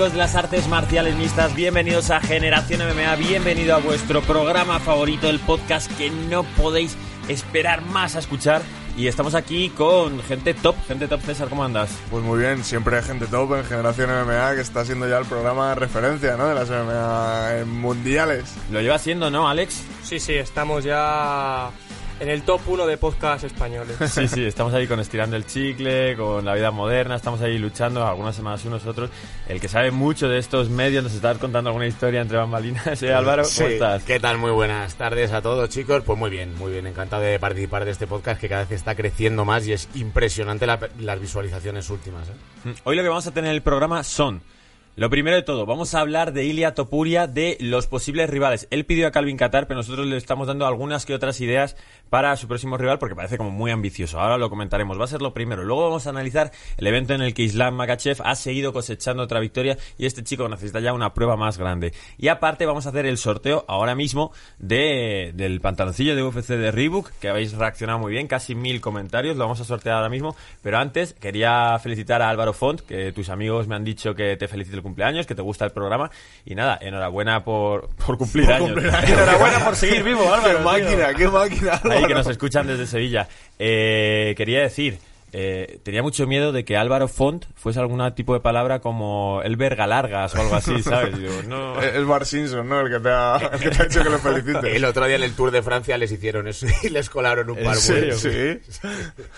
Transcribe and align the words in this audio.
amigos 0.00 0.12
de 0.14 0.18
las 0.18 0.34
artes 0.34 0.66
marciales 0.66 1.14
mixtas? 1.14 1.54
Bienvenidos 1.54 2.08
a 2.08 2.20
Generación 2.20 2.80
MMA, 2.80 3.16
bienvenido 3.16 3.74
a 3.74 3.80
vuestro 3.80 4.22
programa 4.22 4.80
favorito, 4.80 5.28
el 5.28 5.38
podcast 5.40 5.94
que 5.98 6.08
no 6.08 6.42
podéis 6.42 6.96
esperar 7.28 7.82
más 7.82 8.16
a 8.16 8.20
escuchar. 8.20 8.62
Y 8.96 9.08
estamos 9.08 9.34
aquí 9.34 9.68
con 9.68 10.22
gente 10.22 10.54
top, 10.54 10.74
gente 10.88 11.06
top. 11.06 11.20
César, 11.20 11.50
¿cómo 11.50 11.64
andas? 11.64 11.90
Pues 12.10 12.24
muy 12.24 12.38
bien, 12.38 12.64
siempre 12.64 12.96
hay 12.96 13.02
gente 13.02 13.26
top 13.26 13.56
en 13.56 13.64
Generación 13.66 14.08
MMA, 14.08 14.54
que 14.54 14.62
está 14.62 14.86
siendo 14.86 15.06
ya 15.06 15.18
el 15.18 15.26
programa 15.26 15.68
de 15.68 15.74
referencia, 15.74 16.34
¿no? 16.38 16.48
De 16.48 16.54
las 16.54 16.70
MMA 16.70 17.66
mundiales. 17.70 18.54
Lo 18.70 18.80
lleva 18.80 18.96
siendo, 18.96 19.30
¿no, 19.30 19.50
Alex? 19.50 19.82
Sí, 20.02 20.18
sí, 20.18 20.32
estamos 20.32 20.82
ya 20.82 21.72
en 22.20 22.28
el 22.28 22.42
top 22.42 22.60
1 22.66 22.86
de 22.86 22.98
podcast 22.98 23.44
españoles. 23.44 23.96
Sí, 24.10 24.28
sí, 24.28 24.44
estamos 24.44 24.74
ahí 24.74 24.86
con 24.86 25.00
Estirando 25.00 25.36
el 25.36 25.46
Chicle, 25.46 26.16
con 26.16 26.44
La 26.44 26.54
Vida 26.54 26.70
Moderna, 26.70 27.16
estamos 27.16 27.40
ahí 27.40 27.56
luchando, 27.58 28.06
algunas 28.06 28.36
semanas 28.36 28.62
unos 28.66 28.84
otros. 28.86 29.08
El 29.48 29.58
que 29.60 29.68
sabe 29.68 29.90
mucho 29.90 30.28
de 30.28 30.38
estos 30.38 30.68
medios 30.68 31.02
nos 31.02 31.14
está 31.14 31.34
contando 31.36 31.70
alguna 31.70 31.86
historia 31.86 32.20
entre 32.20 32.36
bambalinas, 32.36 33.02
¿eh, 33.02 33.14
Álvaro? 33.14 33.42
¿Cómo 33.42 33.54
Sí. 33.68 33.74
estás? 33.74 34.02
¿Qué 34.04 34.20
tal? 34.20 34.36
Muy 34.38 34.50
buenas 34.50 34.94
tardes 34.96 35.32
a 35.32 35.40
todos, 35.40 35.68
chicos. 35.70 36.02
Pues 36.04 36.18
muy 36.18 36.30
bien, 36.30 36.54
muy 36.56 36.72
bien. 36.72 36.86
Encantado 36.86 37.22
de 37.22 37.38
participar 37.38 37.84
de 37.86 37.92
este 37.92 38.06
podcast 38.06 38.40
que 38.40 38.48
cada 38.48 38.62
vez 38.62 38.72
está 38.72 38.94
creciendo 38.94 39.44
más 39.46 39.66
y 39.66 39.72
es 39.72 39.88
impresionante 39.94 40.66
la- 40.66 40.78
las 40.98 41.20
visualizaciones 41.20 41.88
últimas. 41.88 42.28
¿eh? 42.28 42.32
Mm, 42.64 42.70
Hoy 42.84 42.96
lo 42.96 43.02
que 43.02 43.08
vamos 43.08 43.26
a 43.26 43.30
tener 43.32 43.48
en 43.50 43.56
el 43.56 43.62
programa 43.62 44.02
son, 44.04 44.42
lo 44.96 45.08
primero 45.08 45.36
de 45.36 45.42
todo, 45.42 45.66
vamos 45.66 45.94
a 45.94 46.00
hablar 46.00 46.32
de 46.32 46.44
Ilia 46.44 46.74
Topuria, 46.74 47.26
de 47.26 47.56
los 47.60 47.86
posibles 47.86 48.28
rivales. 48.28 48.66
Él 48.70 48.84
pidió 48.84 49.06
a 49.06 49.12
Calvin 49.12 49.36
Qatar, 49.36 49.66
pero 49.66 49.78
nosotros 49.78 50.06
le 50.06 50.16
estamos 50.16 50.48
dando 50.48 50.66
algunas 50.66 51.06
que 51.06 51.14
otras 51.14 51.40
ideas 51.40 51.76
para 52.10 52.36
su 52.36 52.48
próximo 52.48 52.76
rival 52.76 52.98
porque 52.98 53.14
parece 53.14 53.38
como 53.38 53.50
muy 53.50 53.70
ambicioso. 53.70 54.20
Ahora 54.20 54.36
lo 54.36 54.50
comentaremos, 54.50 55.00
va 55.00 55.04
a 55.04 55.08
ser 55.08 55.22
lo 55.22 55.32
primero. 55.32 55.62
Luego 55.62 55.84
vamos 55.84 56.06
a 56.06 56.10
analizar 56.10 56.50
el 56.76 56.86
evento 56.86 57.14
en 57.14 57.22
el 57.22 57.32
que 57.32 57.42
Islam 57.42 57.76
Makachev 57.76 58.20
ha 58.24 58.34
seguido 58.34 58.72
cosechando 58.72 59.22
otra 59.22 59.38
victoria 59.38 59.78
y 59.96 60.06
este 60.06 60.24
chico 60.24 60.48
necesita 60.48 60.80
ya 60.80 60.92
una 60.92 61.14
prueba 61.14 61.36
más 61.36 61.56
grande. 61.56 61.94
Y 62.18 62.28
aparte 62.28 62.66
vamos 62.66 62.86
a 62.86 62.88
hacer 62.90 63.06
el 63.06 63.16
sorteo 63.16 63.64
ahora 63.68 63.94
mismo 63.94 64.32
de, 64.58 65.30
del 65.34 65.60
pantaloncillo 65.60 66.16
de 66.16 66.22
UFC 66.24 66.48
de 66.48 66.72
Reebok, 66.72 67.10
que 67.20 67.28
habéis 67.28 67.52
reaccionado 67.52 68.00
muy 68.00 68.12
bien, 68.12 68.26
casi 68.26 68.56
mil 68.56 68.80
comentarios, 68.80 69.36
lo 69.36 69.44
vamos 69.44 69.60
a 69.60 69.64
sortear 69.64 69.96
ahora 69.96 70.08
mismo. 70.08 70.34
Pero 70.62 70.78
antes 70.78 71.14
quería 71.14 71.78
felicitar 71.78 72.22
a 72.22 72.28
Álvaro 72.28 72.52
Font, 72.52 72.80
que 72.80 73.12
tus 73.12 73.28
amigos 73.28 73.68
me 73.68 73.76
han 73.76 73.84
dicho 73.84 74.14
que 74.14 74.36
te 74.36 74.48
felicite 74.48 74.79
el 74.80 74.82
cumpleaños, 74.82 75.26
que 75.26 75.34
te 75.34 75.42
gusta 75.42 75.64
el 75.64 75.70
programa. 75.72 76.10
Y 76.44 76.54
nada, 76.54 76.78
enhorabuena 76.80 77.44
por, 77.44 77.88
por 78.06 78.18
cumplir 78.18 78.50
años. 78.50 78.70
cumplir 78.72 78.90
años. 78.90 79.10
Enhorabuena 79.10 79.64
por 79.64 79.76
seguir 79.76 80.02
vivo, 80.02 80.22
Álvaro. 80.34 80.42
¡Qué 80.42 80.54
tío. 80.56 80.64
máquina, 80.64 81.14
qué 81.14 81.28
máquina! 81.28 81.72
Ahí 81.74 81.80
que 81.82 81.88
Álvaro. 81.96 82.14
nos 82.14 82.26
escuchan 82.28 82.66
desde 82.66 82.86
Sevilla. 82.86 83.28
Eh, 83.58 84.34
quería 84.36 84.60
decir, 84.62 84.98
eh, 85.32 85.80
tenía 85.82 86.02
mucho 86.02 86.26
miedo 86.26 86.52
de 86.52 86.64
que 86.64 86.76
Álvaro 86.76 87.06
Font 87.06 87.44
fuese 87.54 87.78
algún 87.78 88.00
tipo 88.14 88.34
de 88.34 88.40
palabra 88.40 88.80
como 88.80 89.40
el 89.44 89.56
verga 89.56 89.86
largas 89.86 90.34
o 90.34 90.40
algo 90.40 90.56
así, 90.56 90.82
¿sabes? 90.82 91.16
No. 91.46 91.80
Es 91.80 91.94
es 91.94 92.06
Bar 92.06 92.26
Simpson, 92.26 92.68
¿no? 92.68 92.80
El 92.80 92.90
que 92.90 93.00
te 93.00 93.08
ha, 93.10 93.36
el 93.52 93.60
que 93.60 93.70
te 93.70 93.82
ha 93.82 93.86
dicho 93.86 94.02
que 94.02 94.10
lo 94.10 94.18
felicite. 94.18 94.76
El 94.76 94.84
otro 94.84 95.06
día 95.06 95.16
en 95.16 95.22
el 95.22 95.34
Tour 95.34 95.50
de 95.50 95.62
Francia 95.62 95.96
les 95.98 96.10
hicieron 96.10 96.48
eso 96.48 96.66
y 96.82 96.88
les 96.88 97.08
colaron 97.10 97.50
un 97.50 97.58
¿En 97.58 97.64
par 97.64 97.76
serio? 97.76 98.16
Sí. 98.16 98.58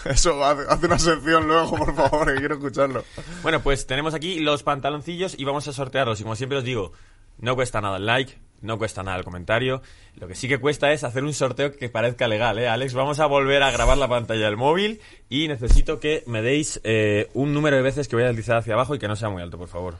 Eso, 0.04 0.42
haz 0.44 0.82
una 0.82 0.98
sección 0.98 1.46
luego, 1.46 1.76
por 1.76 1.94
favor, 1.94 2.32
que 2.32 2.38
quiero 2.38 2.54
escucharlo. 2.54 3.04
Bueno, 3.42 3.60
pues 3.62 3.86
tenemos 3.86 4.14
aquí 4.14 4.40
los 4.40 4.62
pantaloncillos 4.62 5.38
y 5.38 5.44
vamos 5.44 5.68
a 5.68 5.72
sortearlos. 5.72 6.20
Y 6.20 6.22
como 6.22 6.36
siempre 6.36 6.58
os 6.58 6.64
digo, 6.64 6.92
no 7.38 7.54
cuesta 7.54 7.80
nada 7.80 7.98
el 7.98 8.06
like, 8.06 8.38
no 8.62 8.78
cuesta 8.78 9.02
nada 9.02 9.18
el 9.18 9.24
comentario. 9.24 9.82
Lo 10.16 10.28
que 10.28 10.34
sí 10.34 10.48
que 10.48 10.58
cuesta 10.58 10.92
es 10.92 11.04
hacer 11.04 11.24
un 11.24 11.32
sorteo 11.32 11.76
que 11.76 11.88
parezca 11.88 12.28
legal, 12.28 12.58
¿eh? 12.58 12.68
Alex, 12.68 12.94
vamos 12.94 13.20
a 13.20 13.26
volver 13.26 13.62
a 13.62 13.70
grabar 13.70 13.98
la 13.98 14.08
pantalla 14.08 14.46
del 14.46 14.56
móvil 14.56 15.00
y 15.28 15.48
necesito 15.48 16.00
que 16.00 16.22
me 16.26 16.42
deis 16.42 16.80
eh, 16.84 17.28
un 17.34 17.52
número 17.52 17.76
de 17.76 17.82
veces 17.82 18.08
que 18.08 18.16
voy 18.16 18.24
a 18.24 18.28
deslizar 18.28 18.56
hacia 18.56 18.74
abajo 18.74 18.94
y 18.94 18.98
que 18.98 19.08
no 19.08 19.16
sea 19.16 19.28
muy 19.28 19.42
alto, 19.42 19.58
por 19.58 19.68
favor. 19.68 19.96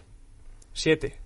7. 0.73 1.19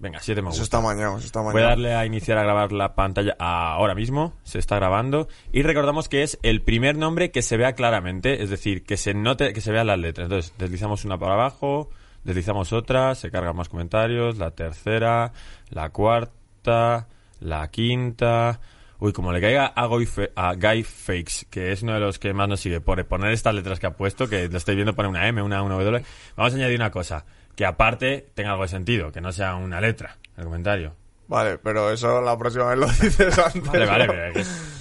Venga, 0.00 0.20
siete 0.20 0.42
me 0.42 0.50
Eso 0.50 0.60
gusta. 0.60 0.76
está 0.78 0.80
mañado, 0.80 1.18
eso 1.18 1.26
está 1.26 1.40
Voy 1.40 1.60
a 1.60 1.66
darle 1.66 1.92
a 1.92 2.06
iniciar 2.06 2.38
a 2.38 2.44
grabar 2.44 2.70
la 2.70 2.94
pantalla 2.94 3.34
ahora 3.40 3.96
mismo, 3.96 4.32
se 4.44 4.60
está 4.60 4.76
grabando 4.76 5.26
y 5.50 5.62
recordamos 5.62 6.08
que 6.08 6.22
es 6.22 6.38
el 6.44 6.62
primer 6.62 6.96
nombre 6.96 7.32
que 7.32 7.42
se 7.42 7.56
vea 7.56 7.72
claramente, 7.72 8.40
es 8.40 8.48
decir, 8.48 8.84
que 8.84 8.96
se 8.96 9.12
note, 9.12 9.52
que 9.52 9.60
se 9.60 9.72
vean 9.72 9.88
las 9.88 9.98
letras. 9.98 10.26
Entonces, 10.26 10.54
deslizamos 10.56 11.04
una 11.04 11.18
para 11.18 11.34
abajo, 11.34 11.90
deslizamos 12.22 12.72
otra, 12.72 13.16
se 13.16 13.32
cargan 13.32 13.56
más 13.56 13.68
comentarios, 13.68 14.38
la 14.38 14.52
tercera, 14.52 15.32
la 15.70 15.90
cuarta, 15.90 16.32
la 16.64 17.68
quinta. 17.70 18.60
Uy, 19.00 19.12
como 19.12 19.32
le 19.32 19.40
caiga 19.40 19.66
a 19.66 19.86
Guy, 19.86 20.06
Fe- 20.06 20.32
a 20.34 20.54
Guy 20.54 20.82
Fakes, 20.82 21.46
que 21.50 21.70
es 21.70 21.82
uno 21.82 21.94
de 21.94 22.00
los 22.00 22.18
que 22.18 22.32
más 22.32 22.48
nos 22.48 22.58
sigue, 22.60 22.80
por 22.80 23.04
poner 23.06 23.30
estas 23.32 23.54
letras 23.54 23.78
que 23.78 23.86
ha 23.86 23.92
puesto, 23.92 24.28
que 24.28 24.48
lo 24.48 24.58
estoy 24.58 24.74
viendo 24.74 24.94
poner 24.94 25.10
una 25.10 25.28
M, 25.28 25.40
una, 25.40 25.62
una 25.62 25.76
W, 25.76 26.02
vamos 26.36 26.52
a 26.52 26.56
añadir 26.56 26.76
una 26.80 26.90
cosa, 26.90 27.24
que 27.54 27.64
aparte 27.64 28.26
tenga 28.34 28.50
algo 28.50 28.64
de 28.64 28.68
sentido, 28.68 29.12
que 29.12 29.20
no 29.20 29.30
sea 29.30 29.54
una 29.54 29.80
letra, 29.80 30.16
el 30.36 30.44
comentario. 30.44 30.94
Vale, 31.28 31.58
pero 31.58 31.92
eso 31.92 32.20
la 32.20 32.36
próxima 32.36 32.64
vez 32.74 32.78
lo 32.78 32.86
dices 32.88 33.38
antes. 33.38 33.62
Vale, 33.66 33.86
vale, 33.86 34.32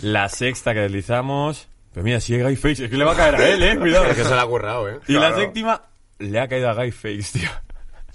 la 0.02 0.30
sexta 0.30 0.74
que 0.74 0.80
deslizamos. 0.80 1.68
Pero 1.94 2.04
mira, 2.04 2.20
si 2.20 2.34
es 2.36 2.44
Guy 2.44 2.56
Fakes, 2.56 2.86
es 2.86 2.90
que 2.90 2.98
le 2.98 3.04
va 3.06 3.14
a 3.14 3.16
caer 3.16 3.36
a 3.36 3.48
él, 3.50 3.62
eh, 3.64 3.78
cuidado. 3.78 4.06
Es 4.06 4.16
que 4.16 4.24
se 4.24 4.34
le 4.34 4.40
ha 4.42 4.46
currado, 4.46 4.90
¿eh? 4.90 5.00
Y 5.08 5.14
la 5.14 5.36
séptima 5.36 5.82
le 6.20 6.40
ha 6.40 6.48
caído 6.48 6.70
a 6.70 6.74
Guy 6.74 6.92
Fakes, 6.92 7.24
tío. 7.34 7.50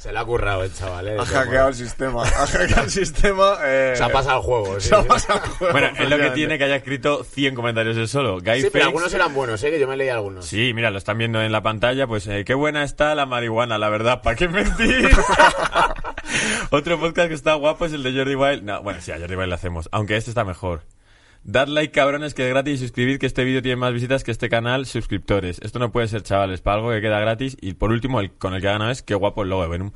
Se 0.02 0.12
le 0.12 0.18
ha 0.18 0.24
currado 0.24 0.64
el 0.64 0.74
chaval, 0.74 1.06
¿eh? 1.06 1.16
Ha 1.16 1.24
hackeado 1.24 1.68
el 1.68 1.74
sistema. 1.76 2.24
Ha 2.24 2.46
hackeado 2.48 2.82
el 2.82 2.90
sistema. 2.90 3.56
Eh, 3.64 3.92
Se 3.96 4.02
ha 4.02 4.08
pasado 4.08 4.38
el 4.40 4.44
juego, 4.44 4.80
sí. 4.80 4.88
Se 4.88 4.96
ha 4.96 5.02
pasado 5.04 5.40
el 5.44 5.48
juego, 5.50 5.72
Bueno, 5.72 5.90
es 5.96 6.10
lo 6.10 6.18
que 6.18 6.30
tiene 6.30 6.58
que 6.58 6.64
haya 6.64 6.74
escrito 6.74 7.22
100 7.22 7.54
comentarios 7.54 7.96
él 7.96 8.08
solo. 8.08 8.40
Guy 8.40 8.62
Sí, 8.62 8.68
pero 8.72 8.86
algunos 8.86 9.14
eran 9.14 9.32
buenos, 9.32 9.62
¿eh? 9.62 9.70
Que 9.70 9.78
yo 9.78 9.86
me 9.86 9.96
leí 9.96 10.08
algunos. 10.08 10.44
Sí, 10.44 10.72
mira, 10.74 10.90
lo 10.90 10.98
están 10.98 11.18
viendo 11.18 11.40
en 11.40 11.52
la 11.52 11.62
pantalla, 11.62 12.08
pues 12.08 12.26
eh, 12.26 12.44
qué 12.44 12.54
buena 12.54 12.82
está 12.82 13.14
la 13.14 13.26
marihuana, 13.26 13.78
la 13.78 13.90
verdad, 13.90 14.22
¿para 14.22 14.34
qué 14.34 14.48
mentir? 14.48 15.08
Otro 16.70 16.98
podcast 16.98 17.28
que 17.28 17.34
está 17.34 17.54
guapo 17.54 17.84
es 17.86 17.92
el 17.92 18.02
de 18.02 18.12
Jordi 18.12 18.34
Wild. 18.34 18.64
No, 18.64 18.82
bueno, 18.82 19.00
sí, 19.00 19.12
a 19.12 19.20
Jordi 19.20 19.36
Wild 19.36 19.50
le 19.50 19.54
hacemos, 19.54 19.88
aunque 19.92 20.16
este 20.16 20.32
está 20.32 20.44
mejor. 20.44 20.82
Dad 21.44 21.66
like, 21.68 21.92
cabrones, 21.92 22.34
que 22.34 22.44
es 22.44 22.48
gratis 22.50 22.74
y 22.80 22.84
suscribid 22.84 23.18
que 23.18 23.26
este 23.26 23.42
vídeo 23.44 23.62
tiene 23.62 23.76
más 23.76 23.92
visitas 23.92 24.22
que 24.22 24.30
este 24.30 24.48
canal, 24.48 24.86
suscriptores. 24.86 25.58
Esto 25.62 25.78
no 25.80 25.90
puede 25.90 26.06
ser, 26.08 26.22
chavales, 26.22 26.60
para 26.60 26.76
algo 26.76 26.90
que 26.90 27.00
queda 27.00 27.18
gratis. 27.18 27.56
Y 27.60 27.74
por 27.74 27.90
último, 27.90 28.20
el 28.20 28.30
con 28.32 28.54
el 28.54 28.60
que 28.60 28.68
ha 28.68 28.72
ganado 28.72 28.90
es 28.92 29.02
qué 29.02 29.14
guapo 29.14 29.42
el 29.42 29.50
logo 29.50 29.62
de 29.62 29.68
Venom. 29.68 29.90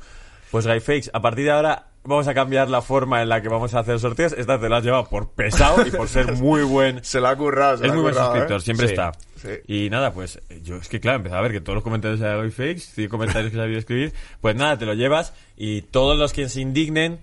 Pues 0.51 0.67
Guy 0.67 0.79
Fakes, 0.79 1.09
a 1.13 1.21
partir 1.21 1.45
de 1.45 1.51
ahora 1.51 1.87
vamos 2.03 2.27
a 2.29 2.33
cambiar 2.33 2.69
la 2.69 2.81
forma 2.81 3.21
en 3.21 3.27
la 3.29 3.41
que 3.41 3.49
vamos 3.49 3.73
a 3.73 3.79
hacer 3.79 3.99
sorteos. 3.99 4.33
Esta 4.33 4.59
te 4.59 4.67
la 4.69 4.77
has 4.77 4.83
llevado 4.83 5.05
por 5.09 5.31
pesado 5.31 5.85
y 5.85 5.91
por 5.91 6.07
ser 6.09 6.33
muy 6.33 6.63
buen 6.63 6.99
Se 7.03 7.19
la 7.21 7.31
ha 7.31 7.35
currado. 7.35 7.77
se 7.77 7.83
es 7.83 7.87
la 7.87 7.93
ha 7.93 7.95
muy 7.95 8.03
buen 8.03 8.13
currado, 8.13 8.31
suscriptor, 8.31 8.57
¿eh? 8.59 8.63
siempre 8.63 8.87
Sí, 8.87 8.93
está. 8.93 9.11
sí. 9.35 9.49
Y 9.85 9.89
nada, 9.89 10.13
pues 10.13 10.39
yo 10.63 10.77
es 10.77 10.87
que 10.89 10.99
claro, 11.01 11.17
empecé 11.17 11.35
a 11.35 11.41
ver 11.41 11.51
que 11.51 11.59
todos 11.61 11.75
los 11.75 11.83
comentarios 11.83 12.19
de 12.21 12.29
hoy 12.29 12.51
fakes, 12.51 12.79
100 12.79 13.09
comentarios 13.09 13.51
que 13.51 13.57
sabía 13.57 13.77
escribir, 13.77 14.13
pues 14.41 14.55
nada, 14.55 14.77
te 14.77 14.85
lo 14.85 14.93
llevas 14.93 15.33
y 15.57 15.81
todos 15.81 16.17
los 16.17 16.31
que 16.33 16.47
se 16.47 16.61
indignen, 16.61 17.19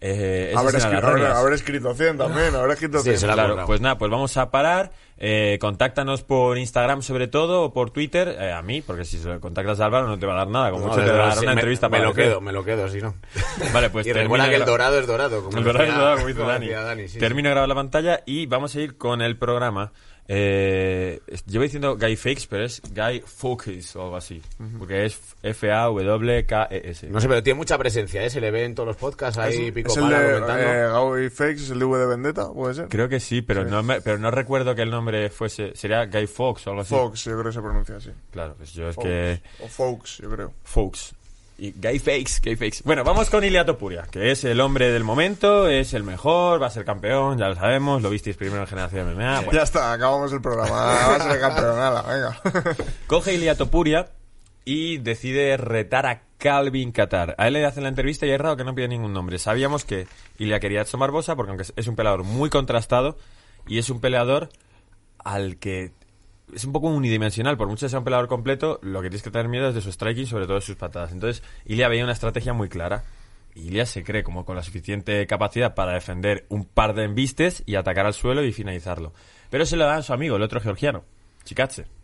eh, 0.00 0.48
esas 0.50 0.62
Haber, 0.62 0.72
serán 0.80 0.88
escri- 0.90 0.94
las 0.96 1.04
haber- 1.04 1.14
reglas. 1.22 1.38
haber 1.38 1.52
escrito 1.54 1.94
100 1.94 2.18
también, 2.18 2.54
haber 2.54 2.70
escrito 2.72 2.98
Sí, 2.98 3.04
100. 3.04 3.18
se 3.18 3.26
la 3.26 3.32
ha 3.32 3.36
Claro, 3.36 3.64
pues 3.66 3.80
nada, 3.80 3.98
pues 3.98 4.10
vamos 4.10 4.36
a 4.36 4.50
parar. 4.50 4.90
Eh, 5.20 5.58
contáctanos 5.60 6.22
por 6.22 6.58
Instagram 6.58 7.02
sobre 7.02 7.26
todo 7.26 7.62
o 7.64 7.72
por 7.72 7.90
Twitter, 7.90 8.36
eh, 8.38 8.52
a 8.52 8.62
mí, 8.62 8.82
porque 8.82 9.04
si 9.04 9.18
lo 9.18 9.40
contactas 9.40 9.80
a 9.80 9.86
Álvaro 9.86 10.06
no 10.06 10.16
te 10.16 10.26
va 10.26 10.34
a 10.34 10.36
dar 10.36 10.46
nada, 10.48 10.70
como 10.70 10.86
No, 10.86 10.92
mucho 10.92 11.04
te 11.04 11.10
va 11.10 11.24
a 11.24 11.26
dar 11.30 11.32
sí, 11.34 11.40
una 11.40 11.54
me- 11.54 11.60
entrevista 11.60 11.88
me, 11.88 11.90
para 11.90 12.04
lo 12.04 12.10
hacer. 12.10 12.24
quedo, 12.24 12.40
me 12.40 12.52
lo 12.52 12.64
quedo, 12.64 12.88
si 12.88 13.00
no. 13.00 13.16
Vale, 13.74 13.90
pues 13.90 14.06
y 14.06 14.12
recuerda 14.12 14.48
que 14.48 14.54
el 14.54 14.64
dorado 14.64 15.00
es 15.00 15.06
dorado. 15.08 15.42
Como 15.42 15.58
El 15.58 15.64
dorado 15.64 15.84
es 15.86 15.94
dorado, 15.94 16.14
como 16.16 16.28
dice 16.28 16.40
Dani. 16.42 16.68
Dani, 16.68 17.08
sí, 17.08 17.18
Termino 17.18 17.48
de 17.48 17.54
grabar 17.54 17.68
la 17.68 17.74
pantalla 17.74 18.20
y 18.26 18.46
vamos 18.46 18.76
a 18.76 18.80
ir 18.80 18.96
con 18.96 19.20
el 19.20 19.36
programa. 19.36 19.90
Eh, 20.30 21.20
llevo 21.46 21.62
diciendo 21.62 21.96
Guy 21.96 22.14
Fakes, 22.16 22.42
pero 22.50 22.64
es 22.64 22.82
Guy 22.94 23.22
Focus 23.24 23.96
o 23.96 24.02
algo 24.02 24.16
así. 24.16 24.42
Porque 24.78 25.06
es 25.06 25.18
F-A-W-K-E-S. 25.42 27.08
No 27.08 27.20
sé, 27.20 27.28
pero 27.28 27.42
tiene 27.42 27.56
mucha 27.56 27.78
presencia, 27.78 28.22
¿eh? 28.22 28.30
Se 28.30 28.40
le 28.40 28.50
ve 28.50 28.64
en 28.64 28.74
todos 28.74 28.88
los 28.88 28.96
podcasts 28.96 29.38
ahí, 29.38 29.66
Es, 29.68 29.72
pico 29.72 29.90
es 29.90 29.96
el 29.96 30.08
de 30.08 30.14
comentando. 30.16 30.62
eh, 30.62 30.86
Gaui 30.88 31.30
Fakes, 31.30 31.62
es 31.62 31.70
el 31.70 31.78
de 31.78 31.84
V 31.86 31.98
de 31.98 32.06
Vendetta, 32.06 32.52
puede 32.52 32.74
ser. 32.74 32.88
Creo 32.88 33.08
que 33.08 33.20
sí, 33.20 33.42
pero, 33.42 33.64
No 33.64 33.82
me- 33.82 34.00
pero 34.00 34.18
no 34.18 34.30
recuerdo 34.30 34.74
que 34.74 34.82
el 34.82 34.90
nombre 34.90 35.30
fuese. 35.30 35.74
Sería 35.74 36.04
Guy 36.06 36.26
Fox 36.26 36.66
o 36.66 36.70
algo 36.70 36.82
así. 36.82 36.94
Fox, 36.94 37.24
yo 37.24 37.32
creo 37.32 37.44
que 37.44 37.52
se 37.52 37.60
pronuncia 37.62 37.96
así. 37.96 38.10
Claro, 38.30 38.54
pues 38.56 38.72
yo 38.74 38.88
es 38.88 38.94
Fox. 38.94 39.06
que. 39.06 39.40
O 39.62 39.68
Fox, 39.68 40.18
yo 40.18 40.30
creo. 40.30 40.52
Fox. 40.62 41.14
Y 41.60 41.72
Guy 41.72 41.98
Fakes, 41.98 42.40
Guy 42.40 42.54
Fakes. 42.54 42.82
Bueno, 42.84 43.02
vamos 43.02 43.28
con 43.30 43.42
Ilia 43.42 43.64
Topuria, 43.64 44.06
que 44.08 44.30
es 44.30 44.44
el 44.44 44.60
hombre 44.60 44.92
del 44.92 45.02
momento, 45.02 45.66
es 45.66 45.92
el 45.92 46.04
mejor, 46.04 46.62
va 46.62 46.68
a 46.68 46.70
ser 46.70 46.84
campeón, 46.84 47.36
ya 47.36 47.48
lo 47.48 47.56
sabemos, 47.56 48.00
lo 48.00 48.10
visteis 48.10 48.36
primero 48.36 48.60
en 48.60 48.68
Generación 48.68 49.12
MMA. 49.12 49.36
Bueno, 49.40 49.52
Ya 49.52 49.64
está, 49.64 49.92
acabamos 49.92 50.32
el 50.32 50.40
programa. 50.40 50.70
Va 50.70 51.16
a 51.16 51.20
ser 51.20 51.40
campeonala, 51.40 52.02
venga. 52.02 52.40
Coge 53.08 53.34
Ilia 53.34 53.56
Topuria 53.56 54.08
y 54.64 54.98
decide 54.98 55.56
retar 55.56 56.06
a 56.06 56.22
Calvin 56.38 56.92
Qatar. 56.92 57.34
A 57.38 57.48
él 57.48 57.54
le 57.54 57.66
hacen 57.66 57.82
la 57.82 57.88
entrevista 57.88 58.24
y 58.24 58.30
es 58.30 58.40
raro 58.40 58.56
que 58.56 58.62
no 58.62 58.76
pide 58.76 58.86
ningún 58.86 59.12
nombre. 59.12 59.40
Sabíamos 59.40 59.84
que 59.84 60.06
Ilia 60.38 60.60
quería 60.60 60.82
Edson 60.82 61.00
Barbosa 61.00 61.34
porque 61.34 61.50
aunque 61.50 61.66
es 61.74 61.86
un 61.88 61.96
peleador 61.96 62.22
muy 62.22 62.50
contrastado 62.50 63.18
y 63.66 63.78
es 63.78 63.90
un 63.90 64.00
peleador 64.00 64.48
al 65.18 65.56
que 65.56 65.90
es 66.54 66.64
un 66.64 66.72
poco 66.72 66.88
unidimensional. 66.88 67.56
Por 67.56 67.68
mucho 67.68 67.86
que 67.86 67.90
sea 67.90 67.98
un 67.98 68.04
peleador 68.04 68.28
completo, 68.28 68.78
lo 68.82 69.02
que 69.02 69.08
tienes 69.10 69.22
que 69.22 69.30
tener 69.30 69.48
miedo 69.48 69.68
es 69.68 69.74
de 69.74 69.80
su 69.80 69.92
striking, 69.92 70.26
sobre 70.26 70.46
todo 70.46 70.56
de 70.56 70.62
sus 70.62 70.76
patadas. 70.76 71.12
Entonces, 71.12 71.42
Ilia 71.64 71.88
veía 71.88 72.04
una 72.04 72.12
estrategia 72.12 72.52
muy 72.52 72.68
clara. 72.68 73.04
Ilia 73.54 73.86
se 73.86 74.04
cree 74.04 74.22
como 74.22 74.44
con 74.44 74.56
la 74.56 74.62
suficiente 74.62 75.26
capacidad 75.26 75.74
para 75.74 75.92
defender 75.92 76.46
un 76.48 76.64
par 76.64 76.94
de 76.94 77.04
embistes 77.04 77.62
y 77.66 77.74
atacar 77.74 78.06
al 78.06 78.14
suelo 78.14 78.44
y 78.44 78.52
finalizarlo. 78.52 79.12
Pero 79.50 79.66
se 79.66 79.76
lo 79.76 79.84
da 79.84 79.96
a 79.96 80.02
su 80.02 80.12
amigo, 80.12 80.36
el 80.36 80.42
otro 80.42 80.60
georgiano, 80.60 81.04
Chikatse. 81.44 81.97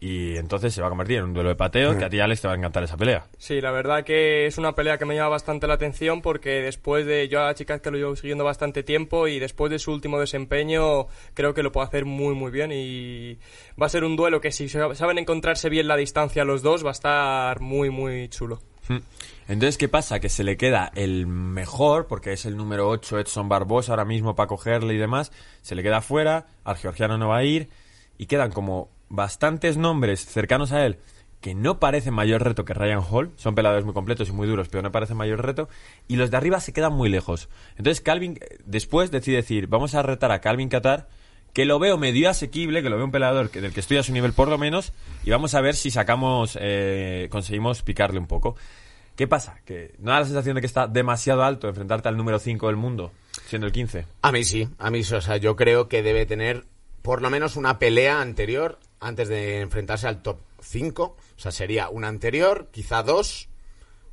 Y 0.00 0.36
entonces 0.36 0.74
se 0.74 0.80
va 0.80 0.88
a 0.88 0.90
convertir 0.90 1.18
en 1.18 1.24
un 1.24 1.34
duelo 1.34 1.48
de 1.48 1.56
pateo 1.56 1.96
que 1.96 2.04
a 2.04 2.10
ti, 2.10 2.20
Alex, 2.20 2.42
te 2.42 2.48
va 2.48 2.54
a 2.54 2.56
encantar 2.56 2.82
esa 2.82 2.96
pelea. 2.96 3.26
Sí, 3.38 3.60
la 3.60 3.70
verdad 3.70 4.04
que 4.04 4.46
es 4.46 4.58
una 4.58 4.74
pelea 4.74 4.98
que 4.98 5.06
me 5.06 5.14
llama 5.14 5.30
bastante 5.30 5.66
la 5.66 5.74
atención 5.74 6.20
porque 6.20 6.62
después 6.62 7.06
de 7.06 7.28
yo 7.28 7.42
a 7.42 7.54
chicas 7.54 7.80
que 7.80 7.90
lo 7.90 7.96
llevo 7.96 8.16
siguiendo 8.16 8.44
bastante 8.44 8.82
tiempo 8.82 9.28
y 9.28 9.38
después 9.38 9.70
de 9.70 9.78
su 9.78 9.92
último 9.92 10.20
desempeño 10.20 11.06
creo 11.32 11.54
que 11.54 11.62
lo 11.62 11.72
puede 11.72 11.86
hacer 11.86 12.04
muy 12.04 12.34
muy 12.34 12.50
bien 12.50 12.70
y 12.72 13.38
va 13.80 13.86
a 13.86 13.88
ser 13.88 14.04
un 14.04 14.16
duelo 14.16 14.40
que 14.40 14.52
si 14.52 14.68
saben 14.68 15.18
encontrarse 15.18 15.68
bien 15.68 15.88
la 15.88 15.96
distancia 15.96 16.44
los 16.44 16.62
dos 16.62 16.84
va 16.84 16.90
a 16.90 16.92
estar 16.92 17.60
muy 17.60 17.90
muy 17.90 18.28
chulo. 18.28 18.60
Hmm. 18.88 18.98
Entonces, 19.46 19.76
¿qué 19.76 19.88
pasa? 19.88 20.20
Que 20.20 20.28
se 20.28 20.42
le 20.42 20.56
queda 20.56 20.90
el 20.94 21.26
mejor, 21.26 22.06
porque 22.06 22.32
es 22.32 22.46
el 22.46 22.56
número 22.56 22.88
8 22.88 23.18
Edson 23.18 23.48
Barbosa 23.48 23.92
ahora 23.92 24.04
mismo 24.04 24.34
para 24.34 24.46
cogerle 24.46 24.94
y 24.94 24.98
demás, 24.98 25.32
se 25.60 25.74
le 25.74 25.82
queda 25.82 26.00
fuera, 26.00 26.46
al 26.64 26.76
georgiano 26.76 27.18
no 27.18 27.28
va 27.28 27.38
a 27.38 27.44
ir, 27.44 27.68
y 28.16 28.26
quedan 28.26 28.52
como 28.52 28.90
bastantes 29.16 29.76
nombres 29.76 30.24
cercanos 30.24 30.72
a 30.72 30.84
él 30.84 30.98
que 31.44 31.54
no 31.54 31.78
parecen 31.78 32.14
mayor 32.14 32.42
reto 32.42 32.64
que 32.64 32.72
Ryan 32.72 33.02
Hall, 33.06 33.30
son 33.36 33.54
peladores 33.54 33.84
muy 33.84 33.92
completos 33.92 34.30
y 34.30 34.32
muy 34.32 34.46
duros, 34.46 34.68
pero 34.70 34.80
no 34.80 34.90
parecen 34.90 35.18
mayor 35.18 35.44
reto, 35.44 35.68
y 36.08 36.16
los 36.16 36.30
de 36.30 36.38
arriba 36.38 36.58
se 36.58 36.72
quedan 36.72 36.94
muy 36.94 37.10
lejos. 37.10 37.50
Entonces 37.76 38.00
Calvin 38.00 38.38
eh, 38.40 38.56
después 38.64 39.10
decide 39.10 39.36
decir, 39.36 39.66
vamos 39.66 39.94
a 39.94 40.00
retar 40.00 40.32
a 40.32 40.40
Calvin 40.40 40.70
Qatar, 40.70 41.06
que 41.52 41.66
lo 41.66 41.78
veo 41.78 41.98
medio 41.98 42.30
asequible, 42.30 42.82
que 42.82 42.88
lo 42.88 42.96
veo 42.96 43.04
un 43.04 43.12
pelador 43.12 43.50
que, 43.50 43.60
del 43.60 43.74
que 43.74 43.80
estoy 43.80 43.98
a 43.98 44.02
su 44.02 44.14
nivel 44.14 44.32
por 44.32 44.48
lo 44.48 44.56
menos, 44.56 44.94
y 45.22 45.32
vamos 45.32 45.54
a 45.54 45.60
ver 45.60 45.74
si 45.74 45.90
sacamos, 45.90 46.56
eh, 46.58 47.28
conseguimos 47.30 47.82
picarle 47.82 48.18
un 48.18 48.26
poco. 48.26 48.56
¿Qué 49.14 49.28
pasa? 49.28 49.60
Que 49.66 49.94
no 49.98 50.12
da 50.12 50.20
la 50.20 50.24
sensación 50.24 50.54
de 50.54 50.62
que 50.62 50.66
está 50.66 50.88
demasiado 50.88 51.44
alto 51.44 51.68
enfrentarte 51.68 52.08
al 52.08 52.16
número 52.16 52.38
5 52.38 52.68
del 52.68 52.76
mundo, 52.76 53.12
siendo 53.48 53.66
el 53.66 53.72
15. 53.74 54.06
A 54.22 54.32
mí 54.32 54.44
sí, 54.44 54.66
a 54.78 54.90
mí 54.90 55.04
sí. 55.04 55.14
O 55.14 55.20
sea, 55.20 55.36
yo 55.36 55.56
creo 55.56 55.88
que 55.88 56.02
debe 56.02 56.24
tener 56.24 56.64
por 57.02 57.20
lo 57.20 57.28
menos 57.28 57.56
una 57.56 57.78
pelea 57.78 58.22
anterior 58.22 58.78
antes 59.04 59.28
de 59.28 59.60
enfrentarse 59.60 60.08
al 60.08 60.22
top 60.22 60.38
5. 60.60 61.02
O 61.04 61.16
sea, 61.36 61.52
sería 61.52 61.88
una 61.88 62.08
anterior, 62.08 62.68
quizá 62.72 63.02
dos. 63.02 63.48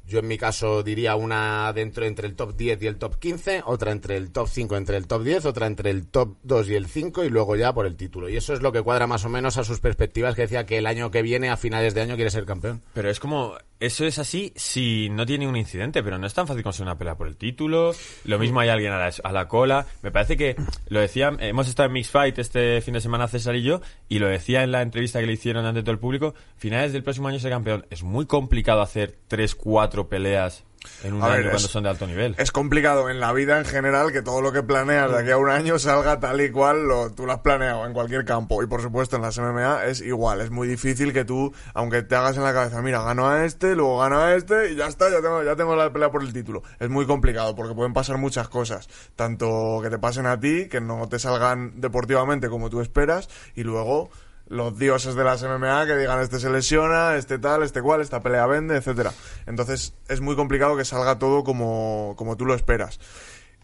Yo 0.07 0.19
en 0.19 0.27
mi 0.27 0.37
caso 0.37 0.83
diría 0.83 1.15
una 1.15 1.71
dentro 1.73 2.05
entre 2.05 2.27
el 2.27 2.35
top 2.35 2.55
10 2.55 2.83
y 2.83 2.87
el 2.87 2.97
top 2.97 3.17
15, 3.17 3.63
otra 3.65 3.91
entre 3.91 4.17
el 4.17 4.31
top 4.31 4.47
5 4.49 4.75
entre 4.75 4.97
el 4.97 5.07
top 5.07 5.23
10, 5.23 5.45
otra 5.45 5.67
entre 5.67 5.89
el 5.89 6.07
top 6.07 6.37
2 6.43 6.69
y 6.69 6.75
el 6.75 6.87
5 6.87 7.23
y 7.23 7.29
luego 7.29 7.55
ya 7.55 7.73
por 7.73 7.85
el 7.85 7.95
título. 7.95 8.27
Y 8.27 8.35
eso 8.35 8.53
es 8.53 8.61
lo 8.61 8.71
que 8.71 8.81
cuadra 8.81 9.07
más 9.07 9.23
o 9.25 9.29
menos 9.29 9.57
a 9.57 9.63
sus 9.63 9.79
perspectivas 9.79 10.35
que 10.35 10.43
decía 10.43 10.65
que 10.65 10.77
el 10.77 10.87
año 10.87 11.11
que 11.11 11.21
viene, 11.21 11.49
a 11.49 11.57
finales 11.57 11.93
de 11.93 12.01
año, 12.01 12.15
quiere 12.15 12.31
ser 12.31 12.45
campeón. 12.45 12.81
Pero 12.93 13.09
es 13.09 13.19
como, 13.19 13.55
eso 13.79 14.05
es 14.05 14.19
así 14.19 14.53
si 14.55 15.09
no 15.09 15.25
tiene 15.25 15.47
un 15.47 15.55
incidente, 15.55 16.03
pero 16.03 16.17
no 16.17 16.27
es 16.27 16.33
tan 16.33 16.47
fácil 16.47 16.63
conseguir 16.63 16.87
una 16.87 16.97
pelea 16.97 17.15
por 17.15 17.27
el 17.27 17.37
título. 17.37 17.93
Lo 18.25 18.39
mismo 18.39 18.59
hay 18.59 18.69
alguien 18.69 18.91
a 18.91 18.99
la, 18.99 19.13
a 19.23 19.31
la 19.31 19.47
cola. 19.47 19.85
Me 20.01 20.11
parece 20.11 20.35
que 20.35 20.55
lo 20.89 20.99
decía, 20.99 21.31
hemos 21.39 21.67
estado 21.67 21.87
en 21.87 21.93
Mix 21.93 22.09
Fight 22.09 22.37
este 22.37 22.81
fin 22.81 22.93
de 22.95 23.01
semana 23.01 23.27
César 23.27 23.55
y 23.55 23.63
yo, 23.63 23.81
y 24.09 24.19
lo 24.19 24.27
decía 24.27 24.63
en 24.63 24.71
la 24.71 24.81
entrevista 24.81 25.19
que 25.19 25.27
le 25.27 25.33
hicieron 25.33 25.65
ante 25.65 25.81
todo 25.81 25.91
el 25.91 25.99
público, 25.99 26.33
finales 26.57 26.93
del 26.93 27.03
próximo 27.03 27.27
año 27.27 27.39
ser 27.39 27.51
campeón. 27.51 27.85
Es 27.89 28.03
muy 28.03 28.25
complicado 28.25 28.81
hacer 28.81 29.17
3, 29.27 29.55
4 29.55 29.90
peleas 30.07 30.63
en 31.03 31.13
un 31.13 31.21
A 31.21 31.25
año 31.27 31.33
ver, 31.35 31.41
cuando 31.51 31.57
es- 31.67 31.71
son 31.71 31.83
de 31.83 31.89
alto 31.89 32.07
nivel. 32.07 32.33
Es 32.39 32.51
complicado 32.51 33.07
en 33.11 33.19
la 33.19 33.31
vida 33.33 33.59
en 33.59 33.65
general 33.65 34.11
que 34.11 34.23
todo 34.23 34.41
lo 34.41 34.51
que 34.51 34.63
planeas 34.63 35.11
de 35.11 35.19
aquí 35.19 35.29
a 35.29 35.37
un 35.37 35.47
año 35.49 35.77
salga 35.77 36.19
tal 36.19 36.41
y 36.41 36.49
cual 36.49 36.87
lo, 36.87 37.11
tú 37.11 37.27
lo 37.27 37.33
has 37.33 37.41
planeado 37.41 37.85
en 37.85 37.93
cualquier 37.93 38.25
campo. 38.25 38.63
Y 38.63 38.67
por 38.67 38.81
supuesto 38.81 39.15
en 39.15 39.21
las 39.21 39.37
MMA 39.37 39.85
es 39.85 40.01
igual. 40.01 40.41
Es 40.41 40.49
muy 40.49 40.67
difícil 40.67 41.13
que 41.13 41.23
tú, 41.23 41.53
aunque 41.75 42.01
te 42.01 42.15
hagas 42.15 42.35
en 42.37 42.43
la 42.43 42.51
cabeza, 42.53 42.81
mira, 42.81 43.03
gano 43.03 43.29
a 43.29 43.45
este, 43.45 43.75
luego 43.75 43.99
gano 43.99 44.21
a 44.21 44.33
este 44.33 44.71
y 44.71 44.75
ya 44.75 44.87
está, 44.87 45.11
ya 45.11 45.21
tengo, 45.21 45.43
ya 45.43 45.55
tengo 45.55 45.75
la 45.75 45.93
pelea 45.93 46.09
por 46.09 46.23
el 46.23 46.33
título. 46.33 46.63
Es 46.79 46.89
muy 46.89 47.05
complicado 47.05 47.55
porque 47.55 47.75
pueden 47.75 47.93
pasar 47.93 48.17
muchas 48.17 48.49
cosas. 48.49 48.89
Tanto 49.15 49.81
que 49.83 49.89
te 49.91 49.99
pasen 49.99 50.25
a 50.25 50.39
ti, 50.39 50.67
que 50.67 50.81
no 50.81 51.07
te 51.07 51.19
salgan 51.19 51.79
deportivamente 51.79 52.49
como 52.49 52.71
tú 52.71 52.81
esperas, 52.81 53.29
y 53.53 53.61
luego 53.63 54.09
los 54.51 54.77
dioses 54.77 55.15
de 55.15 55.23
las 55.23 55.41
MMA 55.43 55.85
que 55.85 55.95
digan 55.95 56.19
este 56.19 56.37
se 56.37 56.49
lesiona, 56.49 57.15
este 57.15 57.39
tal, 57.39 57.63
este 57.63 57.81
cual, 57.81 58.01
esta 58.01 58.21
pelea 58.21 58.45
vende, 58.47 58.75
etcétera. 58.75 59.13
Entonces 59.45 59.93
es 60.09 60.19
muy 60.19 60.35
complicado 60.35 60.75
que 60.75 60.83
salga 60.83 61.17
todo 61.17 61.45
como, 61.45 62.15
como 62.17 62.35
tú 62.35 62.45
lo 62.45 62.53
esperas. 62.53 62.99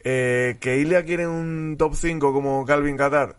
Eh, 0.03 0.57
que 0.61 0.77
Ilia 0.77 1.03
quiere 1.03 1.27
un 1.27 1.75
top 1.77 1.93
5 1.93 2.31
como 2.31 2.65
Calvin 2.65 2.95
Qatar, 2.95 3.35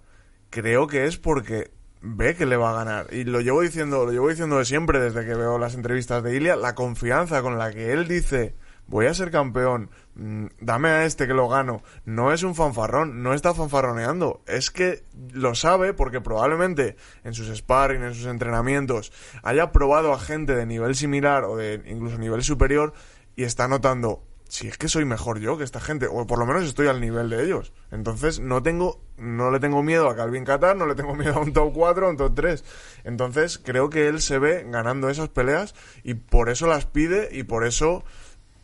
creo 0.51 0.87
que 0.87 1.07
es 1.07 1.17
porque 1.17 1.71
ve 2.03 2.37
que 2.37 2.45
le 2.45 2.59
va 2.59 2.71
a 2.71 2.85
ganar. 2.85 3.07
Y 3.13 3.25
lo 3.25 3.41
llevo 3.41 3.63
diciendo, 3.63 4.05
lo 4.05 4.13
llevo 4.13 4.29
diciendo 4.29 4.59
de 4.59 4.67
siempre 4.67 5.01
desde 5.01 5.25
que 5.25 5.35
veo 5.35 5.59
las 5.59 5.75
entrevistas 5.75 6.23
de 6.23 6.37
Ilia, 6.37 6.55
la 6.55 6.75
confianza 6.75 7.41
con 7.41 7.59
la 7.59 7.73
que 7.73 7.93
él 7.93 8.07
dice 8.07 8.55
voy 8.89 9.07
a 9.07 9.15
ser 9.15 9.31
campeón, 9.31 9.91
mm, 10.15 10.47
dame 10.61 10.89
a 10.89 11.05
este 11.05 11.27
que 11.27 11.35
lo 11.35 11.49
gano. 11.49 11.83
No 12.05 12.33
es 12.33 12.43
un 12.43 12.55
fanfarrón, 12.55 13.23
no 13.23 13.35
está 13.35 13.55
fanfarroneando. 13.55 14.43
Es 14.47 14.71
que 14.71 15.05
lo 15.33 15.55
sabe 15.55 15.95
porque 15.95 16.21
probablemente 16.21 16.97
en 17.23 17.35
sus 17.35 17.55
sparring, 17.57 18.03
en 18.03 18.15
sus 18.15 18.27
entrenamientos, 18.27 19.13
haya 19.43 19.71
probado 19.71 20.13
a 20.13 20.19
gente 20.19 20.55
de 20.55 20.67
nivel 20.67 20.95
similar 20.95 21.45
o 21.45 21.57
de 21.57 21.83
incluso 21.87 22.19
nivel 22.19 22.43
superior 22.43 22.93
y 23.37 23.45
está 23.45 23.69
notando, 23.69 24.25
si 24.49 24.67
es 24.67 24.79
que 24.79 24.89
soy 24.89 25.05
mejor 25.05 25.39
yo 25.39 25.59
que 25.59 25.65
esta 25.65 25.81
gente, 25.81 26.07
o 26.11 26.27
por 26.27 26.39
lo 26.39 26.47
menos 26.47 26.65
estoy 26.65 26.89
al 26.89 27.01
nivel 27.01 27.29
de 27.29 27.45
ellos. 27.45 27.73
Entonces 27.91 28.41
no 28.41 28.63
tengo, 28.63 29.01
no 29.17 29.51
le 29.51 29.61
tengo 29.61 29.83
miedo 29.83 30.09
a 30.09 30.17
Calvin 30.17 30.45
Qatar, 30.45 30.77
no 30.77 30.87
le 30.87 30.95
tengo 30.95 31.15
miedo 31.15 31.35
a 31.35 31.41
un 31.41 31.53
top 31.53 31.73
4 31.75 32.07
o 32.07 32.11
un 32.11 32.17
top 32.17 32.35
3. 32.35 32.65
Entonces 33.05 33.59
creo 33.59 33.91
que 33.91 34.09
él 34.09 34.21
se 34.21 34.39
ve 34.39 34.67
ganando 34.67 35.11
esas 35.11 35.29
peleas 35.29 35.75
y 36.03 36.15
por 36.15 36.49
eso 36.49 36.67
las 36.67 36.87
pide 36.87 37.29
y 37.31 37.43
por 37.43 37.67
eso 37.67 38.05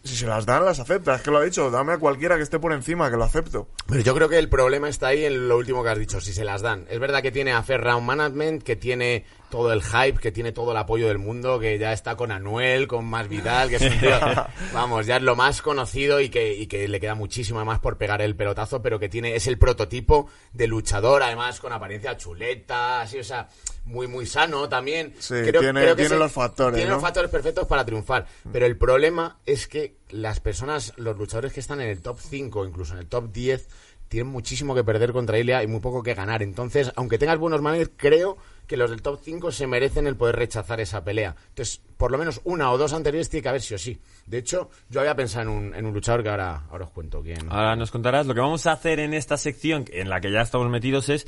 si 0.05 0.17
se 0.17 0.27
las 0.27 0.47
dan, 0.47 0.65
las 0.65 0.79
acepta. 0.81 1.15
Es 1.15 1.23
que 1.23 1.31
lo 1.31 1.39
ha 1.39 1.43
dicho, 1.43 1.71
dame 1.71 1.95
a 1.95 1.99
cualquiera 1.99 2.37
que 2.37 2.43
esté 2.43 2.59
por 2.59 2.73
encima, 2.73 3.11
que 3.11 3.17
lo 3.17 3.25
acepto. 3.25 3.69
Pero 3.87 4.01
yo 4.03 4.15
creo 4.15 4.29
que 4.29 4.39
el 4.39 4.49
problema 4.49 4.89
está 4.89 5.09
ahí 5.09 5.25
en 5.25 5.49
lo 5.49 5.56
último 5.56 5.83
que 5.83 5.91
has 5.91 5.99
dicho, 5.99 6.21
si 6.21 6.33
se 6.33 6.45
las 6.45 6.62
dan. 6.62 6.87
Es 6.91 7.01
verdad 7.01 7.23
que 7.23 7.33
tiene 7.33 7.53
a 7.53 7.62
Fair 7.62 7.81
Round 7.81 8.06
Management, 8.06 8.62
que 8.62 8.77
tiene 8.77 9.25
todo 9.55 9.73
el 9.73 9.85
hype, 9.85 10.19
que 10.19 10.33
tiene 10.33 10.51
todo 10.51 10.73
el 10.73 10.77
apoyo 10.77 11.06
del 11.06 11.19
mundo, 11.19 11.61
que 11.61 11.79
ya 11.79 11.93
está 11.93 12.17
con 12.17 12.33
Anuel, 12.33 12.89
con 12.89 13.05
Más 13.05 13.29
Vidal, 13.29 13.69
que 13.69 13.77
es 13.77 13.83
un 13.83 14.01
tío, 14.01 14.11
vamos, 14.75 15.06
ya 15.06 15.19
es 15.19 15.23
lo 15.23 15.37
más 15.37 15.62
conocido 15.62 16.21
y 16.21 16.29
que, 16.29 16.55
y 16.55 16.67
que 16.67 16.89
le 16.89 16.99
queda 16.99 17.15
muchísimo 17.15 17.65
más 17.65 17.79
por 17.79 17.97
pegar 17.97 18.21
el 18.21 18.35
pelotazo, 18.35 18.83
pero 18.83 18.99
que 18.99 19.09
tiene, 19.09 19.37
es 19.37 19.47
el 19.47 19.56
prototipo 19.56 20.29
de 20.53 20.67
luchador, 20.67 21.23
además 21.23 21.61
con 21.61 21.73
apariencia 21.73 22.17
chuleta, 22.17 23.03
así, 23.03 23.21
o 23.21 23.23
sea, 23.23 23.49
muy, 23.85 24.09
muy 24.09 24.27
sano 24.27 24.69
también. 24.69 25.15
Sí, 25.21 25.35
tiene- 25.53 25.95
tiene 25.95 26.17
los 26.17 26.33
factores, 26.33 26.75
Tiene 26.75 26.89
¿no? 26.91 26.97
los 26.97 27.03
factores 27.05 27.31
perfectos 27.31 27.69
para 27.69 27.85
triunfar. 27.85 28.27
Pero 28.53 28.67
el 28.67 28.77
problema 28.77 29.39
es 29.47 29.69
que 29.69 29.99
las 30.11 30.41
personas, 30.41 30.95
los 30.97 31.17
luchadores 31.17 31.53
que 31.53 31.61
están 31.61 31.81
en 31.81 31.91
el 31.91 32.03
top 32.03 32.19
5, 32.19 32.67
incluso 32.67 32.95
en 32.95 32.99
el 32.99 33.06
top 33.06 33.31
10, 33.31 33.69
tienen 34.09 34.33
muchísimo 34.33 34.75
que 34.75 34.82
perder 34.84 35.13
contra 35.13 35.39
Ilia 35.39 35.63
y 35.63 35.67
muy 35.69 35.79
poco 35.81 36.03
que 36.03 36.15
ganar. 36.15 36.43
Entonces, 36.43 36.91
aunque 36.96 37.19
tengas 37.19 37.39
buenos 37.39 37.63
managers, 37.63 37.91
creo 37.96 38.37
que 38.67 38.77
los 38.77 38.91
del 38.91 39.03
top 39.03 39.21
5 39.23 39.53
se 39.53 39.67
merecen 39.67 40.06
el 40.06 40.17
poder 40.17 40.37
rechazar 40.37 40.81
esa 40.81 41.05
pelea. 41.05 41.35
Entonces, 41.49 41.81
por 41.97 42.11
lo 42.11 42.19
menos 42.19 42.41
una 42.44 42.71
o 42.71 42.79
dos 42.79 42.93
anteriores 42.93 43.29
tiene 43.29 43.43
que 43.43 43.49
haber 43.49 43.63
sí 43.63 43.75
o 43.75 43.79
sí. 43.79 43.99
De 44.27 44.39
hecho, 44.39 44.71
yo 44.89 45.01
había 45.01 45.15
pensado 45.15 45.51
en 45.51 45.87
un, 45.87 45.94
luchador 45.94 46.23
que 46.23 46.31
ahora, 46.31 46.65
ahora 46.71 46.85
os 46.87 46.91
cuento 46.91 47.23
quién. 47.23 47.51
Ahora 47.51 47.77
nos 47.77 47.91
contarás. 47.91 48.27
Lo 48.27 48.35
que 48.35 48.41
vamos 48.41 48.67
a 48.67 48.73
hacer 48.73 49.01
en 49.01 49.15
esta 49.15 49.37
sección, 49.37 49.85
en 49.93 50.09
la 50.09 50.21
que 50.21 50.31
ya 50.31 50.41
estamos 50.41 50.69
metidos, 50.71 51.09
es 51.09 51.27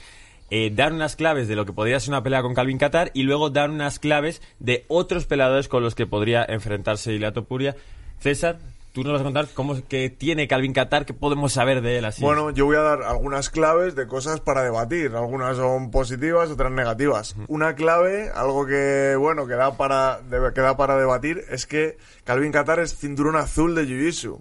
eh, 0.50 0.70
dar 0.72 0.92
unas 0.92 1.16
claves 1.16 1.48
de 1.48 1.56
lo 1.56 1.66
que 1.66 1.72
podría 1.72 1.98
ser 1.98 2.10
una 2.10 2.22
pelea 2.22 2.42
con 2.42 2.54
Calvin 2.54 2.78
Qatar 2.78 3.10
y 3.14 3.24
luego 3.24 3.50
dar 3.50 3.70
unas 3.70 3.98
claves 3.98 4.40
de 4.60 4.84
otros 4.88 5.26
peleadores 5.26 5.68
con 5.68 5.82
los 5.82 5.94
que 5.94 6.06
podría 6.06 6.44
enfrentarse 6.48 7.12
Ilia 7.12 7.32
Topuria. 7.32 7.76
César, 8.18 8.58
tú 8.96 9.04
nos 9.04 9.12
vas 9.12 9.20
a 9.20 9.24
contar 9.24 9.46
cómo 9.52 9.76
que 9.86 10.08
tiene 10.08 10.48
Calvin 10.48 10.72
Qatar, 10.72 11.04
qué 11.04 11.12
podemos 11.12 11.52
saber 11.52 11.82
de 11.82 11.98
él 11.98 12.06
así. 12.06 12.22
Bueno, 12.22 12.48
yo 12.48 12.64
voy 12.64 12.76
a 12.76 12.80
dar 12.80 13.02
algunas 13.02 13.50
claves 13.50 13.94
de 13.94 14.06
cosas 14.06 14.40
para 14.40 14.62
debatir. 14.62 15.14
Algunas 15.14 15.58
son 15.58 15.90
positivas, 15.90 16.48
otras 16.48 16.72
negativas. 16.72 17.36
Una 17.48 17.74
clave, 17.74 18.30
algo 18.34 18.64
que, 18.64 19.14
bueno, 19.18 19.46
que 19.46 19.52
da 19.52 19.76
para, 19.76 20.20
que 20.30 20.60
da 20.62 20.78
para 20.78 20.96
debatir, 20.96 21.44
es 21.50 21.66
que 21.66 21.98
Calvin 22.24 22.52
Qatar 22.52 22.80
es 22.80 22.96
cinturón 22.96 23.36
azul 23.36 23.74
de 23.74 23.84
Jiu-Jitsu. 23.84 24.40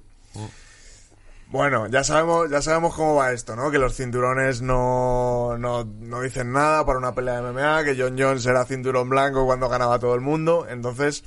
Bueno, 1.48 1.88
ya 1.88 2.06
sabemos, 2.06 2.50
ya 2.50 2.62
sabemos 2.62 2.96
cómo 2.96 3.16
va 3.16 3.34
esto, 3.34 3.58
¿no? 3.58 3.72
Que 3.72 3.78
los 3.78 3.94
cinturones 3.94 4.62
no, 4.62 5.58
no, 5.58 5.84
no 5.84 6.22
dicen 6.22 6.54
nada 6.54 6.86
para 6.86 6.98
una 6.98 7.14
pelea 7.14 7.42
de 7.42 7.52
MMA, 7.52 7.84
que 7.84 8.02
John 8.02 8.16
Jones 8.18 8.46
era 8.46 8.64
cinturón 8.64 9.10
blanco 9.10 9.46
cuando 9.46 9.68
ganaba 9.68 10.00
todo 10.00 10.16
el 10.16 10.22
mundo, 10.22 10.66
entonces 10.70 11.26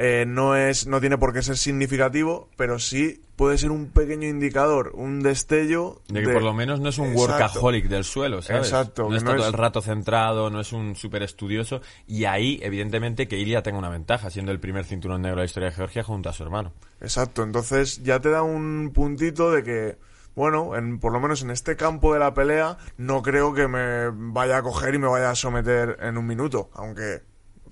eh, 0.00 0.24
no 0.26 0.54
es, 0.56 0.86
no 0.86 1.00
tiene 1.00 1.18
por 1.18 1.32
qué 1.32 1.42
ser 1.42 1.56
significativo, 1.56 2.48
pero 2.56 2.78
sí 2.78 3.20
puede 3.34 3.58
ser 3.58 3.72
un 3.72 3.90
pequeño 3.90 4.28
indicador, 4.28 4.92
un 4.94 5.20
destello 5.20 6.00
de 6.08 6.22
que 6.22 6.28
por 6.28 6.42
lo 6.42 6.54
menos 6.54 6.80
no 6.80 6.88
es 6.88 6.98
un 6.98 7.08
Exacto. 7.08 7.32
workaholic 7.32 7.88
del 7.88 8.04
suelo, 8.04 8.40
¿sabes? 8.40 8.68
Exacto, 8.68 9.02
No 9.04 9.10
que 9.10 9.16
está 9.16 9.30
no 9.32 9.36
todo 9.36 9.48
es- 9.48 9.52
el 9.54 9.58
rato 9.58 9.82
centrado, 9.82 10.50
no 10.50 10.60
es 10.60 10.72
un 10.72 10.94
súper 10.94 11.22
estudioso. 11.24 11.80
Y 12.06 12.24
ahí, 12.26 12.58
evidentemente, 12.62 13.26
que 13.28 13.38
Ilia 13.38 13.62
tenga 13.62 13.78
una 13.78 13.88
ventaja, 13.90 14.30
siendo 14.30 14.52
el 14.52 14.60
primer 14.60 14.84
cinturón 14.84 15.22
negro 15.22 15.36
de 15.38 15.42
la 15.42 15.46
historia 15.46 15.68
de 15.70 15.74
Georgia 15.74 16.02
junto 16.04 16.28
a 16.28 16.32
su 16.32 16.42
hermano. 16.44 16.72
Exacto, 17.00 17.42
entonces 17.42 18.02
ya 18.04 18.20
te 18.20 18.30
da 18.30 18.42
un 18.42 18.92
puntito 18.94 19.50
de 19.50 19.62
que, 19.64 19.98
bueno, 20.34 20.76
en, 20.76 21.00
por 21.00 21.12
lo 21.12 21.18
menos 21.20 21.42
en 21.42 21.50
este 21.50 21.74
campo 21.76 22.12
de 22.14 22.20
la 22.20 22.34
pelea, 22.34 22.78
no 22.96 23.22
creo 23.22 23.52
que 23.54 23.66
me 23.68 24.10
vaya 24.12 24.58
a 24.58 24.62
coger 24.62 24.94
y 24.94 24.98
me 24.98 25.08
vaya 25.08 25.30
a 25.30 25.34
someter 25.34 25.96
en 26.02 26.18
un 26.18 26.26
minuto, 26.26 26.70
aunque 26.74 27.22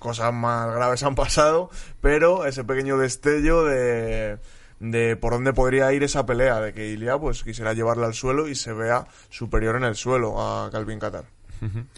cosas 0.07 0.33
más 0.33 0.75
graves 0.75 1.03
han 1.03 1.15
pasado, 1.15 1.69
pero 2.01 2.47
ese 2.47 2.65
pequeño 2.65 2.97
destello 2.97 3.65
de, 3.65 4.39
de 4.81 5.17
por 5.17 5.33
dónde 5.33 5.53
podría 5.53 5.93
ir 5.93 6.03
esa 6.03 6.25
pelea, 6.25 6.61
de 6.61 6.73
que 6.73 6.89
Ilia 6.89 7.19
pues 7.19 7.43
quisiera 7.45 7.75
llevarla 7.75 8.07
al 8.07 8.15
suelo 8.15 8.49
y 8.49 8.55
se 8.55 8.73
vea 8.73 9.07
superior 9.29 9.77
en 9.77 9.85
el 9.85 9.97
suelo 9.97 10.41
a 10.41 10.71
Calvin 10.71 10.99
Qatar. 10.99 11.25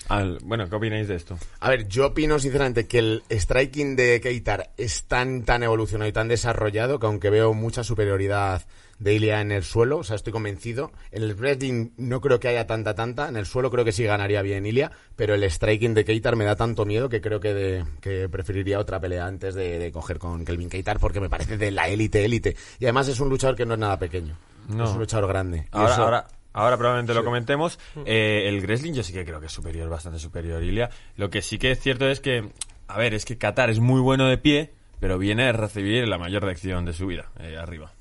Al- 0.08 0.38
bueno, 0.44 0.68
¿qué 0.68 0.76
opináis 0.76 1.08
de 1.08 1.16
esto? 1.16 1.36
A 1.60 1.68
ver, 1.70 1.88
yo 1.88 2.06
opino 2.06 2.38
sinceramente 2.38 2.86
que 2.86 3.00
el 3.00 3.22
striking 3.28 3.96
de 3.96 4.20
Keitar 4.20 4.70
es 4.76 5.04
tan, 5.04 5.42
tan 5.42 5.62
evolucionado 5.64 6.08
y 6.08 6.12
tan 6.12 6.28
desarrollado 6.28 6.98
que 7.00 7.06
aunque 7.06 7.28
veo 7.28 7.54
mucha 7.54 7.82
superioridad 7.82 8.62
de 8.98 9.14
Ilia 9.14 9.40
en 9.40 9.52
el 9.52 9.62
suelo, 9.62 9.98
o 9.98 10.04
sea, 10.04 10.16
estoy 10.16 10.32
convencido. 10.32 10.90
En 11.12 11.22
el 11.22 11.34
wrestling 11.34 11.90
no 11.96 12.20
creo 12.20 12.40
que 12.40 12.48
haya 12.48 12.66
tanta, 12.66 12.94
tanta. 12.94 13.28
En 13.28 13.36
el 13.36 13.46
suelo 13.46 13.70
creo 13.70 13.84
que 13.84 13.92
sí 13.92 14.04
ganaría 14.04 14.42
bien 14.42 14.66
Ilia, 14.66 14.90
pero 15.16 15.34
el 15.34 15.44
striking 15.44 15.94
de 15.94 16.04
Keitar 16.04 16.34
me 16.36 16.44
da 16.44 16.56
tanto 16.56 16.84
miedo 16.84 17.08
que 17.08 17.20
creo 17.20 17.38
que, 17.40 17.54
de- 17.54 17.84
que 18.00 18.28
preferiría 18.28 18.78
otra 18.78 18.98
pelea 19.00 19.26
antes 19.26 19.54
de, 19.54 19.78
de 19.78 19.92
coger 19.92 20.18
con 20.18 20.44
Kelvin 20.44 20.68
Keitar 20.68 20.98
porque 20.98 21.20
me 21.20 21.28
parece 21.30 21.56
de 21.58 21.70
la 21.70 21.88
élite, 21.88 22.24
élite. 22.24 22.56
Y 22.80 22.84
además 22.86 23.08
es 23.08 23.20
un 23.20 23.28
luchador 23.28 23.54
que 23.56 23.66
no 23.66 23.74
es 23.74 23.80
nada 23.80 23.98
pequeño. 23.98 24.36
No. 24.68 24.84
Es 24.84 24.90
un 24.90 24.98
luchador 24.98 25.28
grande. 25.28 25.66
Ahora, 25.70 25.92
eso- 25.92 26.02
ahora, 26.02 26.26
ahora 26.52 26.76
probablemente 26.76 27.14
lo 27.14 27.24
comentemos. 27.24 27.78
Eh, 28.04 28.48
el 28.48 28.60
wrestling 28.62 28.92
yo 28.94 29.02
sí 29.02 29.12
que 29.12 29.24
creo 29.24 29.38
que 29.40 29.46
es 29.46 29.52
superior, 29.52 29.88
bastante 29.88 30.18
superior, 30.18 30.62
Ilia. 30.62 30.90
Lo 31.16 31.30
que 31.30 31.40
sí 31.42 31.58
que 31.58 31.70
es 31.70 31.80
cierto 31.80 32.08
es 32.08 32.18
que, 32.20 32.50
a 32.88 32.98
ver, 32.98 33.14
es 33.14 33.24
que 33.24 33.38
Qatar 33.38 33.70
es 33.70 33.78
muy 33.78 34.00
bueno 34.00 34.26
de 34.26 34.38
pie, 34.38 34.72
pero 34.98 35.18
viene 35.18 35.44
a 35.48 35.52
recibir 35.52 36.08
la 36.08 36.18
mayor 36.18 36.42
lección 36.44 36.84
de 36.84 36.92
su 36.92 37.06
vida, 37.06 37.30
eh, 37.38 37.56
arriba. 37.56 37.92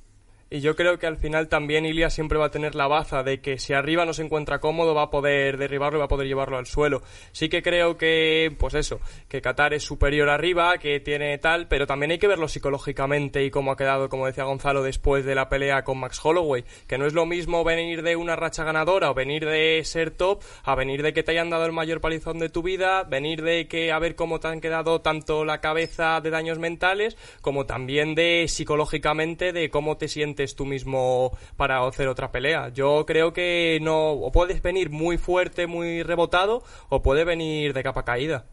Y 0.50 0.62
yo 0.62 0.78
creo 0.78 0.98
que 0.98 1.08
al 1.08 1.18
final 1.18 1.50
también 1.50 1.86
Ilia 1.86 2.10
siempre 2.10 2.38
va 2.38 2.46
a 2.46 2.52
tener 2.52 2.74
la 2.74 2.88
baza 2.88 3.22
de 3.22 3.42
que 3.42 3.60
si 3.60 3.74
arriba 3.74 4.06
no 4.06 4.14
se 4.14 4.24
encuentra 4.24 4.60
cómodo 4.60 4.96
va 4.96 5.04
a 5.04 5.10
poder 5.10 5.58
derribarlo 5.58 5.98
y 5.98 6.00
va 6.00 6.06
a 6.06 6.10
poder 6.10 6.26
llevarlo 6.26 6.58
al 6.58 6.66
suelo. 6.66 7.02
Sí 7.34 7.50
que 7.50 7.62
creo 7.62 7.98
que, 7.98 8.56
pues 8.58 8.74
eso, 8.74 9.02
que 9.28 9.42
Qatar 9.42 9.74
es 9.74 9.84
superior 9.84 10.30
arriba, 10.30 10.78
que 10.78 11.02
tiene 11.02 11.38
tal, 11.38 11.68
pero 11.68 11.86
también 11.86 12.12
hay 12.12 12.18
que 12.18 12.30
verlo 12.30 12.48
psicológicamente 12.48 13.44
y 13.44 13.52
cómo 13.52 13.74
ha 13.74 13.76
quedado, 13.78 14.08
como 14.08 14.26
decía 14.26 14.46
Gonzalo, 14.46 14.84
después 14.84 15.26
de 15.26 15.36
la 15.36 15.50
pelea 15.50 15.84
con 15.84 16.00
Max 16.00 16.22
Holloway. 16.24 16.64
Que 16.88 16.98
no 16.98 17.06
es 17.06 17.14
lo 17.14 17.26
mismo 17.26 17.66
venir 17.66 18.02
de 18.02 18.16
una 18.16 18.38
racha 18.38 18.64
ganadora 18.64 19.12
o 19.12 19.14
venir 19.14 19.46
de 19.46 19.82
ser 19.84 20.12
top 20.12 20.42
a 20.64 20.76
venir 20.76 21.04
de 21.04 21.12
que 21.12 21.24
te 21.24 21.32
hayan 21.32 21.50
dado 21.50 21.66
el 21.66 21.74
mayor 21.74 22.00
palizón 22.00 22.40
de 22.40 22.48
tu 22.48 22.64
vida, 22.64 23.04
venir 23.04 23.42
de 23.42 23.68
que 23.68 23.92
a 23.92 24.00
ver 24.00 24.16
cómo 24.16 24.40
te 24.40 24.48
han 24.48 24.62
quedado 24.62 25.02
tanto 25.02 25.44
la 25.44 25.60
cabeza 25.60 26.22
de 26.22 26.30
daños 26.30 26.58
mentales 26.58 27.18
como 27.42 27.66
también 27.66 28.16
de 28.16 28.46
psicológicamente 28.48 29.52
de 29.52 29.70
cómo 29.70 29.98
te 29.98 30.08
sientes 30.08 30.37
tú 30.56 30.66
mismo 30.66 31.38
para 31.56 31.86
hacer 31.86 32.08
otra 32.08 32.32
pelea. 32.32 32.70
Yo 32.70 33.06
creo 33.06 33.34
que 33.34 33.80
no 33.82 34.12
o 34.12 34.32
puedes 34.32 34.62
venir 34.62 34.90
muy 34.90 35.18
fuerte, 35.18 35.68
muy 35.68 36.04
rebotado 36.04 36.64
o 36.90 37.02
puede 37.02 37.24
venir 37.24 37.74
de 37.74 37.84
capa 37.84 38.04
caída. 38.04 38.46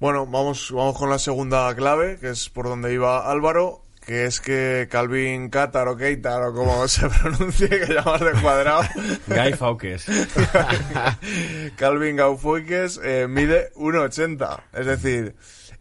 Bueno, 0.00 0.26
vamos, 0.26 0.70
vamos 0.72 0.98
con 0.98 1.08
la 1.10 1.18
segunda 1.18 1.74
clave, 1.74 2.18
que 2.18 2.30
es 2.30 2.48
por 2.48 2.66
donde 2.66 2.92
iba 2.92 3.30
Álvaro, 3.30 3.82
que 4.04 4.26
es 4.26 4.40
que 4.40 4.88
Calvin 4.90 5.48
Qatar 5.48 5.88
o 5.88 5.96
Keitar 5.96 6.42
o 6.42 6.52
como 6.52 6.86
se 6.88 7.08
pronuncie, 7.08 7.68
que 7.68 7.94
llamas 7.94 8.20
de 8.20 8.32
cuadrado, 8.32 8.82
Guy 9.26 9.52
Fawkes. 9.54 10.06
Calvin 11.76 12.16
Gaufoikes 12.16 13.00
eh, 13.02 13.26
mide 13.28 13.72
1,80. 13.74 14.62
Es 14.74 14.86
decir, 14.86 15.34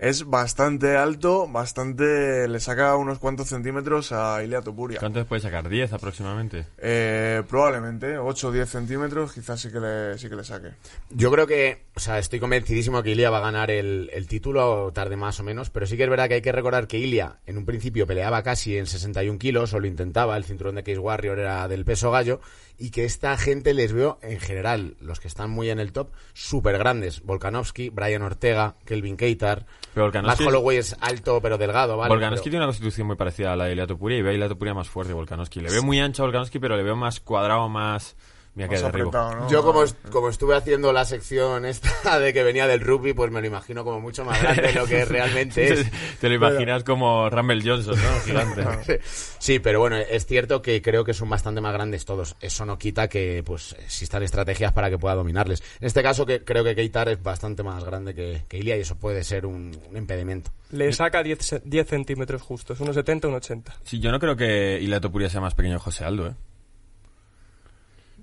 es 0.03 0.25
bastante 0.25 0.97
alto, 0.97 1.47
bastante... 1.47 2.49
le 2.49 2.59
saca 2.59 2.97
unos 2.97 3.19
cuantos 3.19 3.47
centímetros 3.47 4.11
a 4.11 4.43
Ilia 4.43 4.61
Topuria. 4.61 4.99
¿Cuántos 4.99 5.25
puede 5.25 5.41
sacar? 5.41 5.69
¿10 5.69 5.93
aproximadamente? 5.93 6.65
Eh, 6.77 7.41
probablemente, 7.47 8.17
8 8.17 8.47
o 8.49 8.51
10 8.51 8.69
centímetros, 8.69 9.31
quizás 9.31 9.61
sí 9.61 9.71
que 9.71 9.79
le, 9.79 10.17
sí 10.17 10.27
que 10.27 10.35
le 10.35 10.43
saque. 10.43 10.71
Yo 11.09 11.31
creo 11.31 11.47
que, 11.47 11.85
o 11.95 12.01
sea, 12.01 12.19
estoy 12.19 12.41
convencidísimo 12.41 13.01
que 13.01 13.11
Ilia 13.11 13.29
va 13.29 13.37
a 13.37 13.41
ganar 13.41 13.71
el, 13.71 14.09
el 14.11 14.27
título, 14.27 14.91
tarde 14.91 15.15
más 15.15 15.39
o 15.39 15.43
menos, 15.43 15.69
pero 15.69 15.85
sí 15.85 15.95
que 15.95 16.03
es 16.03 16.09
verdad 16.09 16.27
que 16.27 16.33
hay 16.33 16.41
que 16.41 16.51
recordar 16.51 16.85
que 16.85 16.97
Ilia 16.97 17.37
en 17.45 17.57
un 17.57 17.65
principio 17.65 18.05
peleaba 18.05 18.43
casi 18.43 18.77
en 18.77 18.87
61 18.87 19.39
kilos, 19.39 19.73
o 19.73 19.79
lo 19.79 19.87
intentaba, 19.87 20.35
el 20.35 20.43
cinturón 20.43 20.75
de 20.75 20.83
Case 20.83 20.99
Warrior 20.99 21.39
era 21.39 21.65
del 21.69 21.85
peso 21.85 22.11
gallo, 22.11 22.41
y 22.83 22.91
que 22.91 23.05
esta 23.05 23.37
gente 23.37 23.73
les 23.73 23.93
veo, 23.93 24.19
en 24.21 24.41
general, 24.41 24.97
los 24.99 25.21
que 25.21 25.29
están 25.29 25.49
muy 25.49 25.69
en 25.69 25.79
el 25.79 25.93
top, 25.93 26.09
súper 26.33 26.77
grandes. 26.77 27.23
Volkanovski, 27.23 27.87
Brian 27.87 28.23
Ortega, 28.23 28.75
Kelvin 28.83 29.15
Keitar, 29.15 29.65
Pero 29.93 30.11
Matt 30.21 30.41
Holloway 30.41 30.75
es 30.79 30.93
alto 30.99 31.39
pero 31.41 31.57
delgado, 31.57 31.95
¿vale? 31.95 32.09
Volkanovski 32.09 32.43
Pero- 32.43 32.51
tiene 32.51 32.57
una 32.57 32.67
constitución 32.67 33.07
muy 33.07 33.15
parecida 33.15 33.53
a 33.53 33.55
la 33.55 33.65
de 33.67 33.71
Ilia 33.71 33.87
Topuria 33.87 34.17
y 34.17 34.21
ve 34.21 34.31
a 34.31 34.33
Ilia 34.33 34.49
Topuria 34.49 34.73
más 34.73 34.89
fuerte 34.89 35.13
Volkanovski. 35.13 35.61
Le 35.61 35.71
veo 35.71 35.81
muy 35.81 36.01
ancho 36.01 36.23
a 36.23 36.25
Volkanovski, 36.25 36.59
pero 36.59 36.75
le 36.75 36.83
veo 36.83 36.97
más 36.97 37.21
cuadrado, 37.21 37.69
más... 37.69 38.17
Mira 38.55 38.69
que 38.69 38.75
Más 38.75 38.83
derribo. 38.83 39.09
apretado, 39.09 39.35
¿no? 39.45 39.49
Yo 39.49 39.63
como, 39.63 39.81
est- 39.83 40.09
como 40.09 40.29
estuve 40.29 40.55
haciendo 40.55 40.93
la 40.93 41.05
sección 41.05 41.65
esta 41.65 42.19
de 42.19 42.33
que 42.33 42.43
venía 42.43 42.67
del 42.67 42.81
rugby, 42.81 43.13
pues 43.13 43.31
me 43.31 43.41
lo 43.41 43.47
imagino 43.47 43.83
como 43.83 43.99
mucho 43.99 44.23
más 44.25 44.39
grande 44.39 44.61
de 44.61 44.73
lo 44.73 44.85
que 44.85 45.03
realmente 45.05 45.73
es. 45.73 45.87
Te 46.19 46.29
lo 46.29 46.35
imaginas 46.35 46.83
como 46.83 47.29
Rumble 47.31 47.61
Johnson, 47.65 47.95
¿no? 47.95 48.19
Gigante. 48.25 49.01
Sí, 49.03 49.57
pero 49.57 49.79
bueno, 49.79 49.97
es 49.97 50.27
cierto 50.27 50.61
que 50.61 50.83
creo 50.83 51.03
que 51.03 51.15
son 51.15 51.29
bastante 51.29 51.61
más 51.61 51.73
grandes 51.73 52.05
todos. 52.05 52.35
Eso 52.41 52.63
no 52.65 52.77
quita 52.77 53.07
que 53.07 53.41
pues 53.43 53.73
existan 53.83 54.21
estrategias 54.21 54.71
para 54.71 54.91
que 54.91 54.99
pueda 54.99 55.15
dominarles. 55.15 55.63
En 55.81 55.87
este 55.87 56.03
caso 56.03 56.23
que 56.25 56.43
creo 56.43 56.63
que 56.63 56.75
Keitar 56.75 57.09
es 57.09 57.23
bastante 57.23 57.63
más 57.63 57.83
grande 57.83 58.13
que, 58.13 58.43
que 58.47 58.57
Ilia 58.59 58.77
y 58.77 58.81
eso 58.81 58.95
puede 58.95 59.23
ser 59.23 59.47
un, 59.47 59.75
un 59.89 59.97
impedimento. 59.97 60.51
Le 60.69 60.93
saca 60.93 61.23
10, 61.23 61.39
ce- 61.39 61.61
10 61.65 61.87
centímetros 61.87 62.43
justos, 62.43 62.79
1,70, 62.79 63.21
1,80. 63.21 63.63
Sí, 63.83 63.99
yo 63.99 64.11
no 64.11 64.19
creo 64.19 64.35
que 64.35 64.79
Ilia 64.79 65.01
Topuria 65.01 65.27
sea 65.29 65.41
más 65.41 65.55
pequeño 65.55 65.77
que 65.77 65.83
José 65.85 66.05
Aldo, 66.05 66.27
¿eh? 66.27 66.33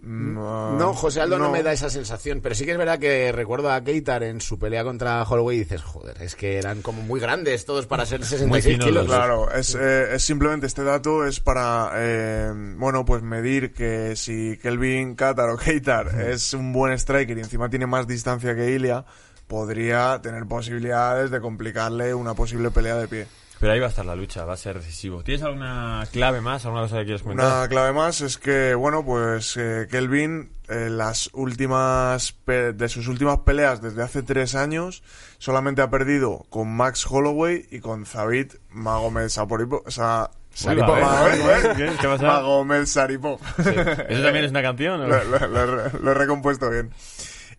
Mm, 0.03 0.39
ah, 0.39 0.77
No, 0.79 0.95
José 0.95 1.21
Aldo 1.21 1.39
no. 1.39 1.51
me 1.51 1.63
da 1.63 1.73
esa 1.73 1.91
sensación, 1.91 2.41
pero 2.41 2.55
sí 2.55 2.65
que 2.65 2.73
es 2.73 2.79
verdad 2.79 2.99
que 2.99 3.33
recuerdo 3.33 3.71
a 3.71 3.83
Keitar 3.83 4.23
en 4.23 4.41
su 4.41 4.59
pelea 4.59 4.83
contra 4.83 5.23
Holloway 5.23 5.57
y 5.57 5.61
dices, 5.61 5.83
joder, 5.83 6.23
es 6.23 6.35
que 6.35 6.59
eran 6.59 6.83
como 6.83 7.03
muy 7.03 7.21
grandes 7.21 7.65
todos 7.65 7.87
para 7.87 8.07
ser 8.07 8.25
66 8.25 8.65
finos 8.77 8.87
kilos. 8.87 9.07
Claro, 9.07 9.53
es, 9.53 9.75
eh, 9.75 10.15
es 10.15 10.23
simplemente 10.23 10.67
este 10.67 10.85
dato 10.85 11.27
es 11.27 11.41
para, 11.41 11.93
eh, 11.97 12.53
bueno, 12.77 13.05
pues 13.05 13.23
medir 13.23 13.73
que 13.73 14.17
si 14.17 14.57
Kelvin 14.59 15.15
Qatar 15.15 15.51
o 15.51 15.57
Keitar 15.57 16.09
es 16.21 16.55
un 16.55 16.73
buen 16.73 16.93
striker 16.95 17.37
y 17.37 17.41
encima 17.41 17.69
tiene 17.69 17.87
más 17.87 18.07
distancia 18.07 18.55
que 18.55 18.71
Ilia, 18.71 19.05
podría 19.47 20.21
tener 20.23 20.47
posibilidades 20.47 21.31
de 21.31 21.41
complicarle 21.41 22.15
una 22.15 22.35
posible 22.35 22.71
pelea 22.71 22.97
de 22.97 23.09
pie. 23.09 23.27
Pero 23.61 23.73
ahí 23.75 23.79
va 23.79 23.87
a 23.87 23.89
estar 23.91 24.07
la 24.07 24.17
lucha, 24.17 24.45
va 24.47 24.55
a 24.55 24.57
ser 24.57 24.79
decisivo. 24.79 25.23
¿Tienes 25.23 25.43
alguna 25.43 26.03
clave 26.13 26.41
más, 26.41 26.65
alguna 26.65 26.83
cosa 26.85 26.97
que 27.01 27.05
quieras 27.05 27.23
comentar? 27.23 27.59
Una 27.59 27.69
clave 27.69 27.93
más 27.93 28.23
es 28.23 28.39
que, 28.39 28.75
bueno, 28.75 29.05
pues 29.05 29.55
eh, 29.59 29.87
Kelvin, 29.91 30.51
eh, 30.69 30.89
las 30.91 31.29
últimas 31.35 32.33
pe- 32.33 32.73
de 32.73 32.89
sus 32.89 33.07
últimas 33.07 33.41
peleas 33.41 33.83
desde 33.83 34.03
hace 34.03 34.23
tres 34.23 34.55
años, 34.55 35.03
solamente 35.37 35.83
ha 35.83 35.91
perdido 35.91 36.47
con 36.49 36.75
Max 36.75 37.07
Holloway 37.07 37.67
y 37.71 37.81
con 37.81 38.07
Zabit 38.07 38.55
Magomed 38.71 39.29
Saporipov. 39.29 39.83
O 39.87 39.91
sea, 39.91 40.31
Saripov, 40.55 40.97
¿eh? 40.99 41.73
¿Qué? 41.77 41.91
¿Qué 42.01 42.09
pasa? 42.09 42.27
Magomed 42.27 42.87
Saripov. 42.87 43.41
¿Eso 43.59 44.23
también 44.23 44.45
es 44.47 44.51
una 44.53 44.63
canción? 44.63 45.07
lo, 45.07 45.23
lo- 45.25 45.89
lo 45.99 46.11
he 46.11 46.15
recompuesto 46.15 46.71
bien. 46.71 46.93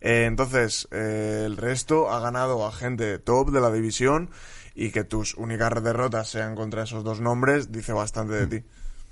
Eh, 0.02 0.26
entonces, 0.26 0.88
eh, 0.90 1.44
el 1.46 1.58
resto 1.58 2.10
ha 2.12 2.20
ganado 2.20 2.66
a 2.66 2.72
gente 2.72 3.20
top 3.20 3.52
de 3.52 3.62
la 3.62 3.72
división 3.72 4.32
y 4.76 4.92
que 4.92 5.04
tus 5.04 5.36
únicas 5.36 5.84
derrotas 5.84 6.30
sean 6.30 6.56
contra 6.56 6.84
esos 6.84 7.04
dos 7.04 7.20
nombres 7.22 7.72
dice 7.72 7.94
bastante 7.94 8.34
de 8.34 8.48
ti. 8.48 8.66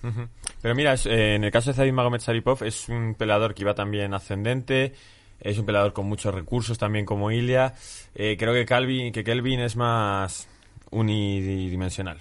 Ujú. 0.04 0.28
Pero 0.62 0.76
mira, 0.76 0.94
es, 0.94 1.06
eh, 1.06 1.36
en 1.36 1.44
el 1.44 1.52
caso 1.52 1.72
de 1.72 1.76
Zaid 1.76 1.92
Magomed 1.92 2.22
Saripov 2.22 2.64
es 2.64 2.88
un 2.90 3.16
peleador 3.16 3.54
que 3.54 3.64
iba 3.64 3.76
también 3.76 4.14
ascendente, 4.14 4.94
es 5.42 5.58
un 5.58 5.66
peleador 5.66 5.94
con 5.94 6.06
muchos 6.06 6.34
recursos 6.34 6.78
también 6.78 7.06
como 7.06 7.32
Ilia. 7.32 7.74
Eh, 8.16 8.38
creo 8.38 8.54
que 8.54 8.66
Calvin, 8.66 9.12
que 9.12 9.24
Kelvin 9.24 9.60
es 9.60 9.76
más 9.76 10.48
unidimensional. 10.92 12.20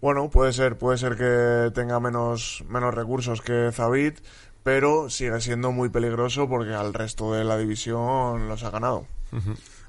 Bueno, 0.00 0.28
puede 0.28 0.52
ser, 0.52 0.76
puede 0.76 0.98
ser 0.98 1.16
que 1.16 1.70
tenga 1.72 1.98
menos, 1.98 2.62
menos 2.68 2.92
recursos 2.92 3.40
que 3.40 3.70
Zabit, 3.72 4.18
pero 4.62 5.08
sigue 5.08 5.40
siendo 5.40 5.72
muy 5.72 5.88
peligroso 5.88 6.46
porque 6.46 6.74
al 6.74 6.92
resto 6.92 7.32
de 7.32 7.42
la 7.44 7.56
división 7.56 8.46
los 8.48 8.64
ha 8.64 8.70
ganado. 8.70 9.06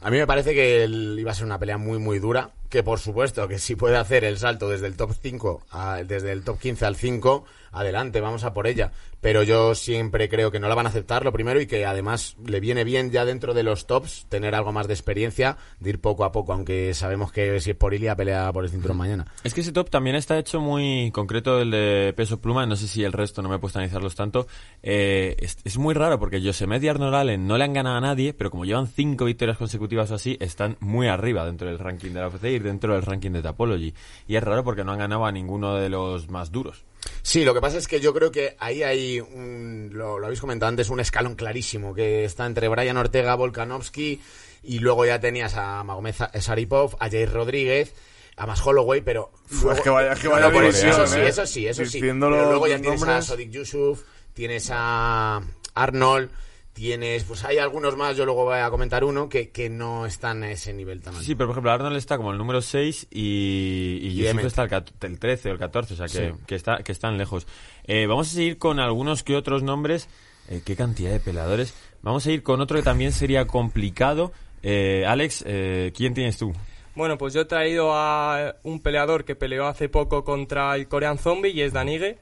A 0.02 0.12
mí 0.12 0.18
me 0.18 0.28
parece 0.28 0.54
que 0.54 0.86
iba 0.86 1.32
a 1.32 1.36
ser 1.36 1.46
una 1.46 1.60
pelea 1.60 1.78
muy, 1.78 2.00
muy 2.00 2.20
dura. 2.20 2.52
Que 2.70 2.82
por 2.84 3.00
supuesto 3.00 3.48
que 3.48 3.60
si 3.60 3.76
puede 3.76 3.96
hacer 3.96 4.24
el 4.26 4.38
salto 4.38 4.68
desde 4.68 4.88
el 4.88 4.98
top 4.98 5.12
5, 5.22 5.62
a- 5.72 6.02
desde 6.04 6.32
el 6.32 6.44
top 6.44 6.60
15 6.60 6.86
al 6.86 6.96
5, 6.96 7.46
adelante, 7.72 8.20
vamos 8.22 8.44
a 8.44 8.54
por 8.54 8.68
ella. 8.68 8.92
Pero 9.22 9.44
yo 9.44 9.76
siempre 9.76 10.28
creo 10.30 10.52
que 10.52 10.60
no 10.60 10.68
la 10.68 10.76
van 10.76 10.86
a 10.88 10.90
aceptar, 10.90 11.24
lo 11.24 11.32
primero, 11.32 11.62
y 11.62 11.68
que 11.68 11.86
además 11.86 12.36
le 12.46 12.60
viene 12.60 12.84
bien 12.84 13.12
ya 13.12 13.24
dentro 13.24 13.54
de 13.54 13.64
los 13.64 13.88
tops 13.88 14.26
tener 14.30 14.56
algo 14.56 14.72
más 14.72 14.88
de 14.88 14.94
experiencia, 14.94 15.58
de 15.80 15.92
ir 15.92 16.00
poco 16.02 16.26
a 16.26 16.32
poco, 16.32 16.54
aunque 16.54 16.94
sabemos 16.94 17.32
que 17.32 17.60
si 17.62 17.72
es 17.72 17.76
por 17.78 17.94
Ilia 17.94 18.16
pelea 18.16 18.52
por 18.52 18.64
el 18.66 18.70
cinturón 18.72 18.98
mañana. 18.98 19.26
Es 19.44 19.54
que 19.54 19.62
ese 19.62 19.72
top 19.72 19.90
también 19.90 20.16
está 20.16 20.38
hecho 20.38 20.60
muy 20.60 21.12
concreto, 21.12 21.62
el 21.62 21.72
de 21.72 22.14
peso 22.18 22.42
pluma. 22.42 22.66
No 22.66 22.76
sé 22.76 22.88
si 22.88 23.04
el 23.04 23.14
resto 23.14 23.42
no 23.42 23.50
me 23.50 23.56
he 23.56 23.60
puesto 23.60 23.80
a 23.80 23.82
analizarlos 23.84 24.16
tanto. 24.16 24.48
Eh, 24.84 25.36
es, 25.40 25.58
es 25.64 25.78
muy 25.78 25.94
raro 25.94 26.20
porque 26.20 26.42
Josemed 26.44 26.82
y 26.82 26.88
Arnold 26.88 27.16
Allen 27.16 27.48
no 27.48 27.58
le 27.58 27.64
han 27.64 27.74
ganado 27.74 27.96
a 27.98 28.02
nadie, 28.02 28.34
pero 28.34 28.52
como 28.52 28.66
llevan 28.66 28.88
cinco 28.88 29.26
victorias 29.26 29.35
consecutivas 29.58 30.10
o 30.12 30.16
así, 30.16 30.38
están 30.40 30.78
muy 30.80 31.08
arriba 31.08 31.46
dentro 31.46 31.68
del 31.68 31.80
ranking 31.80 32.12
de 32.12 32.20
la 32.22 32.28
UFC 32.30 32.46
y 32.46 32.60
dentro 32.60 32.94
del 32.94 33.04
ranking 33.04 33.32
de 33.32 33.42
Tapology. 33.42 33.94
Y 34.28 34.36
es 34.36 34.44
raro 34.44 34.64
porque 34.64 34.84
no 34.84 34.92
han 34.92 35.00
ganado 35.00 35.26
a 35.26 35.32
ninguno 35.32 35.76
de 35.76 35.90
los 35.90 36.30
más 36.30 36.52
duros. 36.52 36.84
Sí, 37.22 37.44
lo 37.46 37.54
que 37.54 37.62
pasa 37.62 37.78
es 37.78 37.88
que 37.88 38.00
yo 38.00 38.14
creo 38.14 38.32
que 38.32 38.56
ahí 38.60 38.82
hay, 38.84 39.20
un, 39.20 39.92
lo, 39.94 40.18
lo 40.20 40.26
habéis 40.26 40.42
comentado 40.42 40.70
antes, 40.70 40.90
un 40.90 41.00
escalón 41.00 41.36
clarísimo 41.36 41.94
que 41.94 42.26
está 42.26 42.46
entre 42.46 42.68
Brian 42.68 42.98
Ortega, 42.98 43.36
Volkanovski 43.36 44.20
y 44.64 44.80
luego 44.80 45.06
ya 45.06 45.20
tenías 45.20 45.56
a 45.56 45.84
Magomed 45.84 46.16
Saripov, 46.40 46.96
a 47.00 47.10
Jair 47.10 47.32
Rodríguez, 47.32 47.94
a 48.38 48.48
Más 48.48 48.66
Holloway, 48.66 49.02
pero... 49.02 49.32
es 49.72 49.82
que 49.82 49.90
vaya- 49.90 50.14
es 50.14 50.20
que 50.20 50.28
vaya 50.28 50.50
no, 50.50 50.60
división, 50.60 50.90
eso 50.90 51.06
sí, 51.08 51.20
¿eh? 51.20 51.28
eso 51.28 51.46
sí, 51.46 51.68
eso 51.68 51.86
sí. 51.86 52.00
Pero 52.02 52.18
luego 52.20 52.68
ya 52.68 52.82
tienes 52.82 53.04
a. 53.04 53.22
Sodik 53.22 53.52
Yusuf, 53.52 54.02
tienes 54.34 54.70
a 54.74 55.42
Arnold, 55.76 56.32
Tienes, 56.76 57.24
pues 57.24 57.46
hay 57.46 57.58
algunos 57.58 57.96
más, 57.96 58.18
yo 58.18 58.26
luego 58.26 58.44
voy 58.44 58.60
a 58.60 58.70
comentar 58.70 59.06
uno, 59.06 59.30
que, 59.30 59.50
que 59.50 59.70
no 59.70 60.06
están 60.06 60.44
a 60.44 60.52
ese 60.52 60.74
nivel 60.74 61.02
tan. 61.02 61.14
Sí, 61.16 61.34
pero 61.34 61.48
por 61.48 61.54
ejemplo, 61.54 61.72
Arnold 61.72 61.96
está 61.96 62.18
como 62.18 62.34
el 62.34 62.38
número 62.38 62.62
6 62.62 63.08
y, 63.12 64.00
y 64.02 64.08
Y 64.10 64.16
Yusuf 64.16 64.44
está 64.44 64.64
el, 64.64 64.84
el 65.02 65.18
13 65.20 65.50
o 65.50 65.54
el 65.54 65.58
14, 65.58 65.94
o 65.94 65.98
sea 65.98 66.08
que, 66.08 66.32
Sí. 66.34 66.38
que, 66.46 66.56
está, 66.56 66.84
que 66.84 66.92
están 66.92 67.18
lejos. 67.18 67.48
Eh, 67.86 68.08
vamos 68.08 68.28
a 68.28 68.32
seguir 68.36 68.58
con 68.58 68.82
algunos 68.82 69.24
que 69.24 69.38
otros 69.38 69.64
nombres. 69.64 70.10
Eh, 70.50 70.64
qué 70.66 70.76
cantidad 70.76 71.12
de 71.12 71.22
peleadores. 71.22 71.74
Vamos 72.02 72.28
a 72.28 72.32
ir 72.32 72.44
con 72.44 72.60
otro 72.60 72.76
que 72.78 72.84
también 72.84 73.14
sería 73.14 73.48
complicado. 73.48 74.34
Eh, 74.62 75.06
Alex, 75.08 75.46
eh, 75.48 75.94
¿quién 75.96 76.14
tienes 76.14 76.38
tú? 76.38 76.52
Bueno, 76.94 77.18
pues 77.18 77.34
yo 77.34 77.42
he 77.42 77.46
traído 77.46 77.94
a 77.94 78.56
un 78.64 78.82
peleador 78.82 79.24
que 79.24 79.36
peleó 79.36 79.66
hace 79.68 79.88
poco 79.88 80.26
contra 80.26 80.76
el 80.76 80.90
Korean 80.90 81.18
Zombie 81.20 81.52
y 81.52 81.62
es 81.62 81.72
Danige. 81.72 82.18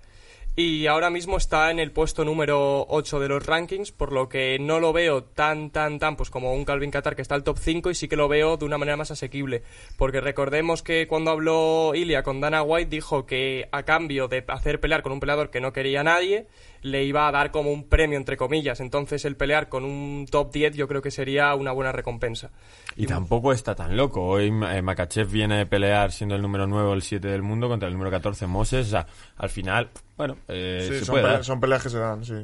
Y 0.55 0.86
ahora 0.86 1.10
mismo 1.10 1.38
está 1.38 1.72
en 1.72 1.79
el 1.79 1.91
puesto 1.91 2.24
número 2.24 2.86
8 2.88 3.19
de 3.19 3.27
los 3.27 3.43
rankings, 3.43 3.91
por 3.91 4.12
lo 4.12 4.29
que 4.29 4.60
no 4.60 4.79
lo 4.79 4.93
veo 4.93 5.24
tan, 5.24 5.72
tan, 5.72 5.98
tan, 5.98 6.15
pues 6.15 6.29
como 6.29 6.53
un 6.53 6.63
Calvin 6.63 6.91
Qatar 6.91 7.15
que 7.15 7.24
está 7.24 7.33
al 7.33 7.43
top 7.43 7.57
5 7.57 7.89
y 7.89 7.95
sí 7.95 8.07
que 8.07 8.15
lo 8.15 8.27
veo 8.27 8.55
de 8.55 8.65
una 8.65 8.77
manera 8.77 8.95
más 8.95 9.10
asequible. 9.10 9.63
Porque 9.98 10.22
recordemos 10.22 10.83
que 10.83 11.07
cuando 11.07 11.31
habló 11.31 11.95
Ilia 11.95 12.22
con 12.22 12.39
Dana 12.39 12.62
White 12.62 12.91
dijo 12.91 13.25
que 13.25 13.67
a 13.72 13.81
cambio 13.81 14.27
de 14.27 14.45
hacer 14.48 14.79
pelear 14.79 15.01
con 15.01 15.13
un 15.13 15.19
peleador 15.19 15.50
que 15.50 15.60
no 15.60 15.74
quería 15.74 16.03
nadie, 16.03 16.45
le 16.83 17.03
iba 17.03 17.27
a 17.27 17.31
dar 17.31 17.50
como 17.50 17.72
un 17.72 17.86
premio, 17.86 18.17
entre 18.17 18.38
comillas. 18.38 18.79
Entonces 18.79 19.25
el 19.25 19.36
pelear 19.36 19.69
con 19.69 19.83
un 19.86 20.27
top 20.29 20.51
10 20.51 20.75
yo 20.75 20.88
creo 20.88 21.01
que 21.01 21.10
sería 21.10 21.55
una 21.55 21.72
buena 21.72 21.91
recompensa. 21.91 22.51
Y 22.95 23.07
tampoco 23.07 23.53
está 23.53 23.74
tan 23.74 23.98
loco. 23.98 24.24
Hoy 24.24 24.48
eh, 24.48 24.81
Makachev 24.81 25.29
viene 25.29 25.62
a 25.62 25.65
pelear 25.65 26.12
siendo 26.12 26.36
el 26.36 26.41
número 26.41 26.67
9 26.67 26.89
o 26.89 26.93
el 26.93 27.01
7 27.01 27.27
del 27.27 27.41
mundo 27.41 27.67
contra 27.67 27.88
el 27.88 27.93
número 27.93 28.12
14 28.12 28.45
Moses. 28.45 28.88
O 28.88 28.89
sea, 28.91 29.07
al 29.38 29.50
final, 29.50 29.89
bueno, 30.17 30.38
eh, 30.48 30.86
Sí, 30.88 31.00
se 31.00 31.05
son, 31.05 31.13
puede 31.13 31.24
pele- 31.25 31.34
dar. 31.34 31.43
son 31.43 31.60
peleas 31.60 31.84
que 31.84 31.89
se 31.89 31.98
dan, 32.00 32.24
sí. 32.25 32.36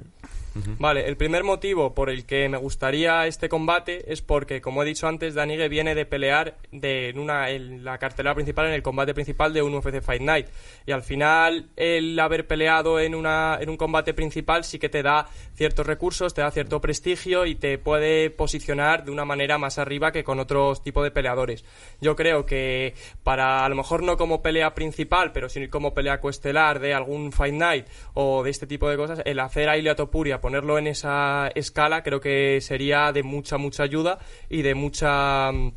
Vale, 0.80 1.08
el 1.08 1.16
primer 1.16 1.44
motivo 1.44 1.94
por 1.94 2.10
el 2.10 2.26
que 2.26 2.50
me 2.50 2.58
gustaría 2.58 3.28
este 3.28 3.48
combate 3.48 4.12
es 4.12 4.22
porque, 4.22 4.62
como 4.62 4.82
he 4.82 4.86
dicho 4.86 5.08
antes, 5.08 5.36
Danige 5.36 5.70
viene 5.70 5.94
de 5.96 6.06
pelear 6.08 6.58
de, 6.72 7.10
en, 7.10 7.20
una, 7.20 7.52
en 7.52 7.86
la 7.86 7.98
cartelera 8.00 8.34
principal, 8.34 8.66
en 8.66 8.74
el 8.74 8.82
combate 8.82 9.14
principal 9.14 9.54
de 9.54 9.62
un 9.62 9.76
UFC 9.76 10.02
Fight 10.02 10.22
Night. 10.24 10.48
Y 10.88 10.92
al 10.92 11.04
final, 11.04 11.70
el 11.78 12.20
haber 12.20 12.48
peleado 12.48 13.00
en, 13.00 13.14
una, 13.14 13.60
en 13.62 13.70
un 13.70 13.78
combate 13.78 14.14
principal 14.16 14.64
sí 14.64 14.80
que 14.80 14.90
te 14.90 15.04
da 15.04 15.28
ciertos 15.56 15.86
recursos, 15.86 16.34
te 16.34 16.42
da 16.42 16.50
cierto 16.52 16.82
prestigio 16.82 17.46
y 17.46 17.54
te 17.56 17.78
puede 17.78 18.30
posicionar 18.32 19.06
de 19.06 19.12
una 19.12 19.26
manera 19.26 19.60
más 19.60 19.78
arriba 19.78 20.12
que 20.12 20.24
con 20.24 20.40
otros 20.40 20.84
tipos 20.84 21.04
de 21.04 21.12
peleadores. 21.12 21.64
Yo 22.02 22.16
creo 22.16 22.46
que 22.48 22.96
para, 23.24 23.64
a 23.66 23.70
lo 23.70 23.76
mejor 23.76 24.02
no 24.04 24.18
como 24.18 24.42
pelea 24.42 24.74
principal, 24.74 25.32
pero 25.32 25.48
sí 25.48 25.68
como 25.68 25.94
pelea 25.94 26.20
coestelar 26.20 26.80
de 26.80 26.96
algún 26.96 27.32
Fight 27.32 27.54
Night 27.60 27.86
o 28.16 28.44
de 28.44 28.50
este 28.50 28.66
tipo 28.66 28.90
de 28.90 28.98
cosas, 28.98 29.22
el 29.26 29.40
hacer 29.40 29.70
a 29.70 29.78
Ilia 29.78 29.96
Topuria, 29.96 30.42
ponerlo 30.42 30.80
en 30.80 30.88
esa 30.88 31.50
escala, 31.50 32.02
creo 32.02 32.20
que 32.20 32.60
sería 32.62 33.12
de 33.12 33.22
mucha, 33.22 33.58
mucha 33.58 33.84
ayuda 33.84 34.18
y 34.50 34.64
de 34.64 34.74
mucha 34.74 35.52
mm, 35.52 35.72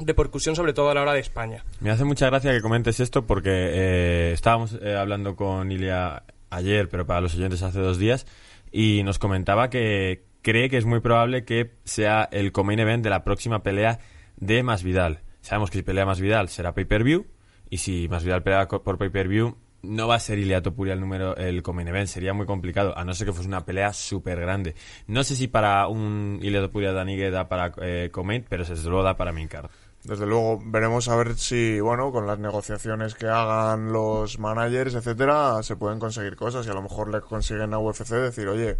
repercusión, 0.00 0.54
sobre 0.54 0.72
todo 0.72 0.90
a 0.90 0.94
la 0.94 1.02
hora 1.02 1.14
de 1.14 1.20
España. 1.20 1.64
Me 1.80 1.90
hace 1.90 2.04
mucha 2.04 2.26
gracia 2.26 2.52
que 2.52 2.60
comentes 2.60 3.00
esto 3.00 3.26
porque 3.26 3.50
eh, 3.50 4.32
estábamos 4.32 4.78
eh, 4.82 4.94
hablando 4.94 5.36
con 5.36 5.72
Ilia 5.72 6.24
ayer, 6.50 6.88
pero 6.88 7.06
para 7.06 7.20
los 7.20 7.34
oyentes 7.34 7.62
hace 7.62 7.80
dos 7.80 7.98
días, 7.98 8.26
y 8.70 9.02
nos 9.02 9.18
comentaba 9.18 9.70
que 9.70 10.24
cree 10.42 10.68
que 10.68 10.76
es 10.76 10.84
muy 10.84 11.00
probable 11.00 11.44
que 11.44 11.72
sea 11.84 12.28
el 12.30 12.52
co-main 12.52 12.78
event 12.78 13.02
de 13.02 13.10
la 13.10 13.24
próxima 13.24 13.62
pelea 13.62 13.98
de 14.36 14.62
Masvidal. 14.62 15.20
Sabemos 15.40 15.70
que 15.70 15.78
si 15.78 15.82
pelea 15.82 16.06
Masvidal 16.06 16.48
será 16.48 16.74
pay-per-view, 16.74 17.26
y 17.70 17.78
si 17.78 18.08
Masvidal 18.08 18.42
pelea 18.42 18.68
por 18.68 18.98
pay-per-view 18.98 19.56
no 19.82 20.08
va 20.08 20.16
a 20.16 20.20
ser 20.20 20.38
Ilia 20.38 20.62
Topuria 20.62 20.94
el 20.94 21.00
número 21.00 21.36
el 21.36 21.62
co-main 21.62 21.88
event, 21.88 22.08
sería 22.08 22.34
muy 22.34 22.46
complicado, 22.46 22.96
a 22.96 23.04
no 23.04 23.14
ser 23.14 23.26
que 23.26 23.32
fuese 23.32 23.48
una 23.48 23.64
pelea 23.64 23.92
súper 23.92 24.40
grande. 24.40 24.74
No 25.06 25.24
sé 25.24 25.36
si 25.36 25.48
para 25.48 25.86
un 25.88 26.38
Ilia 26.42 26.60
Topuria 26.60 26.92
Danigue 26.92 27.30
da 27.30 27.48
para 27.48 27.72
eh, 27.80 28.10
pero 28.48 28.64
desde 28.64 28.88
luego 28.88 29.02
da 29.02 29.16
para 29.16 29.32
main 29.32 29.48
card. 29.48 29.70
Desde 30.04 30.26
luego, 30.26 30.60
veremos 30.64 31.08
a 31.08 31.16
ver 31.16 31.34
si, 31.36 31.80
bueno, 31.80 32.12
con 32.12 32.26
las 32.26 32.38
negociaciones 32.38 33.14
que 33.14 33.26
hagan 33.26 33.92
los 33.92 34.38
managers, 34.38 34.94
etcétera, 34.94 35.62
se 35.62 35.76
pueden 35.76 35.98
conseguir 35.98 36.36
cosas 36.36 36.66
y 36.66 36.70
a 36.70 36.74
lo 36.74 36.82
mejor 36.82 37.10
le 37.10 37.20
consiguen 37.20 37.74
a 37.74 37.78
UFC 37.78 38.10
decir, 38.10 38.48
oye, 38.48 38.78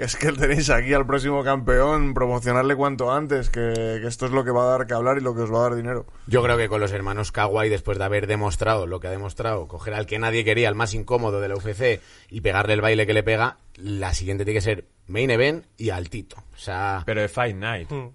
que 0.00 0.06
es 0.06 0.16
que 0.16 0.32
tenéis 0.32 0.70
aquí 0.70 0.94
al 0.94 1.04
próximo 1.04 1.44
campeón, 1.44 2.14
promocionarle 2.14 2.74
cuanto 2.74 3.12
antes, 3.12 3.50
que, 3.50 3.98
que 4.00 4.06
esto 4.06 4.24
es 4.24 4.32
lo 4.32 4.44
que 4.44 4.50
va 4.50 4.62
a 4.62 4.78
dar 4.78 4.86
que 4.86 4.94
hablar 4.94 5.18
y 5.18 5.20
lo 5.20 5.34
que 5.34 5.42
os 5.42 5.52
va 5.52 5.58
a 5.58 5.62
dar 5.64 5.74
dinero. 5.74 6.06
Yo 6.26 6.42
creo 6.42 6.56
que 6.56 6.70
con 6.70 6.80
los 6.80 6.90
hermanos 6.92 7.32
Kawai, 7.32 7.68
después 7.68 7.98
de 7.98 8.04
haber 8.04 8.26
demostrado 8.26 8.86
lo 8.86 8.98
que 8.98 9.08
ha 9.08 9.10
demostrado, 9.10 9.68
coger 9.68 9.92
al 9.92 10.06
que 10.06 10.18
nadie 10.18 10.42
quería, 10.42 10.70
al 10.70 10.74
más 10.74 10.94
incómodo 10.94 11.42
de 11.42 11.48
la 11.48 11.56
UFC, 11.56 12.00
y 12.30 12.40
pegarle 12.40 12.72
el 12.72 12.80
baile 12.80 13.06
que 13.06 13.12
le 13.12 13.22
pega, 13.22 13.58
la 13.76 14.14
siguiente 14.14 14.46
tiene 14.46 14.56
que 14.56 14.64
ser 14.64 14.86
main 15.06 15.30
event 15.30 15.66
y 15.76 15.90
altito. 15.90 16.36
O 16.54 16.58
sea, 16.58 17.02
Pero 17.04 17.20
de 17.20 17.28
Fight 17.28 17.56
Night. 17.56 17.90
Mm. 17.90 18.08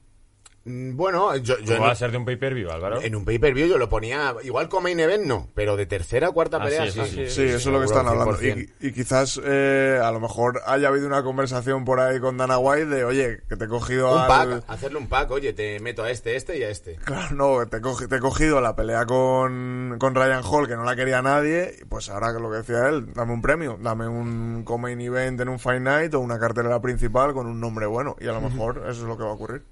Mm, 0.66 0.96
bueno, 0.98 1.36
yo, 1.38 1.58
yo 1.60 1.76
¿Cómo 1.76 1.86
va 1.88 1.92
a 1.92 1.96
ser 1.96 2.12
de 2.12 2.18
un 2.18 2.26
pay-per-view, 2.26 2.70
Álvaro? 2.70 3.02
en 3.02 3.16
un 3.16 3.24
pay-per-view 3.26 3.68
yo 3.68 3.78
lo 3.78 3.88
ponía, 3.90 4.36
igual 4.44 4.68
con 4.70 4.84
main 4.84 5.00
event 5.00 5.26
no, 5.26 5.50
pero 5.54 5.76
de 5.78 5.86
tercera 5.86 6.30
o 6.30 6.34
cuarta 6.34 6.58
Ah, 6.58 6.64
pelea 6.66 6.86
sí, 6.86 6.92
sí, 6.92 7.00
sí, 7.02 7.10
sí, 7.10 7.16
sí. 7.28 7.30
Sí, 7.36 7.42
eso 7.44 7.56
es 7.58 7.66
lo 7.68 7.80
que 7.80 7.86
están 7.86 8.08
hablando. 8.08 8.38
100%. 8.38 8.70
Y, 8.82 8.88
y 8.88 8.92
quizás 8.92 9.40
eh, 9.44 10.00
a 10.04 10.12
lo 10.12 10.20
mejor 10.20 10.62
haya 10.66 10.88
habido 10.90 11.08
una 11.08 11.24
conversación 11.24 11.86
por 11.86 12.00
ahí 12.00 12.20
con 12.20 12.38
Dana 12.38 12.58
White 12.58 12.88
de, 12.88 13.04
oye, 13.06 13.42
que 13.48 13.56
te 13.56 13.66
he 13.66 13.68
cogido 13.68 14.12
Un 14.14 14.22
al... 14.22 14.28
pack, 14.28 14.64
hacerle 14.68 14.98
un 14.98 15.08
pack, 15.08 15.32
oye, 15.32 15.54
te 15.54 15.80
meto 15.80 16.04
a 16.04 16.12
este, 16.12 16.36
este 16.36 16.58
y 16.58 16.64
a 16.64 16.70
este. 16.70 16.96
Claro, 16.96 17.36
no, 17.36 17.68
te, 17.68 17.78
he 17.78 17.82
cogi- 17.82 18.08
te 18.08 18.16
he 18.16 18.20
cogido 18.20 18.60
la 18.62 18.76
pelea 18.76 19.06
con, 19.06 19.96
con 20.00 20.16
Ryan 20.16 20.44
Hall, 20.44 20.68
que 20.68 20.76
no 20.76 20.84
la 20.84 20.96
quería 20.96 21.22
nadie, 21.22 21.76
y 21.82 21.86
pues 21.86 22.10
ahora 22.10 22.34
que 22.34 22.40
lo 22.40 22.50
que 22.50 22.58
decía 22.58 22.90
él, 22.90 23.14
dame 23.14 23.34
un 23.34 23.42
premio, 23.42 23.78
dame 23.80 24.08
un 24.08 24.64
co-main 24.64 25.00
event 25.02 25.40
en 25.42 25.50
un 25.50 25.60
Fight 25.60 25.82
Night 25.82 26.14
o 26.14 26.20
una 26.20 26.40
cartelera 26.40 26.82
principal 26.82 27.34
con 27.34 27.48
un 27.48 27.60
nombre 27.60 27.86
bueno, 27.86 28.16
y 28.20 28.28
a 28.28 28.32
lo 28.32 28.42
mejor 28.42 28.80
eso 28.90 29.02
es 29.02 29.08
lo 29.08 29.18
que 29.18 29.24
va 29.24 29.30
a 29.30 29.34
ocurrir. 29.34 29.64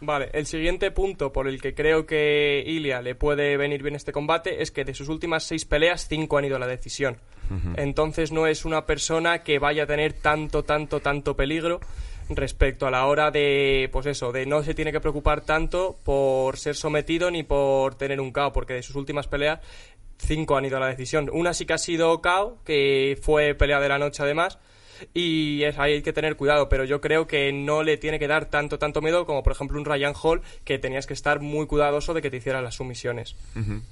Vale, 0.00 0.30
el 0.32 0.46
siguiente 0.46 0.90
punto 0.90 1.32
por 1.32 1.48
el 1.48 1.60
que 1.60 1.74
creo 1.74 2.04
que 2.04 2.62
Ilia 2.66 3.00
le 3.00 3.14
puede 3.14 3.56
venir 3.56 3.82
bien 3.82 3.94
este 3.94 4.12
combate 4.12 4.62
es 4.62 4.70
que 4.70 4.84
de 4.84 4.94
sus 4.94 5.08
últimas 5.08 5.44
seis 5.44 5.64
peleas, 5.64 6.06
cinco 6.08 6.38
han 6.38 6.44
ido 6.44 6.56
a 6.56 6.58
la 6.58 6.66
decisión. 6.66 7.16
Entonces 7.76 8.32
no 8.32 8.46
es 8.46 8.64
una 8.64 8.86
persona 8.86 9.42
que 9.42 9.58
vaya 9.58 9.82
a 9.82 9.86
tener 9.86 10.14
tanto, 10.14 10.62
tanto, 10.62 11.00
tanto 11.00 11.36
peligro 11.36 11.80
respecto 12.30 12.86
a 12.86 12.90
la 12.90 13.04
hora 13.06 13.30
de, 13.30 13.90
pues 13.92 14.06
eso, 14.06 14.32
de 14.32 14.46
no 14.46 14.62
se 14.62 14.74
tiene 14.74 14.92
que 14.92 15.00
preocupar 15.00 15.42
tanto 15.42 15.98
por 16.02 16.56
ser 16.56 16.76
sometido 16.76 17.30
ni 17.30 17.42
por 17.42 17.94
tener 17.96 18.20
un 18.20 18.32
KO, 18.32 18.52
porque 18.52 18.74
de 18.74 18.82
sus 18.82 18.96
últimas 18.96 19.26
peleas, 19.26 19.60
cinco 20.18 20.56
han 20.56 20.64
ido 20.64 20.76
a 20.76 20.80
la 20.80 20.86
decisión. 20.86 21.28
Una 21.32 21.52
sí 21.52 21.66
que 21.66 21.74
ha 21.74 21.78
sido 21.78 22.22
KO, 22.22 22.58
que 22.64 23.18
fue 23.20 23.54
pelea 23.54 23.80
de 23.80 23.88
la 23.88 23.98
noche 23.98 24.22
además, 24.22 24.58
y 25.14 25.62
es, 25.64 25.78
ahí 25.78 25.94
hay 25.94 26.02
que 26.02 26.12
tener 26.12 26.36
cuidado, 26.36 26.68
pero 26.68 26.84
yo 26.84 27.00
creo 27.00 27.26
que 27.26 27.52
no 27.52 27.82
le 27.82 27.96
tiene 27.96 28.18
que 28.18 28.28
dar 28.28 28.46
tanto, 28.46 28.78
tanto 28.78 29.00
miedo 29.00 29.26
como 29.26 29.42
por 29.42 29.52
ejemplo 29.52 29.78
un 29.78 29.84
Ryan 29.84 30.14
Hall, 30.22 30.42
que 30.64 30.78
tenías 30.78 31.06
que 31.06 31.14
estar 31.14 31.40
muy 31.40 31.66
cuidadoso 31.66 32.14
de 32.14 32.22
que 32.22 32.30
te 32.30 32.36
hicieran 32.38 32.64
las 32.64 32.74
sumisiones. 32.76 33.34
Bueno, 33.54 33.82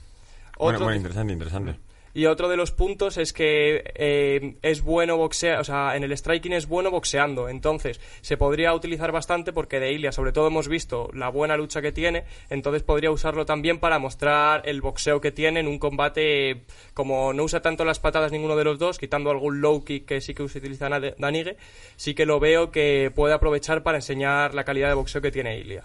Otro- 0.57 0.79
bueno, 0.85 0.97
interesante, 0.97 1.33
interesante. 1.33 1.77
Y 2.15 2.27
otro 2.27 2.49
de 2.49 2.57
los 2.57 2.73
puntos 2.73 3.17
es 3.17 3.33
que 3.33 3.83
eh, 3.95 4.57
es 4.63 4.83
bueno 4.83 5.17
boxear, 5.17 5.61
o 5.61 5.65
sea, 5.65 5.97
en 5.97 6.05
el 6.05 6.17
striking 6.17 6.53
es 6.53 6.67
bueno 6.67 6.91
boxeando. 6.91 7.49
Entonces, 7.49 8.01
se 8.21 8.37
podría 8.37 8.75
utilizar 8.75 9.13
bastante 9.13 9.53
porque 9.53 9.81
de 9.81 9.93
Ilia, 9.93 10.13
sobre 10.13 10.33
todo, 10.33 10.49
hemos 10.49 10.69
visto 10.69 11.11
la 11.15 11.29
buena 11.29 11.57
lucha 11.57 11.81
que 11.81 11.93
tiene. 11.93 12.25
Entonces, 12.49 12.83
podría 12.83 13.11
usarlo 13.11 13.47
también 13.47 13.79
para 13.79 13.99
mostrar 13.99 14.63
el 14.65 14.81
boxeo 14.81 15.21
que 15.21 15.33
tiene 15.33 15.61
en 15.61 15.69
un 15.69 15.79
combate. 15.79 16.63
Como 16.95 17.33
no 17.33 17.45
usa 17.45 17.61
tanto 17.63 17.85
las 17.85 18.01
patadas 18.01 18.33
ninguno 18.33 18.57
de 18.57 18.65
los 18.65 18.79
dos, 18.79 18.99
quitando 18.99 19.31
algún 19.31 19.61
low 19.61 19.85
kick 19.85 20.07
que 20.07 20.21
sí 20.21 20.35
que 20.35 20.43
utiliza 20.43 20.89
Danige, 21.19 21.57
sí 21.97 22.15
que 22.15 22.27
lo 22.27 22.41
veo 22.41 22.71
que 22.71 23.13
puede 23.15 23.35
aprovechar 23.35 23.83
para 23.83 23.99
enseñar 23.99 24.55
la 24.55 24.65
calidad 24.65 24.89
de 24.89 24.95
boxeo 24.95 25.21
que 25.21 25.31
tiene 25.31 25.59
Ilia. 25.59 25.85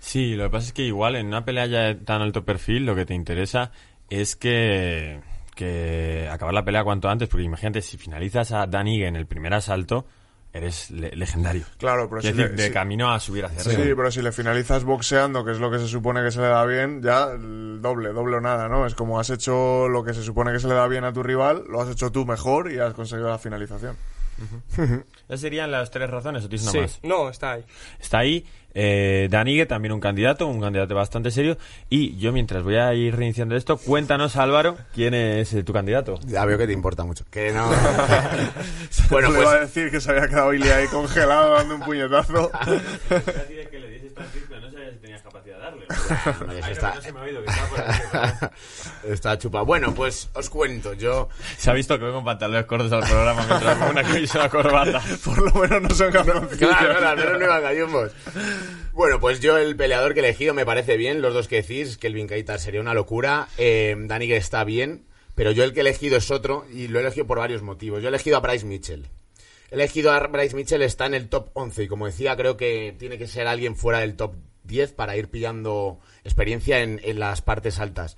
Sí, 0.00 0.34
lo 0.34 0.44
que 0.44 0.50
pasa 0.50 0.66
es 0.68 0.72
que 0.72 0.82
igual 0.82 1.16
en 1.16 1.26
una 1.26 1.44
pelea 1.44 1.66
ya 1.66 1.80
de 1.82 1.94
tan 1.96 2.22
alto 2.22 2.44
perfil 2.44 2.86
lo 2.86 2.94
que 2.94 3.04
te 3.04 3.14
interesa 3.14 3.72
es 4.10 4.36
que, 4.36 5.18
que 5.58 6.28
acabar 6.30 6.54
la 6.54 6.64
pelea 6.64 6.84
cuanto 6.84 7.08
antes, 7.08 7.28
porque 7.28 7.42
imagínate, 7.44 7.82
si 7.82 7.98
finalizas 7.98 8.52
a 8.52 8.66
Dan 8.68 8.86
Ige 8.86 9.08
en 9.08 9.16
el 9.16 9.26
primer 9.26 9.52
asalto, 9.54 10.06
eres 10.52 10.90
le- 10.90 11.10
legendario. 11.14 11.64
Claro, 11.78 12.08
pero 12.08 12.22
si 12.22 12.28
decir, 12.28 12.50
le- 12.50 12.56
de 12.56 12.66
si- 12.68 12.72
camino 12.72 13.12
a 13.12 13.18
subir 13.20 13.44
hacia 13.44 13.60
Sí, 13.60 13.70
arriba. 13.74 13.96
pero 13.96 14.10
si 14.12 14.22
le 14.22 14.32
finalizas 14.32 14.84
boxeando, 14.84 15.44
que 15.44 15.50
es 15.52 15.58
lo 15.58 15.70
que 15.70 15.78
se 15.78 15.88
supone 15.88 16.22
que 16.22 16.30
se 16.30 16.40
le 16.40 16.46
da 16.46 16.64
bien, 16.64 17.02
ya 17.02 17.24
el 17.32 17.80
doble, 17.82 18.10
doble 18.12 18.36
o 18.36 18.40
nada, 18.40 18.68
¿no? 18.68 18.86
Es 18.86 18.94
como 18.94 19.18
has 19.20 19.28
hecho 19.30 19.88
lo 19.88 20.02
que 20.04 20.14
se 20.14 20.22
supone 20.22 20.52
que 20.52 20.60
se 20.60 20.68
le 20.68 20.74
da 20.74 20.86
bien 20.88 21.04
a 21.04 21.12
tu 21.12 21.22
rival, 21.22 21.64
lo 21.68 21.82
has 21.82 21.90
hecho 21.90 22.10
tú 22.12 22.24
mejor 22.24 22.72
y 22.72 22.78
has 22.78 22.94
conseguido 22.94 23.28
la 23.28 23.38
finalización. 23.38 23.96
Esas 25.28 25.40
serían 25.40 25.70
las 25.70 25.90
tres 25.90 26.08
razones, 26.10 26.44
o 26.44 26.48
tienes 26.48 26.62
una 26.64 26.72
Sí, 26.72 26.78
más. 26.78 27.00
no, 27.02 27.28
está 27.28 27.52
ahí. 27.52 27.64
Está 28.00 28.18
ahí 28.18 28.44
eh, 28.80 29.26
Danigue, 29.30 29.66
también 29.66 29.92
un 29.92 29.98
candidato, 29.98 30.46
un 30.46 30.60
candidato 30.60 30.94
bastante 30.94 31.30
serio. 31.30 31.58
Y 31.88 32.16
yo, 32.18 32.32
mientras 32.32 32.62
voy 32.62 32.76
a 32.76 32.94
ir 32.94 33.16
reiniciando 33.16 33.56
esto, 33.56 33.76
cuéntanos, 33.76 34.36
Álvaro, 34.36 34.76
quién 34.94 35.14
es 35.14 35.52
eh, 35.54 35.64
tu 35.64 35.72
candidato. 35.72 36.20
Ya 36.26 36.44
veo 36.44 36.58
que 36.58 36.66
te 36.66 36.72
importa 36.72 37.04
mucho. 37.04 37.24
Que 37.30 37.52
no. 37.52 37.68
bueno, 39.10 39.32
le 39.32 39.40
iba 39.40 39.50
a 39.52 39.58
pues 39.58 39.74
decir 39.74 39.90
que 39.90 40.00
se 40.00 40.10
había 40.10 40.28
quedado 40.28 40.52
Ilia 40.54 40.76
ahí 40.76 40.86
congelado 40.86 41.54
dando 41.54 41.74
un 41.76 41.80
puñetazo. 41.80 42.50
que 43.70 43.78
le 43.80 43.90
dices 43.90 44.12
no 44.48 44.70
sabía 44.70 44.92
si 44.92 44.98
tenías 44.98 45.22
capacidad 45.22 45.56
de 45.56 45.62
darle. 45.62 45.77
Bueno, 45.77 45.77
eso 45.77 45.77
está, 46.70 46.94
está 49.04 49.38
chupado. 49.38 49.64
Bueno, 49.64 49.94
pues 49.94 50.28
os 50.34 50.50
cuento, 50.50 50.94
yo... 50.94 51.28
Se 51.56 51.70
ha 51.70 51.74
visto 51.74 51.98
que 51.98 52.04
vengo 52.04 52.18
con 52.18 52.24
pantalones 52.24 52.66
cortos 52.66 52.92
al 52.92 53.00
programa 53.00 53.44
mientras 53.46 53.78
con 53.78 53.88
una 53.90 54.02
camisa 54.02 54.42
de 54.42 54.50
corbata. 54.50 55.02
Por 55.24 55.38
lo 55.38 55.60
menos 55.60 55.82
no 55.82 55.90
son 55.90 56.12
campeones. 56.12 56.56
Claro, 56.56 56.98
claro, 56.98 57.08
al 57.08 57.16
menos 57.16 57.38
no 57.38 57.44
iban 57.44 57.62
gallumbos. 57.62 58.12
Bueno, 58.92 59.20
pues 59.20 59.40
yo 59.40 59.56
el 59.56 59.76
peleador 59.76 60.14
que 60.14 60.20
he 60.20 60.24
elegido 60.24 60.54
me 60.54 60.66
parece 60.66 60.96
bien, 60.96 61.22
los 61.22 61.32
dos 61.32 61.48
que 61.48 61.62
decís, 61.62 61.96
que 61.98 62.08
el 62.08 62.14
Vincaita 62.14 62.58
sería 62.58 62.80
una 62.80 62.94
locura, 62.94 63.48
eh, 63.56 63.96
Dani 63.98 64.26
que 64.26 64.36
está 64.36 64.64
bien, 64.64 65.06
pero 65.34 65.52
yo 65.52 65.64
el 65.64 65.72
que 65.72 65.80
he 65.80 65.82
elegido 65.82 66.16
es 66.16 66.30
otro 66.30 66.66
y 66.72 66.88
lo 66.88 66.98
he 66.98 67.02
elegido 67.02 67.26
por 67.26 67.38
varios 67.38 67.62
motivos. 67.62 68.02
Yo 68.02 68.08
he 68.08 68.10
elegido 68.10 68.36
a 68.36 68.40
Bryce 68.40 68.66
Mitchell. 68.66 69.06
He 69.70 69.74
elegido 69.74 70.10
a 70.12 70.26
Bryce 70.26 70.56
Mitchell, 70.56 70.82
está 70.82 71.06
en 71.06 71.14
el 71.14 71.28
top 71.28 71.50
11 71.52 71.84
y 71.84 71.88
como 71.88 72.06
decía, 72.06 72.36
creo 72.36 72.56
que 72.56 72.94
tiene 72.98 73.18
que 73.18 73.26
ser 73.26 73.46
alguien 73.46 73.76
fuera 73.76 74.00
del 74.00 74.16
top 74.16 74.34
10 74.68 74.92
para 74.92 75.16
ir 75.16 75.28
pillando 75.28 75.98
experiencia 76.22 76.80
en, 76.80 77.18
las 77.18 77.42
partes 77.42 77.80
altas. 77.80 78.16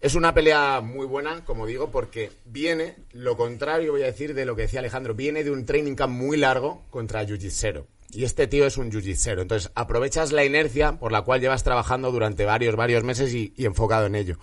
Es 0.00 0.16
una 0.16 0.34
pelea 0.34 0.80
muy 0.80 1.06
buena, 1.06 1.44
como 1.44 1.66
digo, 1.66 1.92
porque 1.92 2.32
viene, 2.44 2.96
lo 3.12 3.36
contrario 3.36 3.92
voy 3.92 4.02
a 4.02 4.06
decir 4.06 4.34
de 4.34 4.44
lo 4.44 4.56
que 4.56 4.62
decía 4.62 4.80
Alejandro, 4.80 5.14
viene 5.14 5.44
de 5.44 5.52
un 5.52 5.64
training 5.64 5.94
camp 5.94 6.12
muy 6.12 6.36
largo 6.36 6.84
contra 6.90 7.24
Jiu-Jitsu. 7.24 7.86
Y 8.10 8.24
este 8.24 8.48
tío 8.48 8.66
es 8.66 8.76
un 8.76 8.90
Jiu-Jitsu. 8.90 9.40
Entonces 9.40 9.70
aprovechas 9.76 10.32
la 10.32 10.44
inercia 10.44 10.98
por 10.98 11.12
la 11.12 11.22
cual 11.22 11.40
llevas 11.40 11.62
trabajando 11.62 12.10
durante 12.10 12.44
varios, 12.44 12.74
varios 12.74 13.04
meses 13.04 13.32
y 13.32 13.52
enfocado 13.58 14.06
en 14.06 14.16
ello. 14.16 14.38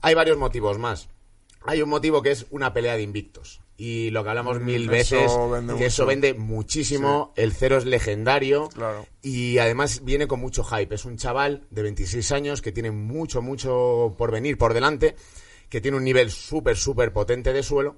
Hay 0.00 0.14
varios 0.14 0.38
motivos 0.38 0.78
más. 0.78 1.08
Hay 1.62 1.82
un 1.82 1.88
motivo 1.88 2.22
que 2.22 2.30
es 2.30 2.46
una 2.50 2.72
pelea 2.72 2.96
de 2.96 3.02
invictos. 3.02 3.60
Y 3.78 4.10
lo 4.10 4.24
que 4.24 4.30
hablamos 4.30 4.60
mil 4.60 4.82
eso 4.84 4.90
veces, 4.90 5.32
vende 5.52 5.74
que 5.76 5.86
eso 5.86 6.06
vende 6.06 6.34
muchísimo. 6.34 7.32
El 7.36 7.52
cero 7.52 7.76
es 7.76 7.84
legendario. 7.84 8.70
Claro. 8.70 9.06
Y 9.22 9.58
además 9.58 10.02
viene 10.02 10.26
con 10.26 10.40
mucho 10.40 10.64
hype. 10.64 10.94
Es 10.94 11.04
un 11.04 11.18
chaval 11.18 11.66
de 11.70 11.82
26 11.82 12.32
años 12.32 12.62
que 12.62 12.72
tiene 12.72 12.90
mucho, 12.90 13.42
mucho 13.42 14.14
por 14.16 14.30
venir 14.30 14.56
por 14.56 14.72
delante, 14.72 15.14
que 15.68 15.80
tiene 15.80 15.98
un 15.98 16.04
nivel 16.04 16.30
súper, 16.30 16.76
súper 16.76 17.12
potente 17.12 17.52
de 17.52 17.62
suelo, 17.62 17.96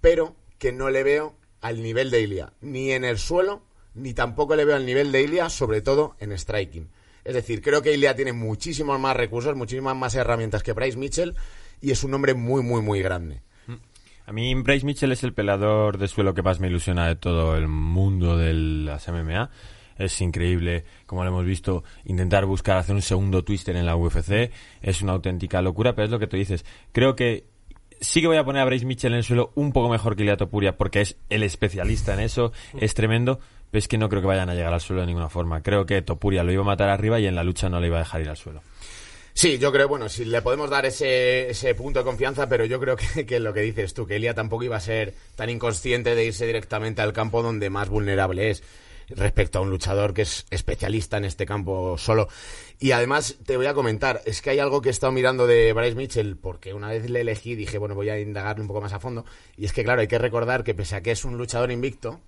pero 0.00 0.34
que 0.58 0.72
no 0.72 0.88
le 0.88 1.02
veo 1.02 1.34
al 1.60 1.82
nivel 1.82 2.10
de 2.10 2.20
Ilia, 2.20 2.52
ni 2.60 2.92
en 2.92 3.04
el 3.04 3.18
suelo, 3.18 3.62
ni 3.94 4.14
tampoco 4.14 4.56
le 4.56 4.64
veo 4.64 4.76
al 4.76 4.86
nivel 4.86 5.12
de 5.12 5.22
Ilia, 5.22 5.50
sobre 5.50 5.80
todo 5.82 6.16
en 6.20 6.36
striking. 6.36 6.88
Es 7.24 7.34
decir, 7.34 7.60
creo 7.60 7.82
que 7.82 7.92
Ilia 7.92 8.14
tiene 8.14 8.32
muchísimos 8.32 8.98
más 8.98 9.16
recursos, 9.16 9.54
muchísimas 9.56 9.96
más 9.96 10.14
herramientas 10.14 10.62
que 10.62 10.72
Bryce 10.72 10.96
Mitchell, 10.96 11.34
y 11.80 11.90
es 11.90 12.04
un 12.04 12.14
hombre 12.14 12.34
muy, 12.34 12.62
muy, 12.62 12.80
muy 12.80 13.02
grande. 13.02 13.42
A 14.28 14.32
mí 14.32 14.54
Bryce 14.56 14.84
Mitchell 14.84 15.10
es 15.12 15.24
el 15.24 15.32
peleador 15.32 15.96
de 15.96 16.06
suelo 16.06 16.34
que 16.34 16.42
más 16.42 16.60
me 16.60 16.66
ilusiona 16.66 17.08
de 17.08 17.16
todo 17.16 17.56
el 17.56 17.66
mundo 17.66 18.36
de 18.36 18.52
las 18.52 19.08
MMA. 19.08 19.48
Es 19.96 20.20
increíble, 20.20 20.84
como 21.06 21.24
lo 21.24 21.30
hemos 21.30 21.46
visto, 21.46 21.82
intentar 22.04 22.44
buscar 22.44 22.76
hacer 22.76 22.94
un 22.94 23.00
segundo 23.00 23.42
twister 23.42 23.74
en 23.74 23.86
la 23.86 23.96
UFC. 23.96 24.52
Es 24.82 25.00
una 25.00 25.12
auténtica 25.12 25.62
locura, 25.62 25.94
pero 25.94 26.04
es 26.04 26.10
lo 26.10 26.18
que 26.18 26.26
tú 26.26 26.36
dices. 26.36 26.66
Creo 26.92 27.16
que 27.16 27.46
sí 28.02 28.20
que 28.20 28.26
voy 28.26 28.36
a 28.36 28.44
poner 28.44 28.60
a 28.60 28.66
Bryce 28.66 28.84
Mitchell 28.84 29.12
en 29.12 29.18
el 29.18 29.24
suelo 29.24 29.50
un 29.54 29.72
poco 29.72 29.88
mejor 29.88 30.14
que 30.14 30.24
Ilia 30.24 30.36
Topuria 30.36 30.76
porque 30.76 31.00
es 31.00 31.16
el 31.30 31.42
especialista 31.42 32.12
en 32.12 32.20
eso, 32.20 32.52
es 32.78 32.92
tremendo, 32.92 33.40
pero 33.70 33.78
es 33.78 33.88
que 33.88 33.96
no 33.96 34.10
creo 34.10 34.20
que 34.20 34.28
vayan 34.28 34.50
a 34.50 34.54
llegar 34.54 34.74
al 34.74 34.82
suelo 34.82 35.00
de 35.00 35.06
ninguna 35.06 35.30
forma. 35.30 35.62
Creo 35.62 35.86
que 35.86 36.02
Topuria 36.02 36.44
lo 36.44 36.52
iba 36.52 36.60
a 36.60 36.66
matar 36.66 36.90
arriba 36.90 37.18
y 37.18 37.26
en 37.26 37.34
la 37.34 37.44
lucha 37.44 37.70
no 37.70 37.80
le 37.80 37.86
iba 37.86 37.96
a 37.96 38.00
dejar 38.00 38.20
ir 38.20 38.28
al 38.28 38.36
suelo. 38.36 38.60
Sí, 39.40 39.56
yo 39.58 39.70
creo, 39.70 39.86
bueno, 39.86 40.08
si 40.08 40.24
le 40.24 40.42
podemos 40.42 40.68
dar 40.68 40.84
ese, 40.84 41.50
ese 41.50 41.72
punto 41.76 42.00
de 42.00 42.04
confianza, 42.04 42.48
pero 42.48 42.64
yo 42.64 42.80
creo 42.80 42.96
que, 43.26 43.38
lo 43.38 43.54
que 43.54 43.60
dices 43.60 43.94
tú, 43.94 44.04
que 44.04 44.16
Elia 44.16 44.34
tampoco 44.34 44.64
iba 44.64 44.76
a 44.76 44.80
ser 44.80 45.14
tan 45.36 45.48
inconsciente 45.48 46.16
de 46.16 46.24
irse 46.24 46.44
directamente 46.44 47.02
al 47.02 47.12
campo 47.12 47.40
donde 47.40 47.70
más 47.70 47.88
vulnerable 47.88 48.50
es 48.50 48.64
respecto 49.10 49.60
a 49.60 49.62
un 49.62 49.70
luchador 49.70 50.12
que 50.12 50.22
es 50.22 50.44
especialista 50.50 51.18
en 51.18 51.24
este 51.24 51.46
campo 51.46 51.96
solo. 51.98 52.26
Y 52.80 52.90
además 52.90 53.36
te 53.46 53.56
voy 53.56 53.66
a 53.66 53.74
comentar, 53.74 54.22
es 54.24 54.42
que 54.42 54.50
hay 54.50 54.58
algo 54.58 54.82
que 54.82 54.88
he 54.88 54.90
estado 54.90 55.12
mirando 55.12 55.46
de 55.46 55.72
Bryce 55.72 55.94
Mitchell, 55.94 56.36
porque 56.36 56.74
una 56.74 56.88
vez 56.88 57.08
le 57.08 57.20
elegí 57.20 57.54
dije, 57.54 57.78
bueno, 57.78 57.94
voy 57.94 58.08
a 58.08 58.18
indagarle 58.18 58.62
un 58.62 58.66
poco 58.66 58.80
más 58.80 58.92
a 58.92 58.98
fondo, 58.98 59.24
y 59.56 59.66
es 59.66 59.72
que 59.72 59.84
claro, 59.84 60.00
hay 60.00 60.08
que 60.08 60.18
recordar 60.18 60.64
que 60.64 60.74
pese 60.74 60.96
a 60.96 61.00
que 61.00 61.12
es 61.12 61.24
un 61.24 61.38
luchador 61.38 61.70
invicto, 61.70 62.20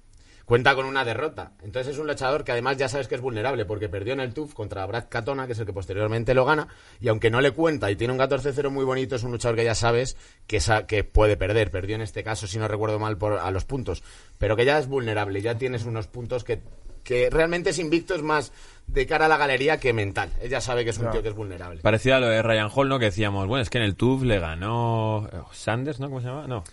cuenta 0.51 0.75
con 0.75 0.85
una 0.85 1.05
derrota. 1.05 1.53
Entonces 1.63 1.95
es 1.95 2.01
un 2.01 2.09
luchador 2.09 2.43
que 2.43 2.51
además 2.51 2.77
ya 2.77 2.89
sabes 2.89 3.07
que 3.07 3.15
es 3.15 3.21
vulnerable 3.21 3.65
porque 3.67 3.89
perdió 3.89 4.15
en 4.15 4.21
el 4.21 4.35
TUF 4.35 4.53
contra 4.53 4.85
Brad 4.85 5.05
Katona, 5.09 5.47
que 5.47 5.53
es 5.53 5.59
el 5.61 5.65
que 5.67 5.73
posteriormente 5.73 6.35
lo 6.35 6.45
gana, 6.45 6.67
y 7.01 7.07
aunque 7.07 7.31
no 7.31 7.41
le 7.41 7.53
cuenta 7.53 7.89
y 7.89 7.95
tiene 7.95 8.13
un 8.13 8.19
14-0 8.19 8.69
muy 8.69 8.85
bonito, 8.85 9.15
es 9.15 9.23
un 9.23 9.31
luchador 9.31 9.57
que 9.57 9.63
ya 9.65 9.77
sabes 9.77 10.17
que, 10.49 10.59
sa- 10.59 10.89
que 10.89 11.05
puede 11.05 11.37
perder. 11.37 11.71
Perdió 11.71 11.95
en 11.95 12.03
este 12.03 12.25
caso, 12.25 12.49
si 12.49 12.59
no 12.59 12.67
recuerdo 12.67 12.99
mal, 12.99 13.17
por, 13.17 13.35
a 13.35 13.51
los 13.53 13.65
puntos. 13.65 14.03
Pero 14.39 14.57
que 14.57 14.65
ya 14.65 14.79
es 14.81 14.89
vulnerable, 14.89 15.41
ya 15.41 15.57
tienes 15.57 15.85
unos 15.85 16.09
puntos 16.09 16.43
que, 16.43 16.61
que 17.05 17.31
realmente 17.31 17.71
es 17.71 17.79
invicto, 17.79 18.17
es 18.17 18.23
más 18.23 18.53
de 18.89 19.07
cara 19.07 19.27
a 19.27 19.29
la 19.29 19.37
galería 19.37 19.79
que 19.79 19.93
mental. 19.93 20.31
Ella 20.43 20.61
sabe 20.61 20.83
que 20.83 20.91
es 20.91 20.99
un 20.99 21.13
tío 21.13 21.23
que 21.23 21.29
es 21.29 21.35
vulnerable. 21.37 21.81
Parecido 21.81 22.17
a 22.17 22.19
lo 22.21 22.27
de 22.27 22.43
Ryan 22.43 22.71
Hall, 22.75 22.89
¿no? 22.89 22.99
Que 22.99 23.05
decíamos, 23.05 23.47
bueno, 23.47 23.63
es 23.63 23.71
que 23.71 23.79
en 23.79 23.85
el 23.85 23.95
TUF 23.95 24.25
le 24.25 24.41
ganó 24.41 25.29
eh, 25.33 25.37
Sanders, 25.53 26.01
¿no? 26.01 26.09
¿Cómo 26.09 26.21
se 26.21 26.27
llama? 26.27 26.49
No, 26.49 26.65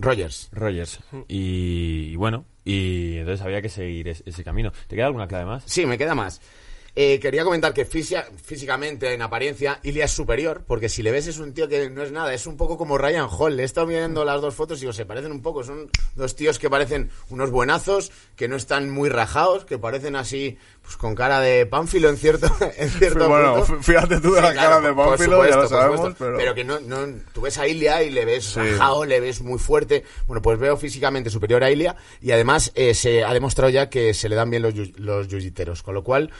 Rogers. 0.00 0.48
Rogers. 0.52 0.98
Y, 1.28 2.08
y 2.10 2.16
bueno, 2.16 2.46
y 2.64 3.18
entonces 3.18 3.44
había 3.44 3.60
que 3.62 3.68
seguir 3.68 4.08
es- 4.08 4.22
ese 4.26 4.44
camino. 4.44 4.72
¿Te 4.86 4.96
queda 4.96 5.06
alguna 5.06 5.26
clave 5.26 5.44
más? 5.46 5.64
Sí, 5.66 5.86
me 5.86 5.98
queda 5.98 6.14
más. 6.14 6.40
Eh, 6.94 7.18
quería 7.20 7.42
comentar 7.42 7.72
que 7.72 7.86
física- 7.86 8.26
físicamente, 8.44 9.14
en 9.14 9.22
apariencia, 9.22 9.80
Ilia 9.82 10.04
es 10.04 10.10
superior, 10.10 10.62
porque 10.66 10.90
si 10.90 11.02
le 11.02 11.10
ves 11.10 11.26
es 11.26 11.38
un 11.38 11.54
tío 11.54 11.66
que 11.66 11.88
no 11.88 12.02
es 12.02 12.12
nada, 12.12 12.34
es 12.34 12.46
un 12.46 12.58
poco 12.58 12.76
como 12.76 12.98
Ryan 12.98 13.28
Hall. 13.30 13.56
Le 13.56 13.62
he 13.62 13.64
estado 13.64 13.86
viendo 13.86 14.26
las 14.26 14.42
dos 14.42 14.54
fotos 14.54 14.76
y 14.76 14.80
digo, 14.82 14.92
se 14.92 15.06
parecen 15.06 15.32
un 15.32 15.40
poco, 15.40 15.64
son 15.64 15.88
dos 16.16 16.36
tíos 16.36 16.58
que 16.58 16.68
parecen 16.68 17.10
unos 17.30 17.50
buenazos, 17.50 18.12
que 18.36 18.46
no 18.46 18.56
están 18.56 18.90
muy 18.90 19.08
rajados, 19.08 19.64
que 19.64 19.78
parecen 19.78 20.16
así, 20.16 20.58
pues 20.82 20.96
con 20.98 21.14
cara 21.14 21.40
de 21.40 21.64
pánfilo 21.64 22.10
en 22.10 22.18
cierto, 22.18 22.46
en 22.76 22.90
cierto 22.90 23.26
Bueno, 23.26 23.64
punto. 23.64 23.82
fíjate 23.82 24.20
tú 24.20 24.32
de 24.34 24.42
la 24.42 24.52
cara 24.52 24.78
de 24.82 24.92
Pánfilo, 24.92 25.36
supuesto, 25.36 25.48
ya 25.48 25.56
lo 25.62 25.68
sabemos, 25.68 25.96
supuesto. 25.96 26.36
pero- 26.36 26.54
que 26.54 26.64
no, 26.64 26.78
no, 26.80 26.98
tú 27.32 27.40
ves 27.40 27.56
a 27.56 27.66
Ilia 27.66 28.02
y 28.02 28.10
le 28.10 28.26
ves 28.26 28.54
rajado, 28.54 29.06
le 29.06 29.18
ves 29.18 29.40
muy 29.40 29.58
fuerte. 29.58 30.04
Bueno, 30.26 30.42
pues 30.42 30.58
veo 30.58 30.76
físicamente 30.76 31.30
superior 31.30 31.64
a 31.64 31.70
Ilia 31.70 31.96
y 32.20 32.32
además 32.32 32.70
eh, 32.74 32.92
se 32.92 33.24
ha 33.24 33.32
demostrado 33.32 33.70
ya 33.70 33.88
que 33.88 34.12
se 34.12 34.28
le 34.28 34.36
dan 34.36 34.50
bien 34.50 34.60
los, 34.62 34.74
los 34.98 35.26
jiu-jiteros, 35.28 35.82
con 35.82 35.94
lo 35.94 36.04
cual 36.04 36.30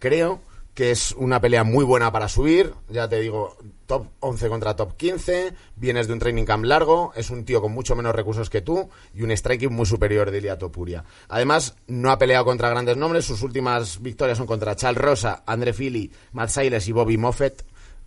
creo 0.00 0.40
que 0.74 0.90
es 0.92 1.12
una 1.12 1.40
pelea 1.40 1.62
muy 1.62 1.84
buena 1.84 2.10
para 2.12 2.28
subir, 2.28 2.72
ya 2.88 3.08
te 3.08 3.20
digo, 3.20 3.56
top 3.86 4.06
11 4.20 4.48
contra 4.48 4.76
top 4.76 4.96
15, 4.96 5.52
vienes 5.76 6.06
de 6.06 6.12
un 6.14 6.20
training 6.20 6.44
camp 6.44 6.64
largo, 6.64 7.12
es 7.16 7.28
un 7.28 7.44
tío 7.44 7.60
con 7.60 7.72
mucho 7.72 7.94
menos 7.96 8.14
recursos 8.14 8.48
que 8.48 8.62
tú 8.62 8.88
y 9.14 9.22
un 9.22 9.30
striking 9.36 9.72
muy 9.72 9.84
superior 9.84 10.30
de 10.30 10.38
Ilia 10.38 10.56
Topuria. 10.58 11.04
Además, 11.28 11.74
no 11.88 12.10
ha 12.10 12.18
peleado 12.18 12.44
contra 12.44 12.70
grandes 12.70 12.96
nombres, 12.96 13.24
sus 13.26 13.42
últimas 13.42 14.00
victorias 14.00 14.38
son 14.38 14.46
contra 14.46 14.74
Charles 14.76 15.02
Rosa, 15.02 15.42
André 15.44 15.72
Fili, 15.74 16.10
Matt 16.32 16.50
Siles 16.50 16.86
y 16.88 16.92
Bobby 16.92 17.18
Moffett, 17.18 17.62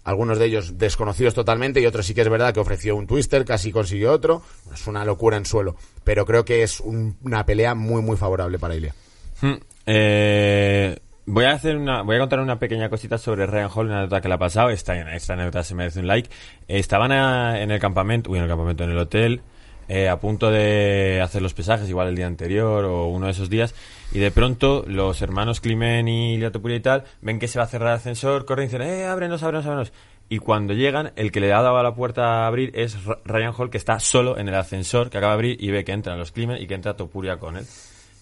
algunos 0.06 0.40
de 0.40 0.46
ellos 0.46 0.78
desconocidos 0.78 1.34
totalmente 1.34 1.80
y 1.80 1.86
otros 1.86 2.06
sí 2.06 2.14
que 2.14 2.22
es 2.22 2.30
verdad 2.30 2.54
que 2.54 2.60
ofreció 2.62 2.96
un 2.96 3.08
twister, 3.08 3.46
casi 3.46 3.72
consiguió 3.72 4.14
otro, 4.14 4.42
es 4.74 4.88
una 4.88 5.06
locura 5.06 5.38
en 5.38 5.46
suelo, 5.46 5.76
pero 6.04 6.26
creo 6.26 6.44
que 6.44 6.64
es 6.64 6.80
un- 6.80 7.18
una 7.24 7.46
pelea 7.46 7.76
muy 7.76 8.02
muy 8.02 8.18
favorable 8.18 8.58
para 8.58 8.76
Ilia. 8.76 8.96
Hmm, 9.42 9.54
eh, 9.86 10.98
voy 11.26 11.46
a 11.46 11.52
hacer 11.52 11.78
una, 11.78 12.02
voy 12.02 12.16
a 12.18 12.20
contar 12.20 12.40
una 12.40 12.60
pequeña 12.60 12.90
cosita 12.90 13.18
sobre 13.18 13.46
Ryan 13.46 13.70
Hall, 13.74 13.86
una 13.88 14.00
anécdota 14.00 14.22
que 14.22 14.28
le 14.28 14.34
ha 14.36 14.38
pasado. 14.40 14.70
Esta, 14.70 14.96
esta 15.16 15.34
anécdota 15.34 15.64
se 15.64 15.76
merece 15.76 16.00
un 16.00 16.08
like. 16.08 16.30
Eh, 16.68 16.80
estaban 16.80 17.12
a- 17.12 17.62
en 17.62 17.72
el 17.72 17.80
campamento, 17.80 18.32
uy, 18.32 18.38
en 18.38 18.44
el 18.44 18.50
campamento, 18.50 18.84
en 18.84 18.92
el 18.92 18.98
hotel, 18.98 19.42
eh, 19.90 20.08
a 20.10 20.18
punto 20.20 20.50
de 20.50 21.20
hacer 21.22 21.42
los 21.42 21.54
pesajes, 21.54 21.90
igual 21.90 22.08
el 22.08 22.16
día 22.16 22.28
anterior 22.28 22.86
o 22.86 23.08
uno 23.08 23.26
de 23.26 23.34
esos 23.34 23.50
días, 23.50 23.76
y 24.14 24.20
de 24.20 24.32
pronto 24.32 24.86
los 24.88 25.22
hermanos 25.22 25.60
Climen 25.60 26.08
y 26.08 26.38
Liatopuria 26.38 26.78
y 26.78 26.80
tal 26.80 27.04
ven 27.22 27.38
que 27.40 27.48
se 27.50 27.60
va 27.60 27.66
a 27.66 27.68
cerrar 27.68 27.90
el 27.90 27.96
ascensor, 27.96 28.46
corren 28.46 28.66
y 28.66 28.68
dicen, 28.68 28.82
eh, 28.82 29.06
ábrenos, 29.06 29.44
ábrenos, 29.44 29.66
ábrenos. 29.66 29.94
Y 30.30 30.40
cuando 30.40 30.74
llegan, 30.74 31.12
el 31.18 31.32
que 31.34 31.42
le 31.42 31.52
ha 31.52 31.62
dado 31.62 31.78
a 31.78 31.84
la 31.84 31.94
puerta 31.94 32.24
a 32.44 32.48
abrir 32.48 32.72
es 32.76 32.98
Ryan 33.26 33.54
Hall, 33.58 33.70
que 33.70 33.78
está 33.78 34.00
solo 34.00 34.38
en 34.38 34.48
el 34.48 34.56
ascensor, 34.56 35.10
que 35.10 35.18
acaba 35.18 35.34
de 35.34 35.36
abrir 35.36 35.58
y 35.64 35.70
ve 35.70 35.84
que 35.84 35.92
entran 35.92 36.18
los 36.18 36.32
Climen 36.32 36.62
y 36.62 36.66
que 36.66 36.76
entra 36.76 36.96
Topuria 36.96 37.38
con 37.38 37.58
él. 37.58 37.66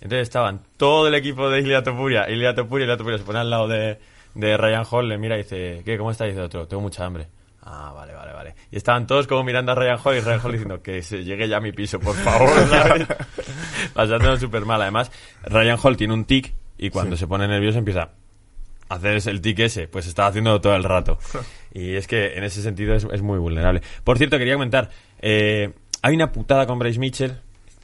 Entonces 0.01 0.23
estaban 0.23 0.61
todo 0.77 1.07
el 1.07 1.15
equipo 1.15 1.49
de 1.49 1.59
Ilia 1.59 1.83
Topuria, 1.83 2.27
Ilia 2.29 2.55
Topuria, 2.55 2.85
Ilia 2.85 2.97
Topuria 2.97 3.19
se 3.19 3.23
pone 3.23 3.39
al 3.39 3.49
lado 3.49 3.67
de, 3.67 3.99
de 4.33 4.57
Ryan 4.57 4.83
Hall, 4.89 5.07
le 5.07 5.17
mira 5.19 5.35
y 5.35 5.43
dice, 5.43 5.83
¿qué? 5.85 5.97
¿Cómo 5.97 6.09
está? 6.09 6.25
Y 6.25 6.31
dice 6.31 6.41
otro, 6.41 6.67
tengo 6.67 6.81
mucha 6.81 7.05
hambre. 7.05 7.27
Ah, 7.63 7.93
vale, 7.95 8.13
vale, 8.13 8.33
vale. 8.33 8.55
Y 8.71 8.77
estaban 8.77 9.05
todos 9.05 9.27
como 9.27 9.43
mirando 9.43 9.71
a 9.71 9.75
Ryan 9.75 9.99
Hall 10.03 10.17
y 10.17 10.19
Ryan 10.21 10.39
Hall 10.43 10.51
diciendo 10.51 10.81
que 10.81 11.03
se 11.03 11.23
llegue 11.23 11.47
ya 11.47 11.57
a 11.57 11.59
mi 11.61 11.71
piso, 11.71 11.99
por 11.99 12.15
favor, 12.15 12.49
¿sabes? 12.69 13.07
Pasándolo 13.93 14.37
súper 14.37 14.65
mal. 14.65 14.81
Además, 14.81 15.11
Ryan 15.43 15.77
Hall 15.81 15.95
tiene 15.95 16.15
un 16.15 16.25
tic 16.25 16.55
y 16.79 16.89
cuando 16.89 17.15
se 17.15 17.27
pone 17.27 17.47
nervioso 17.47 17.77
empieza 17.77 18.09
a 18.89 18.95
hacer 18.95 19.21
el 19.29 19.41
tic 19.41 19.59
ese. 19.59 19.87
Pues 19.87 20.07
estaba 20.07 20.29
haciéndolo 20.29 20.59
todo 20.59 20.75
el 20.75 20.83
rato. 20.83 21.17
Y 21.73 21.95
es 21.95 22.05
que 22.05 22.33
en 22.33 22.43
ese 22.43 22.61
sentido 22.61 22.93
es, 22.95 23.07
es 23.13 23.21
muy 23.21 23.39
vulnerable. 23.39 23.81
Por 24.03 24.17
cierto, 24.17 24.37
quería 24.37 24.55
comentar, 24.55 24.89
eh, 25.21 25.71
hay 26.01 26.15
una 26.15 26.33
putada 26.33 26.67
con 26.67 26.79
Bryce 26.79 26.99
Mitchell 26.99 27.37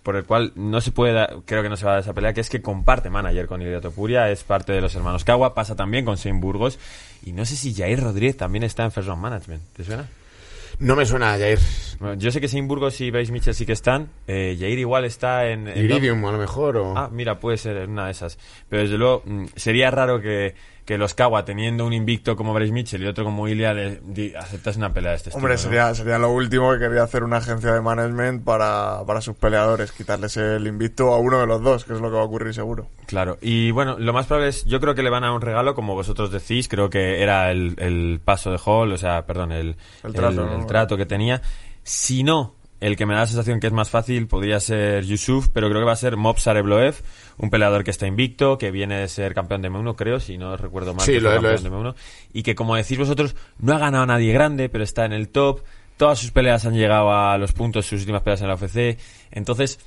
por 0.08 0.16
el 0.16 0.24
cual 0.24 0.54
no 0.56 0.80
se 0.80 0.94
puede 0.94 1.12
dar, 1.12 1.40
creo 1.44 1.62
que 1.62 1.68
no 1.68 1.76
se 1.76 1.84
va 1.84 1.92
a 1.92 1.94
dar 1.96 2.04
esa 2.04 2.14
pelea, 2.14 2.32
que 2.32 2.40
es 2.40 2.50
que 2.50 2.62
comparte 2.62 3.10
manager 3.10 3.46
con 3.46 3.62
Ilia 3.62 3.82
Topuria, 3.82 4.32
es 4.32 4.42
parte 4.42 4.72
de 4.72 4.80
los 4.80 4.96
hermanos 4.96 5.26
Kawa, 5.26 5.54
pasa 5.54 5.76
también 5.76 6.06
con 6.06 6.16
Shane 6.16 6.40
Burgos, 6.40 6.80
y 7.26 7.34
no 7.34 7.44
sé 7.44 7.58
si 7.58 7.74
Jair 7.74 8.00
Rodríguez 8.00 8.38
también 8.38 8.64
está 8.64 8.86
en 8.86 8.94
First 8.94 9.10
Round 9.10 9.22
Management, 9.22 9.64
¿te 9.76 9.84
suena? 9.84 10.08
No 10.80 10.96
me 10.96 11.06
suena 11.06 11.34
a 11.34 11.38
Jair. 11.38 11.60
Bueno, 12.00 12.14
yo 12.14 12.32
sé 12.32 12.40
que 12.40 12.48
sin 12.48 12.70
Burgos 12.70 13.02
y 13.02 13.12
Bryce 13.12 13.34
Mitchell 13.34 13.54
sí 13.54 13.66
que 13.66 13.74
están. 13.74 14.08
Eh, 14.28 14.56
Jair 14.58 14.80
igual 14.80 15.04
está 15.04 15.46
en... 15.50 15.68
en 15.68 15.78
Iridium, 15.84 16.24
a 16.24 16.32
lo 16.32 16.38
mejor. 16.38 16.78
O... 16.78 16.98
Ah, 16.98 17.10
mira, 17.12 17.42
puede 17.42 17.58
ser 17.58 17.90
una 17.90 18.06
de 18.06 18.12
esas. 18.12 18.40
Pero 18.70 18.84
desde 18.84 18.98
luego, 18.98 19.24
mm, 19.26 19.46
sería 19.58 19.92
raro 19.92 20.22
que, 20.22 20.56
que 20.88 20.98
los 20.98 21.14
Kawa, 21.14 21.44
teniendo 21.44 21.86
un 21.86 21.92
invicto 21.92 22.38
como 22.38 22.54
Bryce 22.54 22.72
Mitchell 22.72 23.04
y 23.04 23.08
otro 23.08 23.26
como 23.26 23.46
Ilya, 23.50 23.76
aceptas 24.40 24.78
una 24.78 24.94
pelea 24.94 25.12
de 25.12 25.18
este 25.18 25.32
Hombre, 25.36 25.56
estilo. 25.56 25.72
¿no? 25.74 25.78
sería, 25.80 25.94
sería 25.96 26.18
lo 26.18 26.32
último 26.32 26.72
que 26.72 26.80
quería 26.80 27.04
hacer 27.04 27.26
una 27.26 27.38
agencia 27.38 27.74
de 27.74 27.82
management 27.82 28.46
para, 28.46 29.04
para 29.06 29.20
sus 29.20 29.36
peleadores, 29.36 29.92
quitarles 29.92 30.38
el 30.38 30.66
invicto 30.66 31.14
a 31.14 31.18
uno 31.20 31.42
de 31.42 31.46
los 31.46 31.62
dos, 31.62 31.84
que 31.84 31.92
es 31.94 32.00
lo 32.00 32.10
que 32.10 32.16
va 32.16 32.22
a 32.22 32.26
ocurrir 32.26 32.54
seguro. 32.54 32.88
Claro, 33.06 33.38
y 33.42 33.72
bueno, 33.72 33.98
lo 34.00 34.14
más 34.14 34.28
probable 34.28 34.48
es, 34.48 34.64
yo 34.64 34.80
creo 34.80 34.96
que 34.96 35.04
le 35.04 35.10
van 35.10 35.26
a 35.26 35.34
un 35.34 35.42
regalo, 35.42 35.76
como 35.76 35.94
vosotros 35.94 36.32
decís, 36.32 36.70
creo 36.70 36.90
que 36.90 37.22
era 37.22 37.52
el, 37.52 37.76
el 37.80 38.22
paso 38.24 38.50
de 38.52 38.60
Hall, 38.66 38.94
o 38.94 38.98
sea, 38.98 39.26
perdón, 39.26 39.52
el, 39.52 39.76
El 40.06 40.14
trato, 40.14 40.30
el- 40.42 40.48
¿no? 40.48 40.56
el 40.60 40.66
trato 40.68 40.96
que 40.96 41.06
tenía. 41.06 41.42
Si 41.84 42.24
no, 42.24 42.56
el 42.80 42.96
que 42.96 43.06
me 43.06 43.14
da 43.14 43.22
la 43.22 43.28
sensación 43.28 43.60
que 43.60 43.68
es 43.68 43.74
más 43.74 43.90
fácil 43.90 44.28
podría 44.28 44.60
ser 44.60 45.04
Yusuf, 45.06 45.50
pero 45.52 45.70
creo 45.70 45.82
que 45.82 45.86
va 45.86 45.94
a 45.94 45.98
ser 45.98 46.18
Mob 46.18 46.38
Sarebloev, 46.38 46.96
un 47.38 47.50
peleador 47.50 47.84
que 47.84 47.92
está 47.92 48.08
invicto, 48.08 48.58
que 48.58 48.72
viene 48.72 49.00
de 49.00 49.08
ser 49.08 49.34
campeón 49.34 49.62
de 49.62 49.72
M1, 49.72 49.96
creo, 49.96 50.20
si 50.20 50.38
no 50.38 50.56
recuerdo 50.58 50.94
mal. 50.94 51.06
Sí, 51.06 51.14
que 51.14 51.22
lo 51.22 51.34
es, 51.36 51.42
lo 51.64 51.70
de 51.70 51.76
M1, 51.76 51.96
y 52.34 52.44
que 52.44 52.56
como 52.56 52.76
decís 52.76 52.98
vosotros, 52.98 53.36
no 53.60 53.74
ha 53.74 53.80
ganado 53.80 54.04
a 54.04 54.08
nadie 54.08 54.32
grande, 54.32 54.70
pero 54.70 54.84
está 54.84 55.06
en 55.06 55.14
el 55.14 55.30
top. 55.30 55.62
Todas 55.98 56.20
sus 56.20 56.30
peleas 56.30 56.64
han 56.66 56.76
llegado 56.76 57.12
a 57.12 57.38
los 57.40 57.54
puntos, 57.54 57.88
sus 57.88 58.02
últimas 58.02 58.22
peleas 58.22 58.42
en 58.42 58.48
la 58.50 58.54
UFC. 58.54 59.00
Entonces, 59.32 59.80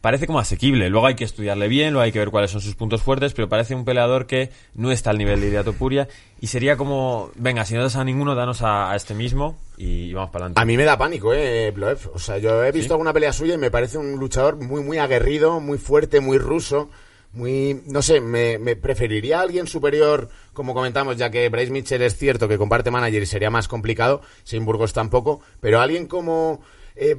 parece 0.00 0.26
como 0.26 0.38
asequible. 0.38 0.88
Luego 0.90 1.06
hay 1.06 1.14
que 1.14 1.24
estudiarle 1.24 1.68
bien, 1.68 1.92
luego 1.92 2.04
hay 2.04 2.12
que 2.12 2.18
ver 2.18 2.30
cuáles 2.30 2.50
son 2.50 2.60
sus 2.60 2.74
puntos 2.74 3.02
fuertes, 3.02 3.32
pero 3.34 3.48
parece 3.48 3.74
un 3.74 3.84
peleador 3.84 4.26
que 4.26 4.50
no 4.74 4.90
está 4.90 5.10
al 5.10 5.18
nivel 5.18 5.40
de 5.40 5.48
Iriato 5.48 5.72
Puria 5.72 6.08
y 6.40 6.46
sería 6.46 6.76
como, 6.76 7.30
venga, 7.36 7.64
si 7.64 7.74
no 7.74 7.82
das 7.82 7.96
a 7.96 8.04
ninguno, 8.04 8.34
danos 8.34 8.62
a, 8.62 8.90
a 8.92 8.96
este 8.96 9.14
mismo 9.14 9.58
y, 9.76 10.12
vamos 10.12 10.30
para 10.30 10.46
adelante. 10.46 10.60
A 10.60 10.64
mí 10.64 10.76
me 10.76 10.84
da 10.84 10.96
pánico, 10.96 11.32
eh, 11.34 11.70
Bloev. 11.70 12.10
O 12.14 12.18
sea, 12.18 12.38
yo 12.38 12.64
he 12.64 12.72
visto 12.72 12.94
alguna 12.94 13.12
pelea 13.12 13.32
suya 13.32 13.54
y 13.54 13.58
me 13.58 13.70
parece 13.70 13.98
un 13.98 14.16
luchador 14.16 14.56
muy, 14.56 14.82
muy 14.82 14.98
aguerrido, 14.98 15.60
muy 15.60 15.78
fuerte, 15.78 16.20
muy 16.20 16.38
ruso. 16.38 16.90
Muy, 17.32 17.82
no 17.86 18.02
sé, 18.02 18.20
me, 18.20 18.58
me 18.58 18.74
preferiría 18.74 19.38
a 19.38 19.42
alguien 19.42 19.68
superior, 19.68 20.30
como 20.52 20.74
comentamos, 20.74 21.16
ya 21.16 21.30
que 21.30 21.48
Bryce 21.48 21.70
Mitchell 21.70 22.02
es 22.02 22.16
cierto 22.16 22.48
que 22.48 22.58
comparte 22.58 22.90
manager 22.90 23.22
y 23.22 23.26
sería 23.26 23.50
más 23.50 23.68
complicado, 23.68 24.20
sin 24.42 24.64
Burgos 24.64 24.92
tampoco, 24.92 25.40
pero 25.60 25.80
alguien 25.80 26.08
como 26.08 26.60
eh, 26.96 27.16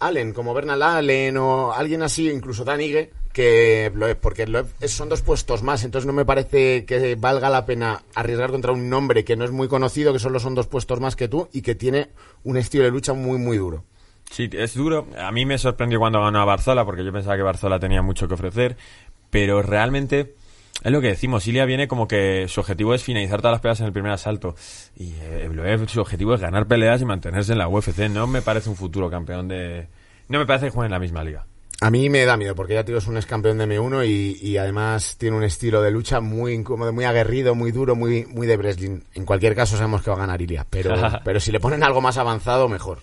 Allen, 0.00 0.32
como 0.32 0.54
Bernal 0.54 0.82
Allen 0.82 1.36
o 1.36 1.72
alguien 1.72 2.02
así, 2.02 2.28
incluso 2.30 2.64
Dan 2.64 2.80
Ige, 2.80 3.10
que 3.32 3.90
Bloev, 3.94 4.16
porque 4.16 4.44
Bloev 4.46 4.66
es- 4.80 4.90
son 4.92 5.08
dos 5.08 5.22
puestos 5.22 5.62
más, 5.62 5.84
entonces 5.84 6.06
no 6.06 6.12
me 6.12 6.24
parece 6.24 6.84
que 6.84 7.14
valga 7.16 7.48
la 7.50 7.64
pena 7.66 8.02
arriesgar 8.14 8.50
contra 8.50 8.72
un 8.72 8.88
nombre 8.90 9.24
que 9.24 9.36
no 9.36 9.44
es 9.44 9.50
muy 9.52 9.68
conocido, 9.68 10.12
que 10.12 10.18
solo 10.18 10.40
son 10.40 10.54
dos 10.54 10.66
puestos 10.66 10.98
más 11.00 11.14
que 11.16 11.28
tú 11.28 11.48
y 11.52 11.62
que 11.62 11.74
tiene 11.74 12.08
un 12.44 12.56
estilo 12.56 12.84
de 12.84 12.90
lucha 12.90 13.12
muy, 13.12 13.38
muy 13.38 13.58
duro. 13.58 13.84
Sí, 14.30 14.48
es 14.52 14.74
duro. 14.74 15.06
A 15.18 15.30
mí 15.32 15.44
me 15.46 15.58
sorprendió 15.58 15.98
cuando 15.98 16.20
ganó 16.20 16.40
a 16.40 16.44
Barzola, 16.44 16.84
porque 16.84 17.04
yo 17.04 17.12
pensaba 17.12 17.36
que 17.36 17.42
Barzola 17.42 17.78
tenía 17.80 18.00
mucho 18.02 18.26
que 18.28 18.34
ofrecer, 18.34 18.76
pero 19.30 19.60
realmente 19.62 20.34
es 20.82 20.92
lo 20.92 21.00
que 21.00 21.08
decimos. 21.08 21.46
Ilia 21.46 21.64
viene 21.64 21.88
como 21.88 22.08
que 22.08 22.46
su 22.48 22.60
objetivo 22.60 22.94
es 22.94 23.02
finalizar 23.02 23.40
todas 23.40 23.54
las 23.54 23.60
peleas 23.60 23.80
en 23.80 23.86
el 23.86 23.92
primer 23.92 24.12
asalto. 24.12 24.54
Y 24.96 25.12
eh, 25.12 25.44
Evloev, 25.44 25.88
su 25.88 26.00
objetivo 26.00 26.34
es 26.34 26.40
ganar 26.40 26.66
peleas 26.66 27.02
y 27.02 27.04
mantenerse 27.04 27.52
en 27.52 27.58
la 27.58 27.68
UFC. 27.68 28.08
No 28.10 28.26
me 28.26 28.42
parece 28.42 28.70
un 28.70 28.76
futuro 28.76 29.10
campeón 29.10 29.48
de... 29.48 29.88
No 30.28 30.38
me 30.38 30.46
parece 30.46 30.66
que 30.66 30.70
juegue 30.70 30.86
en 30.86 30.92
la 30.92 30.98
misma 30.98 31.24
liga. 31.24 31.46
A 31.82 31.90
mí 31.90 32.10
me 32.10 32.26
da 32.26 32.36
miedo, 32.36 32.54
porque 32.54 32.74
ya 32.74 32.82
digo, 32.82 32.98
es 32.98 33.06
un 33.06 33.16
ex 33.16 33.24
campeón 33.24 33.56
de 33.56 33.66
M1 33.66 34.06
y, 34.06 34.46
y 34.46 34.58
además 34.58 35.16
tiene 35.16 35.36
un 35.36 35.44
estilo 35.44 35.80
de 35.80 35.90
lucha 35.90 36.20
muy 36.20 36.52
incómodo, 36.52 36.92
muy 36.92 37.04
aguerrido, 37.04 37.54
muy 37.54 37.72
duro, 37.72 37.96
muy, 37.96 38.26
muy 38.26 38.46
de 38.46 38.58
wrestling. 38.58 39.00
En 39.14 39.24
cualquier 39.24 39.54
caso 39.54 39.78
sabemos 39.78 40.02
que 40.02 40.10
va 40.10 40.16
a 40.16 40.20
ganar 40.20 40.42
Ilia, 40.42 40.66
pero, 40.68 40.94
pero 41.24 41.40
si 41.40 41.50
le 41.50 41.58
ponen 41.58 41.82
algo 41.82 42.02
más 42.02 42.18
avanzado, 42.18 42.68
mejor. 42.68 43.00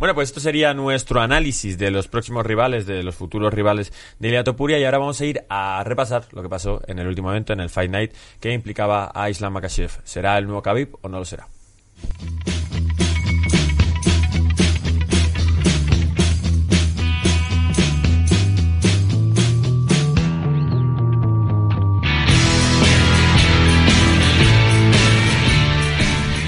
Bueno, 0.00 0.14
pues 0.14 0.30
esto 0.30 0.40
sería 0.40 0.72
nuestro 0.72 1.20
análisis 1.20 1.76
de 1.76 1.90
los 1.90 2.08
próximos 2.08 2.46
rivales, 2.46 2.86
de 2.86 3.02
los 3.02 3.14
futuros 3.14 3.52
rivales 3.52 3.92
de 4.18 4.28
Ilia 4.28 4.42
Topuria 4.42 4.78
y 4.78 4.84
ahora 4.84 4.96
vamos 4.96 5.20
a 5.20 5.26
ir 5.26 5.44
a 5.50 5.84
repasar 5.84 6.24
lo 6.32 6.40
que 6.40 6.48
pasó 6.48 6.80
en 6.86 7.00
el 7.00 7.06
último 7.06 7.30
evento, 7.30 7.52
en 7.52 7.60
el 7.60 7.68
Fight 7.68 7.90
Night, 7.90 8.12
que 8.40 8.50
implicaba 8.50 9.12
a 9.14 9.28
Islam 9.28 9.52
Makashev. 9.52 9.90
¿Será 10.04 10.38
el 10.38 10.46
nuevo 10.46 10.62
Khabib 10.62 10.96
o 11.02 11.08
no 11.10 11.18
lo 11.18 11.26
será? 11.26 11.48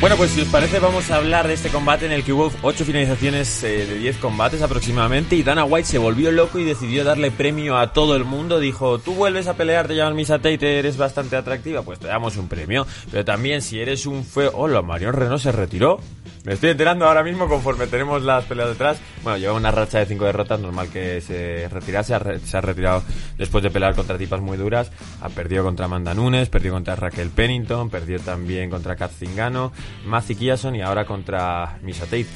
Bueno, 0.03 0.17
pues 0.17 0.33
si 0.33 0.41
os 0.41 0.49
parece 0.49 0.81
vamos 0.81 1.13
a 1.13 1.17
hablar 1.19 1.47
de 1.47 1.55
este 1.55 1.69
combate 1.69 2.07
en 2.07 2.11
el 2.11 2.25
que 2.25 2.33
hubo 2.33 2.51
ocho 2.63 2.85
finalizaciones 2.85 3.63
eh, 3.63 3.87
de 3.87 3.99
10 3.99 4.17
combates 4.17 4.61
aproximadamente 4.61 5.37
y 5.37 5.45
Dana 5.45 5.65
White 5.65 5.87
se 5.87 5.99
volvió 5.99 6.33
loco 6.33 6.59
y 6.59 6.65
decidió 6.65 7.05
darle 7.05 7.31
premio 7.31 7.79
a 7.79 7.93
todo 7.93 8.17
el 8.17 8.25
mundo. 8.25 8.59
Dijo, 8.59 8.99
tú 8.99 9.15
vuelves 9.15 9.47
a 9.47 9.55
pelear, 9.55 9.87
te 9.87 9.95
llaman 9.95 10.17
Misa 10.17 10.39
Tate, 10.39 10.81
eres 10.81 10.97
bastante 10.97 11.37
atractiva, 11.37 11.83
pues 11.83 12.01
te 12.01 12.09
damos 12.09 12.37
un 12.37 12.49
premio. 12.49 12.85
Pero 13.13 13.25
también 13.25 13.63
si 13.63 13.79
eres 13.79 14.05
un 14.05 14.25
feo... 14.25 14.51
Hola, 14.55 14.83
Marion 14.83 15.15
Renault 15.15 15.41
se 15.41 15.53
retiró. 15.53 16.01
Me 16.45 16.55
estoy 16.55 16.71
enterando 16.71 17.07
ahora 17.07 17.23
mismo 17.23 17.49
conforme 17.49 17.87
tenemos 17.87 18.23
las 18.23 18.45
peleas 18.47 18.71
detrás. 18.71 18.99
Bueno, 19.23 19.39
lleva 19.39 19.53
una 19.53 19.71
racha 19.71 20.01
de 20.01 20.07
cinco 20.07 20.25
derrotas, 20.25 20.59
normal 20.59 20.89
que 20.89 21.21
se 21.21 21.69
retirase. 21.69 22.17
Se 22.41 22.57
ha 22.57 22.61
retirado 22.61 23.05
después 23.39 23.63
de 23.63 23.71
pelear 23.71 23.95
contra 23.95 24.19
tipas 24.19 24.41
muy 24.41 24.57
duras. 24.57 24.91
Ha 25.21 25.29
perdido 25.29 25.63
contra 25.63 25.85
Amanda 25.85 26.15
Nunes, 26.15 26.49
perdió 26.49 26.73
contra 26.73 26.97
Raquel 26.97 27.31
Pennington, 27.31 27.91
perdió 27.91 28.19
también 28.19 28.71
contra 28.71 28.97
Kat 28.97 29.13
Zingano, 29.13 29.73
Mazi 30.05 30.35
Kiason 30.35 30.75
y 30.75 30.83
ahora 30.83 31.05
contra 31.05 31.79
Misha 31.83 32.07
Tate. 32.07 32.27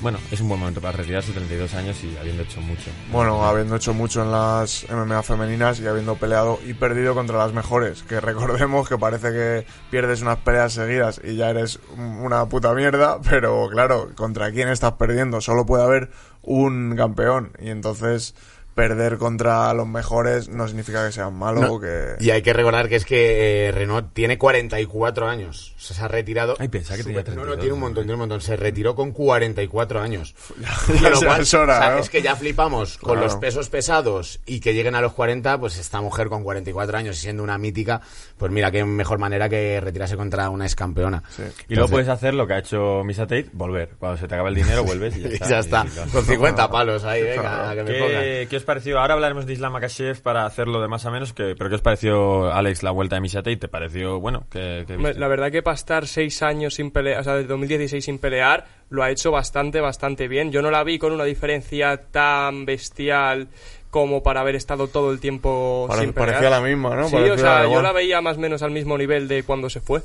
Bueno, 0.00 0.18
es 0.30 0.40
un 0.40 0.48
buen 0.48 0.60
momento 0.60 0.80
para 0.80 0.96
retirarse, 0.96 1.32
32 1.32 1.74
años 1.74 2.04
y 2.04 2.16
habiendo 2.16 2.44
hecho 2.44 2.60
mucho. 2.60 2.90
Bueno, 3.10 3.44
habiendo 3.44 3.74
hecho 3.74 3.92
mucho 3.92 4.22
en 4.22 4.30
las 4.30 4.86
MMA 4.88 5.24
femeninas 5.24 5.80
y 5.80 5.88
habiendo 5.88 6.14
peleado 6.14 6.60
y 6.64 6.74
perdido 6.74 7.14
contra 7.14 7.38
las 7.38 7.52
mejores, 7.52 8.04
que 8.04 8.20
recordemos 8.20 8.88
que 8.88 8.96
parece 8.96 9.32
que 9.32 9.66
pierdes 9.90 10.22
unas 10.22 10.38
peleas 10.38 10.72
seguidas 10.72 11.20
y 11.24 11.34
ya 11.34 11.50
eres 11.50 11.80
una 11.96 12.46
puta 12.46 12.74
mierda, 12.74 13.20
pero 13.28 13.68
claro, 13.68 14.10
¿contra 14.14 14.52
quién 14.52 14.68
estás 14.68 14.92
perdiendo? 14.92 15.40
Solo 15.40 15.66
puede 15.66 15.82
haber 15.82 16.10
un 16.42 16.94
campeón 16.96 17.52
y 17.60 17.70
entonces 17.70 18.34
perder 18.78 19.18
contra 19.18 19.74
los 19.74 19.88
mejores 19.88 20.48
no 20.48 20.68
significa 20.68 21.04
que 21.04 21.10
sean 21.10 21.34
malos 21.34 21.62
No, 21.62 21.72
o 21.74 21.80
que... 21.80 22.14
Y 22.20 22.30
hay 22.30 22.42
que 22.42 22.52
recordar 22.52 22.88
que 22.88 22.94
es 22.94 23.04
que 23.04 23.66
eh, 23.66 23.72
Renault 23.72 24.12
tiene 24.12 24.38
44 24.38 25.26
años. 25.28 25.74
O 25.76 25.80
sea, 25.80 25.96
se 25.96 26.02
ha 26.04 26.06
retirado. 26.08 26.54
Ay, 26.60 26.68
pensaba 26.68 26.96
que 26.96 27.02
tenía 27.02 27.22
No, 27.22 27.24
no, 27.24 27.56
32, 27.56 27.58
tiene 27.58 27.72
un 27.74 27.80
montón, 27.80 28.04
tiene 28.04 28.12
un 28.14 28.20
montón. 28.20 28.40
Se 28.40 28.56
retiró 28.56 28.94
con 28.94 29.10
44 29.10 30.00
años. 30.00 30.36
ya 31.02 31.10
Lo 31.10 31.20
cual, 31.20 31.40
es 31.40 31.52
hora, 31.54 31.76
o 31.76 31.82
sea, 31.82 31.90
¿no? 31.90 31.98
es 31.98 32.08
que 32.08 32.22
ya 32.22 32.36
flipamos 32.36 32.98
con 32.98 33.14
Claro. 33.14 33.26
los 33.26 33.36
pesos 33.36 33.68
pesados 33.68 34.38
y 34.46 34.60
que 34.60 34.72
lleguen 34.74 34.94
a 34.94 35.00
los 35.00 35.12
40, 35.12 35.58
pues 35.58 35.76
esta 35.78 36.00
mujer 36.00 36.28
con 36.28 36.44
44 36.44 36.96
años 36.98 37.16
y 37.16 37.20
siendo 37.20 37.42
una 37.42 37.58
mítica, 37.58 38.00
pues 38.36 38.52
mira, 38.52 38.70
qué 38.70 38.84
mejor 38.84 39.18
manera 39.18 39.48
que 39.48 39.80
retirarse 39.80 40.16
contra 40.16 40.48
una 40.50 40.66
ex 40.66 40.76
campeona. 40.76 41.24
Y 41.68 41.74
luego 41.74 41.90
puedes 41.90 42.08
hacer 42.08 42.32
lo 42.34 42.46
que 42.46 42.52
ha 42.54 42.58
hecho 42.58 43.02
Misha 43.04 43.22
Tate, 43.26 43.48
volver. 43.52 43.90
Cuando 43.98 44.16
se 44.18 44.28
te 44.28 44.34
acaba 44.34 44.50
el 44.50 44.54
dinero, 44.54 44.84
vuelves 44.84 45.16
y 45.16 45.22
ya 45.22 45.28
Y 45.30 45.32
está. 45.34 45.48
ya 45.48 45.58
está, 45.58 45.84
Y 45.92 45.96
lo 45.96 46.02
has- 46.04 46.10
con 46.12 46.24
50 46.24 46.70
palos 46.70 47.04
ahí, 47.04 47.22
venga, 47.24 47.74
que 47.74 47.82
me 47.82 47.92
pongan. 47.98 48.22
¿Qué, 48.22 48.46
qué 48.48 48.56
os 48.56 48.64
pareció? 48.68 49.00
Ahora 49.00 49.14
hablaremos 49.14 49.46
de 49.46 49.54
Islam 49.54 49.72
Makashev 49.72 50.20
para 50.22 50.44
hacerlo 50.46 50.80
de 50.80 50.86
más 50.88 51.04
a 51.06 51.10
menos, 51.10 51.32
que, 51.32 51.54
pero 51.56 51.68
¿qué 51.70 51.76
os 51.76 51.80
pareció, 51.80 52.52
Alex, 52.52 52.82
la 52.82 52.90
vuelta 52.92 53.16
de 53.16 53.20
Misha 53.22 53.38
Tate? 53.40 53.56
¿Te 53.56 53.66
pareció, 53.68 54.20
bueno, 54.20 54.44
que, 54.50 54.84
La 55.16 55.26
verdad 55.26 55.50
que 55.50 55.62
para 55.62 55.74
estar 55.74 56.06
seis 56.06 56.42
años 56.42 56.74
sin 56.74 56.90
pelear, 56.90 57.20
o 57.20 57.24
sea, 57.24 57.34
desde 57.34 57.48
2016 57.48 58.04
sin 58.04 58.18
pelear, 58.18 58.66
lo 58.90 59.02
ha 59.02 59.10
hecho 59.10 59.30
bastante, 59.30 59.80
bastante 59.80 60.28
bien. 60.28 60.52
Yo 60.52 60.62
no 60.62 60.70
la 60.70 60.84
vi 60.84 60.98
con 60.98 61.12
una 61.12 61.24
diferencia 61.24 61.96
tan 62.10 62.64
bestial 62.66 63.48
como 63.90 64.22
para 64.22 64.40
haber 64.42 64.54
estado 64.54 64.88
todo 64.88 65.10
el 65.12 65.18
tiempo 65.18 65.86
Pare- 65.88 66.02
sin 66.02 66.12
pelear. 66.12 66.28
parecía 66.34 66.50
la 66.50 66.60
misma, 66.60 66.94
¿no? 66.94 67.08
Sí, 67.08 67.14
Parecía 67.16 67.34
o 67.34 67.38
sea, 67.38 67.62
yo 67.64 67.80
la 67.82 67.92
veía 67.92 68.20
más 68.20 68.36
o 68.36 68.40
menos 68.40 68.62
al 68.62 68.70
mismo 68.70 68.98
nivel 68.98 69.26
de 69.28 69.42
cuando 69.44 69.70
se 69.70 69.80
fue. 69.80 70.02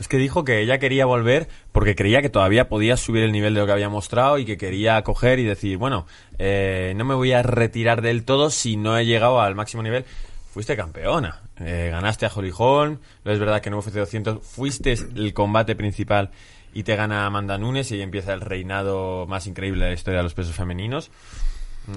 Es 0.00 0.08
que 0.08 0.16
dijo 0.16 0.44
que 0.44 0.60
ella 0.60 0.78
quería 0.78 1.06
volver 1.06 1.48
porque 1.70 1.94
creía 1.94 2.20
que 2.20 2.28
todavía 2.28 2.68
podía 2.68 2.96
subir 2.96 3.22
el 3.22 3.32
nivel 3.32 3.54
de 3.54 3.60
lo 3.60 3.66
que 3.66 3.72
había 3.72 3.88
mostrado 3.88 4.38
y 4.38 4.44
que 4.44 4.56
quería 4.56 5.00
coger 5.02 5.38
y 5.38 5.44
decir, 5.44 5.76
bueno, 5.76 6.06
eh, 6.38 6.94
no 6.96 7.04
me 7.04 7.14
voy 7.14 7.32
a 7.32 7.42
retirar 7.42 8.02
del 8.02 8.24
todo 8.24 8.50
si 8.50 8.76
no 8.76 8.98
he 8.98 9.06
llegado 9.06 9.40
al 9.40 9.54
máximo 9.54 9.82
nivel. 9.82 10.04
Fuiste 10.52 10.76
campeona, 10.76 11.42
eh, 11.60 11.88
ganaste 11.90 12.26
a 12.26 12.32
Holm, 12.34 12.98
no 13.24 13.32
es 13.32 13.38
verdad 13.38 13.60
que 13.60 13.68
en 13.68 13.74
UFC 13.74 13.94
200 13.94 14.44
fuiste 14.44 14.92
el 14.92 15.32
combate 15.34 15.74
principal 15.74 16.30
y 16.72 16.82
te 16.82 16.96
gana 16.96 17.26
Amanda 17.26 17.56
Nunes 17.56 17.90
y 17.90 17.94
ahí 17.94 18.02
empieza 18.02 18.34
el 18.34 18.40
reinado 18.40 19.26
más 19.26 19.46
increíble 19.46 19.84
de 19.84 19.90
la 19.90 19.94
historia 19.94 20.18
de 20.18 20.24
los 20.24 20.34
pesos 20.34 20.54
femeninos. 20.54 21.10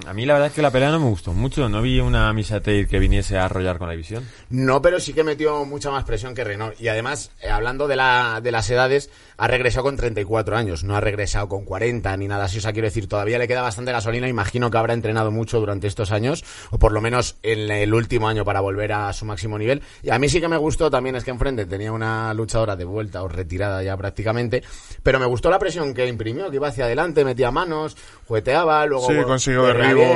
A 0.06 0.14
mí 0.14 0.26
la 0.26 0.34
verdad 0.34 0.50
es 0.50 0.54
que 0.54 0.62
la 0.62 0.72
pelea 0.72 0.92
no 0.92 1.00
me 1.00 1.06
gustó 1.10 1.34
mucho. 1.34 1.70
No 1.70 1.82
vi 1.82 2.00
una 2.00 2.32
Misa 2.34 2.60
Tate 2.60 2.88
que 2.88 3.00
viniese 3.00 3.38
a 3.38 3.46
arrollar 3.46 3.78
con 3.78 3.88
la 3.88 3.94
división. 3.94 4.28
No, 4.50 4.82
pero 4.82 5.00
sí 5.00 5.14
que 5.14 5.24
metió 5.24 5.66
mucha 5.66 5.92
más 5.92 6.04
presión 6.04 6.36
que 6.36 6.44
Renault. 6.44 6.80
Y 6.80 6.90
además, 6.90 7.32
eh, 7.42 7.50
hablando 7.50 7.88
de, 7.88 7.96
la, 7.96 8.42
de 8.42 8.52
las 8.52 8.70
edades, 8.70 9.10
ha 9.38 9.48
regresado 9.48 9.84
con 9.84 9.96
34 9.96 10.58
años. 10.58 10.84
No 10.84 10.96
ha 10.96 11.02
regresado 11.02 11.48
con 11.48 11.64
40 11.64 12.18
ni 12.18 12.28
nada 12.28 12.46
así. 12.46 12.58
O 12.58 12.62
sea, 12.62 12.74
quiero 12.74 12.88
decir, 12.88 13.08
todavía 13.08 13.38
le 13.38 13.48
queda 13.48 13.62
bastante 13.62 13.92
gasolina. 13.92 14.28
Imagino 14.28 14.72
que 14.72 14.78
habrá 14.78 14.94
entrenado 14.94 15.32
mucho 15.32 15.60
durante 15.60 15.88
estos 15.88 16.12
años, 16.12 16.44
o 16.72 16.80
por 16.80 16.92
lo 16.92 17.02
menos 17.02 17.38
en 17.44 17.70
el 17.70 17.94
último 17.94 18.28
año 18.28 18.44
para 18.44 18.60
volver 18.60 18.94
a 18.94 19.14
su 19.14 19.26
máximo 19.26 19.58
nivel. 19.58 19.82
Y 20.02 20.10
a 20.10 20.20
mí 20.20 20.28
sí 20.30 20.42
que 20.42 20.48
me 20.48 20.58
gustó 20.58 20.90
también 20.90 21.16
es 21.16 21.24
que 21.24 21.32
enfrente 21.32 21.66
tenía 21.66 21.92
una 21.92 22.34
luchadora 22.34 22.76
de 22.76 22.86
vuelta 22.86 23.24
o 23.24 23.28
retirada 23.28 23.84
ya 23.84 23.96
prácticamente. 23.96 24.64
Pero 25.04 25.20
me 25.20 25.26
gustó 25.26 25.50
la 25.50 25.60
presión 25.60 25.94
que 25.94 26.08
imprimió, 26.08 26.50
que 26.50 26.56
iba 26.56 26.70
hacia 26.70 26.86
adelante, 26.86 27.24
metía 27.24 27.52
manos, 27.52 27.96
jugueteaba, 28.28 28.86
luego... 28.86 29.08
Sí, 29.08 29.16
consiguió 29.24 29.64
derribos. 29.66 30.08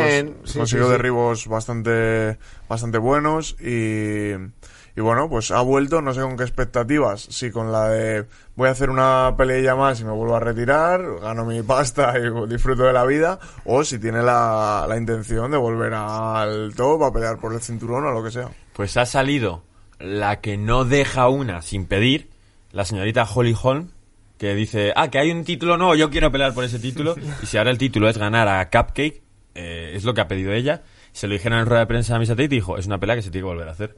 Sí, 0.45 0.57
consiguió 0.59 0.85
sí, 0.85 0.89
sí. 0.89 0.91
derribos 0.91 1.47
bastante, 1.47 2.37
bastante 2.67 2.97
buenos 2.97 3.55
y, 3.59 4.33
y 4.95 5.01
bueno, 5.01 5.29
pues 5.29 5.51
ha 5.51 5.61
vuelto, 5.61 6.01
no 6.01 6.13
sé 6.13 6.21
con 6.21 6.37
qué 6.37 6.43
expectativas, 6.43 7.21
si 7.21 7.51
con 7.51 7.71
la 7.71 7.89
de 7.89 8.25
voy 8.55 8.67
a 8.67 8.71
hacer 8.71 8.89
una 8.89 9.33
peleilla 9.37 9.75
más 9.75 10.01
y 10.01 10.03
me 10.03 10.11
vuelvo 10.11 10.35
a 10.35 10.39
retirar, 10.39 11.01
gano 11.21 11.45
mi 11.45 11.61
pasta 11.61 12.13
y 12.17 12.47
disfruto 12.47 12.83
de 12.83 12.93
la 12.93 13.05
vida, 13.05 13.39
o 13.65 13.83
si 13.83 13.99
tiene 13.99 14.21
la, 14.21 14.85
la 14.87 14.97
intención 14.97 15.51
de 15.51 15.57
volver 15.57 15.93
al 15.93 16.73
top 16.75 17.03
a 17.03 17.13
pelear 17.13 17.39
por 17.39 17.53
el 17.53 17.61
cinturón 17.61 18.05
o 18.05 18.11
lo 18.11 18.23
que 18.23 18.31
sea. 18.31 18.49
Pues 18.73 18.97
ha 18.97 19.05
salido 19.05 19.63
la 19.99 20.41
que 20.41 20.57
no 20.57 20.85
deja 20.85 21.29
una 21.29 21.61
sin 21.61 21.85
pedir, 21.85 22.29
la 22.71 22.85
señorita 22.85 23.23
Holly 23.23 23.55
Holm, 23.61 23.89
que 24.37 24.55
dice, 24.55 24.91
ah, 24.95 25.09
que 25.09 25.19
hay 25.19 25.29
un 25.29 25.43
título, 25.43 25.77
no, 25.77 25.93
yo 25.93 26.09
quiero 26.09 26.31
pelear 26.31 26.53
por 26.53 26.63
ese 26.63 26.79
título. 26.79 27.15
Y 27.43 27.45
si 27.45 27.57
ahora 27.57 27.69
el 27.69 27.77
título 27.77 28.09
es 28.09 28.17
ganar 28.17 28.47
a 28.47 28.69
Cupcake, 28.71 29.21
eh, 29.53 29.91
es 29.93 30.03
lo 30.03 30.15
que 30.15 30.21
ha 30.21 30.27
pedido 30.27 30.51
ella. 30.51 30.81
Se 31.11 31.27
lo 31.27 31.33
dijeron 31.33 31.59
en 31.59 31.65
rueda 31.67 31.81
de 31.81 31.85
prensa 31.85 32.15
a 32.15 32.19
Misa 32.19 32.33
Tate 32.33 32.45
y 32.45 32.47
dijo, 32.47 32.77
es 32.77 32.87
una 32.87 32.99
pelea 32.99 33.15
que 33.15 33.21
se 33.21 33.29
tiene 33.29 33.45
que 33.45 33.51
volver 33.51 33.67
a 33.67 33.73
hacer. 33.73 33.97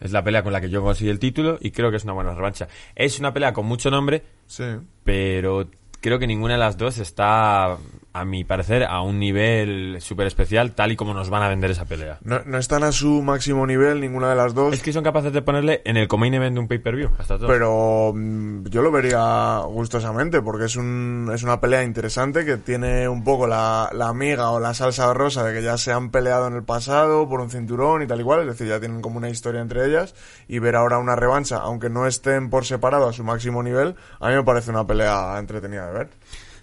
Es 0.00 0.12
la 0.12 0.22
pelea 0.24 0.42
con 0.42 0.52
la 0.52 0.60
que 0.60 0.68
yo 0.70 0.82
conseguí 0.82 1.10
el 1.10 1.18
título 1.18 1.58
y 1.60 1.70
creo 1.70 1.90
que 1.90 1.96
es 1.96 2.04
una 2.04 2.12
buena 2.12 2.34
revancha. 2.34 2.68
Es 2.94 3.18
una 3.18 3.32
pelea 3.32 3.52
con 3.52 3.66
mucho 3.66 3.90
nombre, 3.90 4.22
Sí. 4.46 4.64
pero 5.04 5.68
creo 6.00 6.18
que 6.18 6.26
ninguna 6.26 6.54
de 6.54 6.58
las 6.60 6.76
dos 6.76 6.98
está, 6.98 7.78
a 8.14 8.24
mi 8.24 8.44
parecer, 8.44 8.84
a 8.84 9.02
un 9.02 9.18
nivel 9.18 9.96
súper 10.00 10.28
especial, 10.28 10.72
tal 10.72 10.92
y 10.92 10.96
como 10.96 11.14
nos 11.14 11.30
van 11.30 11.42
a 11.42 11.48
vender 11.48 11.72
esa 11.72 11.84
pelea. 11.84 12.18
No, 12.22 12.40
no 12.46 12.58
están 12.58 12.84
a 12.84 12.92
su 12.92 13.22
máximo 13.22 13.66
nivel 13.66 14.00
ninguna 14.00 14.30
de 14.30 14.36
las 14.36 14.54
dos. 14.54 14.72
Es 14.72 14.82
que 14.82 14.92
son 14.92 15.02
capaces 15.02 15.32
de 15.32 15.42
ponerle 15.42 15.82
en 15.84 15.96
el 15.96 16.06
main 16.16 16.32
event 16.32 16.54
de 16.54 16.60
un 16.60 16.68
pay-per-view, 16.68 17.10
hasta 17.18 17.38
todo. 17.38 17.48
Pero 17.48 18.12
mm, 18.14 18.66
yo 18.68 18.82
lo 18.82 18.92
vería 18.92 19.62
gustosamente 19.66 20.40
porque 20.42 20.66
es, 20.66 20.76
un, 20.76 21.28
es 21.34 21.42
una 21.42 21.60
pelea 21.60 21.82
interesante 21.82 22.44
que 22.44 22.56
tiene 22.56 23.08
un 23.08 23.24
poco 23.24 23.48
la, 23.48 23.90
la 23.92 24.08
amiga 24.08 24.50
o 24.50 24.60
la 24.60 24.74
salsa 24.74 25.12
rosa 25.12 25.42
de 25.42 25.52
que 25.52 25.64
ya 25.64 25.76
se 25.76 25.90
han 25.90 26.12
peleado 26.12 26.46
en 26.46 26.54
el 26.54 26.62
pasado 26.62 27.28
por 27.28 27.40
un 27.40 27.50
cinturón 27.50 28.02
y 28.02 28.06
tal 28.06 28.20
y 28.20 28.24
cual, 28.24 28.42
es 28.42 28.46
decir, 28.46 28.68
ya 28.68 28.78
tienen 28.78 29.02
como 29.02 29.18
una 29.18 29.28
historia 29.28 29.60
entre 29.60 29.86
ellas 29.86 30.14
y 30.46 30.60
ver 30.60 30.76
ahora 30.76 30.98
una 30.98 31.16
revancha, 31.16 31.56
aunque 31.56 31.90
no 31.90 32.06
estén 32.06 32.48
por 32.48 32.64
separado 32.64 33.08
a 33.08 33.12
su 33.12 33.24
máximo 33.24 33.60
nivel, 33.64 33.96
a 34.20 34.28
mí 34.28 34.36
me 34.36 34.44
parece 34.44 34.70
una 34.70 34.86
pelea 34.86 35.36
entretenida 35.36 35.88
de 35.88 35.92
ver. 35.92 36.10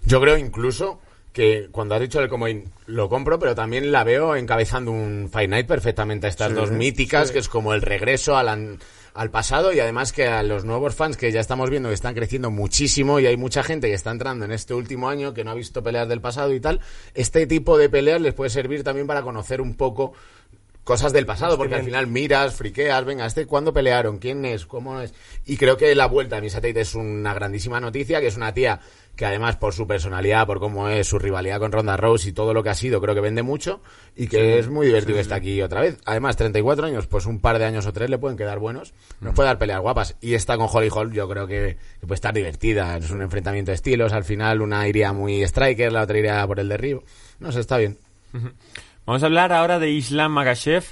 Yo 0.06 0.18
creo 0.18 0.38
incluso 0.38 0.98
que 1.32 1.68
cuando 1.70 1.94
has 1.94 2.00
dicho 2.00 2.20
el 2.20 2.28
Comoin 2.28 2.64
lo 2.86 3.08
compro, 3.08 3.38
pero 3.38 3.54
también 3.54 3.90
la 3.90 4.04
veo 4.04 4.36
encabezando 4.36 4.90
un 4.90 5.28
Fight 5.32 5.48
Night 5.48 5.66
perfectamente 5.66 6.26
a 6.26 6.30
estas 6.30 6.48
Sí, 6.48 6.54
dos 6.54 6.70
míticas, 6.70 7.28
sí. 7.28 7.32
que 7.34 7.38
es 7.40 7.48
como 7.48 7.72
el 7.72 7.80
regreso 7.82 8.36
al, 8.36 8.48
an- 8.48 8.78
al 9.14 9.30
pasado 9.30 9.72
y 9.72 9.80
además 9.80 10.12
que 10.12 10.26
a 10.26 10.42
los 10.42 10.64
nuevos 10.64 10.94
fans 10.94 11.16
que 11.16 11.32
ya 11.32 11.40
estamos 11.40 11.70
viendo 11.70 11.88
que 11.88 11.94
están 11.94 12.14
creciendo 12.14 12.50
muchísimo 12.50 13.18
y 13.18 13.26
hay 13.26 13.36
mucha 13.36 13.62
gente 13.62 13.88
que 13.88 13.94
está 13.94 14.10
entrando 14.10 14.44
en 14.44 14.52
este 14.52 14.74
último 14.74 15.08
año 15.08 15.32
que 15.32 15.42
no 15.44 15.50
ha 15.50 15.54
visto 15.54 15.82
peleas 15.82 16.08
del 16.08 16.20
pasado 16.20 16.52
y 16.52 16.60
tal, 16.60 16.80
este 17.14 17.46
tipo 17.46 17.78
de 17.78 17.88
peleas 17.88 18.20
les 18.20 18.34
puede 18.34 18.50
servir 18.50 18.84
también 18.84 19.06
para 19.06 19.22
conocer 19.22 19.60
un 19.62 19.74
poco 19.74 20.12
cosas 20.84 21.12
del 21.12 21.26
pasado, 21.26 21.56
porque 21.56 21.76
al 21.76 21.84
final 21.84 22.08
miras, 22.08 22.54
friqueas, 22.56 23.04
venga, 23.04 23.24
este 23.24 23.46
cuándo 23.46 23.72
pelearon, 23.72 24.18
quién 24.18 24.44
es, 24.44 24.66
cómo 24.66 25.00
es. 25.00 25.14
Y 25.46 25.56
creo 25.56 25.76
que 25.76 25.94
la 25.94 26.06
vuelta 26.06 26.34
de 26.34 26.42
Misa 26.42 26.60
Tate 26.60 26.80
es 26.80 26.96
una 26.96 27.32
grandísima 27.34 27.78
noticia, 27.78 28.20
que 28.20 28.26
es 28.26 28.36
una 28.36 28.52
tía 28.52 28.80
que 29.16 29.26
además 29.26 29.56
por 29.56 29.74
su 29.74 29.86
personalidad, 29.86 30.46
por 30.46 30.58
cómo 30.58 30.88
es 30.88 31.06
su 31.06 31.18
rivalidad 31.18 31.58
con 31.58 31.70
Ronda 31.70 31.96
Rose 31.96 32.30
y 32.30 32.32
todo 32.32 32.54
lo 32.54 32.62
que 32.62 32.70
ha 32.70 32.74
sido, 32.74 33.00
creo 33.00 33.14
que 33.14 33.20
vende 33.20 33.42
mucho 33.42 33.82
y 34.16 34.26
que 34.26 34.58
es 34.58 34.68
muy 34.68 34.86
divertido 34.86 35.16
que 35.16 35.20
esté 35.20 35.34
aquí 35.34 35.60
otra 35.60 35.82
vez. 35.82 35.98
Además, 36.06 36.36
34 36.36 36.86
años, 36.86 37.06
pues 37.06 37.26
un 37.26 37.40
par 37.40 37.58
de 37.58 37.66
años 37.66 37.86
o 37.86 37.92
tres 37.92 38.08
le 38.08 38.18
pueden 38.18 38.38
quedar 38.38 38.58
buenos, 38.58 38.94
nos 39.20 39.34
puede 39.34 39.48
dar 39.48 39.58
peleas 39.58 39.80
guapas. 39.80 40.16
Y 40.20 40.34
esta 40.34 40.56
con 40.56 40.68
Holly 40.70 40.88
Hall 40.90 41.12
yo 41.12 41.28
creo 41.28 41.46
que, 41.46 41.76
que 42.00 42.06
puede 42.06 42.14
estar 42.14 42.34
divertida, 42.34 42.96
es 42.96 43.10
un 43.10 43.22
enfrentamiento 43.22 43.70
de 43.70 43.76
estilos, 43.76 44.12
al 44.12 44.24
final 44.24 44.62
una 44.62 44.88
iría 44.88 45.12
muy 45.12 45.42
striker, 45.42 45.92
la 45.92 46.02
otra 46.02 46.18
iría 46.18 46.46
por 46.46 46.58
el 46.58 46.68
derribo. 46.68 47.04
No 47.38 47.52
sé, 47.52 47.60
está 47.60 47.76
bien. 47.76 47.98
Vamos 49.04 49.22
a 49.22 49.26
hablar 49.26 49.52
ahora 49.52 49.78
de 49.78 49.90
Islam 49.90 50.32
Magashev. 50.32 50.84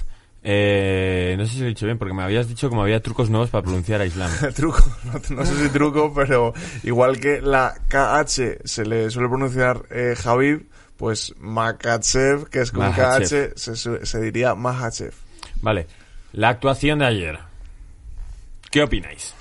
Eh, 0.43 1.35
no 1.37 1.45
sé 1.45 1.53
si 1.53 1.59
lo 1.59 1.65
he 1.65 1.69
dicho 1.69 1.85
bien, 1.85 1.97
porque 1.97 2.13
me 2.13 2.23
habías 2.23 2.47
dicho 2.47 2.69
como 2.69 2.81
había 2.81 3.01
trucos 3.01 3.29
nuevos 3.29 3.49
para 3.49 3.63
pronunciar 3.63 4.01
a 4.01 4.05
Islam. 4.05 4.31
truco, 4.55 4.83
no, 5.05 5.35
no 5.35 5.45
sé 5.45 5.63
si 5.63 5.69
truco, 5.69 6.13
pero 6.13 6.53
igual 6.83 7.19
que 7.19 7.41
la 7.41 7.75
KH 7.87 8.65
se 8.67 8.85
le 8.85 9.09
suele 9.09 9.29
pronunciar 9.29 9.83
eh, 9.91 10.15
Javib, 10.17 10.67
pues 10.97 11.35
Makachev, 11.39 12.49
que 12.49 12.61
es 12.61 12.71
con. 12.71 12.91
KH, 12.91 13.53
se, 13.55 14.05
se 14.05 14.21
diría 14.21 14.55
Mahachev. 14.55 15.13
Vale, 15.61 15.87
la 16.33 16.49
actuación 16.49 16.99
de 16.99 17.05
ayer. 17.05 17.39
¿Qué 18.71 18.81
opináis? 18.83 19.33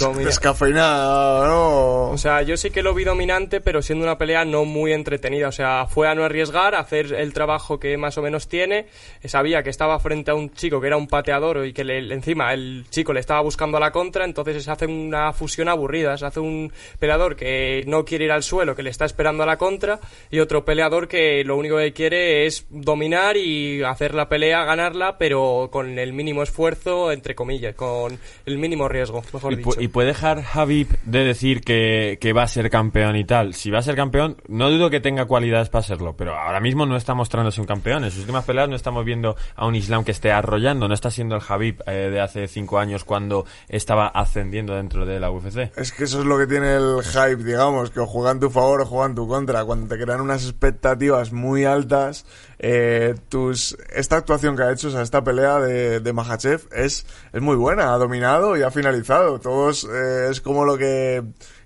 Domina- 0.00 0.24
Descafeinada, 0.26 1.46
¿no? 1.46 2.10
O 2.10 2.18
sea, 2.18 2.42
yo 2.42 2.56
sí 2.56 2.70
que 2.70 2.82
lo 2.82 2.94
vi 2.94 3.04
dominante, 3.04 3.60
pero 3.60 3.82
siendo 3.82 4.04
una 4.04 4.18
pelea 4.18 4.44
no 4.44 4.64
muy 4.64 4.92
entretenida. 4.92 5.48
O 5.48 5.52
sea, 5.52 5.86
fue 5.86 6.08
a 6.08 6.14
no 6.14 6.24
arriesgar, 6.24 6.74
a 6.74 6.80
hacer 6.80 7.12
el 7.12 7.32
trabajo 7.32 7.78
que 7.78 7.96
más 7.96 8.16
o 8.18 8.22
menos 8.22 8.48
tiene. 8.48 8.86
Sabía 9.24 9.62
que 9.62 9.70
estaba 9.70 9.98
frente 10.00 10.30
a 10.30 10.34
un 10.34 10.50
chico 10.52 10.80
que 10.80 10.86
era 10.86 10.96
un 10.96 11.06
pateador 11.06 11.66
y 11.66 11.72
que 11.72 11.84
le- 11.84 12.12
encima 12.14 12.52
el 12.54 12.84
chico 12.90 13.12
le 13.12 13.20
estaba 13.20 13.40
buscando 13.40 13.76
a 13.76 13.80
la 13.80 13.92
contra, 13.92 14.24
entonces 14.24 14.64
se 14.64 14.70
hace 14.70 14.86
una 14.86 15.32
fusión 15.32 15.68
aburrida. 15.68 16.16
Se 16.16 16.26
hace 16.26 16.40
un 16.40 16.72
peleador 16.98 17.36
que 17.36 17.84
no 17.86 18.04
quiere 18.04 18.24
ir 18.24 18.32
al 18.32 18.42
suelo, 18.42 18.74
que 18.74 18.82
le 18.82 18.90
está 18.90 19.04
esperando 19.04 19.42
a 19.42 19.46
la 19.46 19.58
contra, 19.58 20.00
y 20.30 20.40
otro 20.40 20.64
peleador 20.64 21.08
que 21.08 21.44
lo 21.44 21.56
único 21.56 21.76
que 21.76 21.92
quiere 21.92 22.46
es 22.46 22.66
dominar 22.70 23.36
y 23.36 23.82
hacer 23.82 24.14
la 24.14 24.28
pelea, 24.28 24.64
ganarla, 24.64 25.18
pero 25.18 25.68
con 25.70 25.98
el 25.98 26.12
mínimo 26.12 26.42
esfuerzo, 26.42 27.12
entre 27.12 27.34
comillas, 27.34 27.74
con 27.74 28.18
el 28.46 28.58
mínimo 28.58 28.88
riesgo, 28.88 29.22
mejor 29.32 29.52
¿Y, 29.52 29.56
dicho. 29.56 29.73
Y 29.78 29.88
puede 29.88 30.08
dejar 30.08 30.44
Habib 30.52 30.88
de 31.04 31.24
decir 31.24 31.60
que, 31.60 32.18
que 32.20 32.32
va 32.32 32.42
a 32.42 32.48
ser 32.48 32.70
campeón 32.70 33.16
y 33.16 33.24
tal? 33.24 33.54
Si 33.54 33.70
va 33.70 33.78
a 33.78 33.82
ser 33.82 33.96
campeón, 33.96 34.36
no 34.48 34.70
dudo 34.70 34.90
que 34.90 35.00
tenga 35.00 35.26
cualidades 35.26 35.68
para 35.68 35.82
serlo, 35.82 36.16
pero 36.16 36.34
ahora 36.34 36.60
mismo 36.60 36.86
no 36.86 36.96
está 36.96 37.14
mostrándose 37.14 37.60
un 37.60 37.66
campeón. 37.66 38.04
En 38.04 38.10
sus 38.10 38.20
últimas 38.20 38.44
peleas 38.44 38.68
no 38.68 38.76
estamos 38.76 39.04
viendo 39.04 39.36
a 39.56 39.66
un 39.66 39.74
Islam 39.74 40.04
que 40.04 40.12
esté 40.12 40.32
arrollando, 40.32 40.88
no 40.88 40.94
está 40.94 41.10
siendo 41.10 41.36
el 41.36 41.42
Habib 41.46 41.82
eh, 41.86 42.10
de 42.10 42.20
hace 42.20 42.48
cinco 42.48 42.78
años 42.78 43.04
cuando 43.04 43.46
estaba 43.68 44.08
ascendiendo 44.08 44.74
dentro 44.74 45.06
de 45.06 45.20
la 45.20 45.30
UFC. 45.30 45.72
Es 45.76 45.92
que 45.92 46.04
eso 46.04 46.20
es 46.20 46.26
lo 46.26 46.38
que 46.38 46.46
tiene 46.46 46.74
el 46.74 47.02
hype, 47.02 47.42
digamos, 47.44 47.90
que 47.90 48.00
o 48.00 48.06
juega 48.06 48.30
en 48.30 48.40
tu 48.40 48.50
favor 48.50 48.82
o 48.82 48.86
juega 48.86 49.06
en 49.06 49.14
tu 49.14 49.26
contra. 49.26 49.64
Cuando 49.64 49.94
te 49.94 50.02
crean 50.02 50.20
unas 50.20 50.44
expectativas 50.44 51.32
muy 51.32 51.64
altas, 51.64 52.26
eh, 52.58 53.14
tus 53.28 53.76
esta 53.94 54.16
actuación 54.16 54.56
que 54.56 54.62
ha 54.62 54.72
hecho, 54.72 54.88
o 54.88 54.90
sea, 54.90 55.02
esta 55.02 55.22
pelea 55.24 55.58
de, 55.60 56.00
de 56.00 56.12
Mahachev 56.12 56.62
es, 56.72 57.06
es 57.32 57.42
muy 57.42 57.56
buena, 57.56 57.92
ha 57.94 57.98
dominado 57.98 58.56
y 58.56 58.62
ha 58.62 58.70
finalizado. 58.70 59.38
Todos 59.40 59.84
eh, 59.84 60.28
es 60.30 60.40
como 60.40 60.64
lo 60.64 60.76
que 60.78 61.22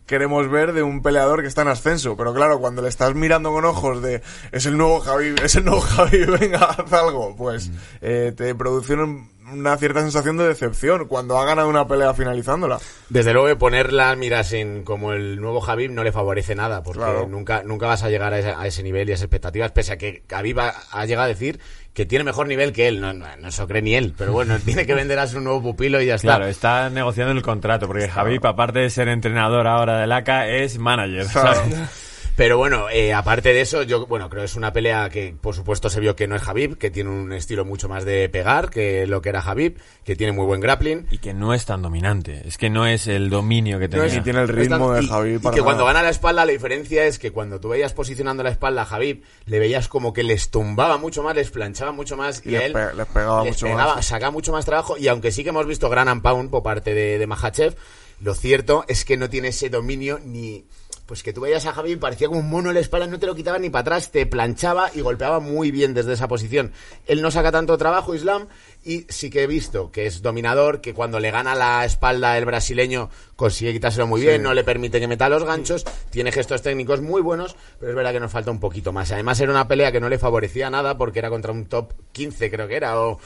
queremos 0.06 0.50
ver 0.50 0.72
de 0.72 0.82
un 0.82 1.02
peleador 1.02 1.42
que 1.42 1.48
está 1.48 1.62
en 1.62 1.68
ascenso. 1.68 2.16
Pero 2.16 2.32
claro, 2.32 2.58
cuando 2.60 2.80
le 2.82 2.88
estás 2.88 3.14
mirando 3.14 3.52
con 3.52 3.64
ojos 3.66 4.00
de 4.02 4.22
es 4.52 4.64
el 4.66 4.76
nuevo 4.78 5.00
Javi, 5.00 5.34
es 5.44 5.54
el 5.56 5.64
nuevo 5.66 5.80
Javi, 5.82 6.24
venga, 6.24 6.64
haz 6.64 6.92
algo, 6.94 7.36
pues 7.36 7.70
eh, 8.00 8.32
te 8.36 8.54
produce 8.54 8.94
un- 8.94 9.30
una 9.52 9.76
cierta 9.76 10.00
sensación 10.00 10.36
de 10.36 10.48
decepción 10.48 11.06
cuando 11.08 11.38
ha 11.38 11.44
ganado 11.44 11.68
una 11.68 11.86
pelea 11.86 12.14
finalizándola. 12.14 12.78
Desde 13.08 13.32
luego 13.32 13.48
que 13.48 13.56
poner 13.56 13.92
las 13.92 14.16
miras 14.16 14.52
en 14.52 14.82
como 14.84 15.12
el 15.12 15.40
nuevo 15.40 15.60
Javib 15.60 15.90
no 15.90 16.04
le 16.04 16.12
favorece 16.12 16.54
nada, 16.54 16.82
porque 16.82 17.00
Claro. 17.00 17.26
nunca, 17.28 17.62
nunca 17.64 17.86
vas 17.86 18.02
a 18.02 18.10
llegar 18.10 18.32
a 18.34 18.38
ese, 18.38 18.50
a 18.56 18.66
ese 18.66 18.82
nivel 18.82 19.08
y 19.08 19.12
a 19.12 19.14
esas 19.14 19.24
expectativas, 19.24 19.72
pese 19.72 19.92
a 19.92 19.98
que 19.98 20.22
Javib 20.28 20.60
ha, 20.60 20.74
ha 20.92 21.04
llegado 21.06 21.24
a 21.24 21.28
decir 21.28 21.60
que 21.94 22.06
tiene 22.06 22.24
mejor 22.24 22.46
nivel 22.46 22.72
que 22.72 22.86
él. 22.88 23.00
No, 23.00 23.12
no, 23.12 23.26
no 23.38 23.50
se 23.50 23.60
lo 23.62 23.68
cree 23.68 23.82
ni 23.82 23.94
él, 23.94 24.14
pero 24.16 24.32
bueno, 24.32 24.54
él 24.54 24.62
tiene 24.64 24.86
que 24.86 24.94
vender 24.94 25.18
a 25.18 25.26
su 25.26 25.40
nuevo 25.40 25.62
pupilo 25.62 26.00
y 26.00 26.06
ya 26.06 26.14
está. 26.16 26.36
Claro, 26.36 26.46
está 26.46 26.90
negociando 26.90 27.32
el 27.32 27.42
contrato, 27.42 27.86
porque 27.86 28.08
Habib, 28.14 28.46
aparte 28.46 28.78
de 28.80 28.90
ser 28.90 29.08
entrenador 29.08 29.66
ahora 29.66 29.98
del 30.00 30.12
ACA, 30.12 30.48
es 30.48 30.78
manager. 30.78 31.26
Claro. 31.26 31.54
¿sabes? 31.54 32.07
Pero 32.38 32.56
bueno, 32.56 32.88
eh, 32.88 33.12
aparte 33.12 33.52
de 33.52 33.60
eso, 33.62 33.82
yo 33.82 34.06
bueno 34.06 34.30
creo 34.30 34.42
que 34.42 34.46
es 34.46 34.54
una 34.54 34.72
pelea 34.72 35.10
que 35.10 35.34
por 35.38 35.56
supuesto 35.56 35.90
se 35.90 35.98
vio 35.98 36.14
que 36.14 36.28
no 36.28 36.36
es 36.36 36.42
Javib, 36.42 36.78
que 36.78 36.88
tiene 36.88 37.10
un 37.10 37.32
estilo 37.32 37.64
mucho 37.64 37.88
más 37.88 38.04
de 38.04 38.28
pegar 38.28 38.70
que 38.70 39.08
lo 39.08 39.20
que 39.20 39.30
era 39.30 39.42
Javib, 39.42 39.76
que 40.04 40.14
tiene 40.14 40.32
muy 40.32 40.46
buen 40.46 40.60
grappling. 40.60 41.08
Y 41.10 41.18
que 41.18 41.34
no 41.34 41.52
es 41.52 41.64
tan 41.66 41.82
dominante. 41.82 42.42
Es 42.46 42.56
que 42.56 42.70
no 42.70 42.86
es 42.86 43.08
el 43.08 43.28
dominio 43.28 43.80
que 43.80 43.88
No 43.88 43.90
tenía. 43.90 44.06
es- 44.06 44.14
y 44.14 44.20
tiene 44.20 44.40
el 44.42 44.46
ritmo 44.46 44.92
de 44.92 45.02
y, 45.02 45.08
Javi 45.08 45.34
y 45.34 45.38
para 45.40 45.56
que 45.56 45.62
cuando 45.62 45.84
gana 45.84 46.00
la 46.00 46.10
espalda 46.10 46.44
la 46.44 46.52
diferencia 46.52 47.04
es 47.06 47.18
que 47.18 47.32
cuando 47.32 47.58
tú 47.58 47.70
veías 47.70 47.92
posicionando 47.92 48.44
la 48.44 48.50
espalda 48.50 48.82
a 48.82 48.84
Javib, 48.84 49.24
le 49.46 49.58
veías 49.58 49.88
como 49.88 50.12
que 50.12 50.22
les 50.22 50.48
tumbaba 50.50 50.96
mucho 50.96 51.24
más, 51.24 51.34
les 51.34 51.50
planchaba 51.50 51.90
mucho 51.90 52.16
más 52.16 52.40
y, 52.46 52.50
Y 52.50 52.54
a 52.56 52.64
él 52.66 52.72
pe- 52.72 52.94
les 52.94 53.06
pegaba 53.08 53.42
les 53.42 53.54
mucho 53.54 53.66
pegaba, 53.66 53.96
más. 53.96 54.06
sacaba 54.06 54.30
mucho 54.30 54.52
más 54.52 54.64
trabajo 54.64 54.96
y 54.96 55.08
aunque 55.08 55.32
sí 55.32 55.42
que 55.42 55.48
hemos 55.48 55.66
visto 55.66 55.90
gran 55.90 56.06
and 56.08 56.22
pound 56.22 56.50
por 56.50 56.62
parte 56.62 56.94
de, 56.94 57.18
de 57.18 57.26
Mahachev, 57.26 57.74
lo 58.20 58.34
cierto 58.36 58.84
es 58.86 59.04
que 59.04 59.16
no 59.16 59.28
tiene 59.28 59.48
ese 59.48 59.70
dominio 59.70 60.20
ni 60.24 60.64
pues 61.08 61.22
que 61.22 61.32
tú 61.32 61.40
veías 61.40 61.64
a 61.64 61.72
Javi 61.72 61.96
parecía 61.96 62.28
como 62.28 62.40
un 62.40 62.50
mono 62.50 62.68
en 62.68 62.74
la 62.74 62.80
espalda, 62.80 63.06
no 63.06 63.18
te 63.18 63.24
lo 63.24 63.34
quitaba 63.34 63.58
ni 63.58 63.70
para 63.70 63.80
atrás, 63.80 64.12
te 64.12 64.26
planchaba 64.26 64.90
y 64.94 65.00
golpeaba 65.00 65.40
muy 65.40 65.70
bien 65.70 65.94
desde 65.94 66.12
esa 66.12 66.28
posición. 66.28 66.72
Él 67.06 67.22
no 67.22 67.30
saca 67.30 67.50
tanto 67.50 67.78
trabajo, 67.78 68.14
Islam, 68.14 68.48
y 68.84 69.06
sí 69.08 69.30
que 69.30 69.42
he 69.42 69.46
visto 69.46 69.90
que 69.90 70.04
es 70.04 70.20
dominador, 70.20 70.82
que 70.82 70.92
cuando 70.92 71.18
le 71.18 71.30
gana 71.30 71.54
la 71.54 71.86
espalda 71.86 72.36
el 72.36 72.44
brasileño 72.44 73.08
consigue 73.36 73.72
quitárselo 73.72 74.06
muy 74.06 74.20
bien, 74.20 74.42
no 74.42 74.52
le 74.52 74.64
permite 74.64 75.00
que 75.00 75.08
meta 75.08 75.30
los 75.30 75.44
ganchos, 75.44 75.86
tiene 76.10 76.30
gestos 76.30 76.60
técnicos 76.60 77.00
muy 77.00 77.22
buenos, 77.22 77.56
pero 77.80 77.92
es 77.92 77.96
verdad 77.96 78.12
que 78.12 78.20
nos 78.20 78.30
falta 78.30 78.50
un 78.50 78.60
poquito 78.60 78.92
más. 78.92 79.10
Además 79.10 79.40
era 79.40 79.50
una 79.50 79.66
pelea 79.66 79.90
que 79.90 80.00
no 80.00 80.10
le 80.10 80.18
favorecía 80.18 80.68
nada 80.68 80.98
porque 80.98 81.20
era 81.20 81.30
contra 81.30 81.52
un 81.52 81.64
top 81.64 81.94
15 82.12 82.50
creo 82.50 82.68
que 82.68 82.76
era, 82.76 83.00
o 83.00 83.18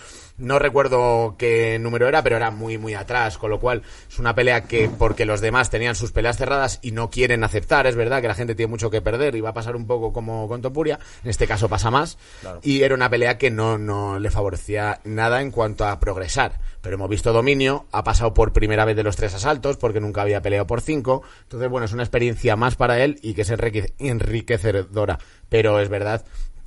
no 0.43 0.59
recuerdo 0.59 1.37
qué 1.39 1.79
número 1.79 2.09
era, 2.09 2.23
pero 2.23 2.37
era 2.37 2.51
muy, 2.51 2.77
muy 2.77 2.95
atrás, 2.95 3.39
con 3.39 3.51
lo 3.51 3.61
cual 3.61 3.83
es 4.09 4.19
una 4.19 4.35
pelea 4.35 4.65
que, 4.65 4.91
porque 4.91 5.25
los 5.25 5.41
demás 5.41 5.71
tenían 5.71 5.95
sus 5.95 6.11
peleas 6.11 6.37
cerradas 6.37 6.81
y 6.83 6.91
no 6.91 7.11
quieren 7.11 7.45
aceptar, 7.45 7.87
es 7.87 7.95
verdad 7.95 8.21
que 8.21 8.29
la 8.29 8.35
gente 8.35 8.57
tiene 8.57 8.71
mucho 8.71 8.91
que 8.91 9.01
perder 9.01 9.37
y 9.37 9.41
va 9.41 9.51
a 9.51 9.55
pasar 9.55 9.77
un 9.77 9.87
poco 9.87 10.13
como 10.13 10.49
con 10.49 10.61
Topuria, 10.61 10.99
en 11.23 11.31
este 11.31 11.47
caso 11.47 11.69
pasa 11.69 11.91
más, 11.91 12.19
y 12.63 12.83
era 12.83 12.95
una 12.95 13.09
pelea 13.09 13.39
que 13.39 13.51
no, 13.51 13.79
no 13.79 14.19
le 14.19 14.31
favorecía 14.31 15.01
nada 15.05 15.41
en 15.41 15.53
cuanto 15.53 15.87
a 15.87 16.01
progresar. 16.01 16.61
Pero 16.81 16.97
hemos 16.97 17.09
visto 17.09 17.33
dominio, 17.33 17.87
ha 17.93 18.03
pasado 18.03 18.35
por 18.35 18.53
primera 18.53 18.85
vez 18.85 18.97
de 18.97 19.05
los 19.05 19.15
tres 19.15 19.33
asaltos, 19.35 19.77
porque 19.77 20.01
nunca 20.01 20.23
había 20.23 20.43
peleado 20.43 20.67
por 20.67 20.81
cinco, 20.81 21.23
entonces 21.45 21.71
bueno, 21.71 21.85
es 21.85 21.93
una 21.93 22.03
experiencia 22.03 22.57
más 22.57 22.75
para 22.75 22.99
él 22.99 23.21
y 23.23 23.35
que 23.35 23.43
es 23.43 23.53
enriquecedora, 24.01 25.21
pero 25.49 25.79
es 25.79 25.89
verdad 25.89 26.25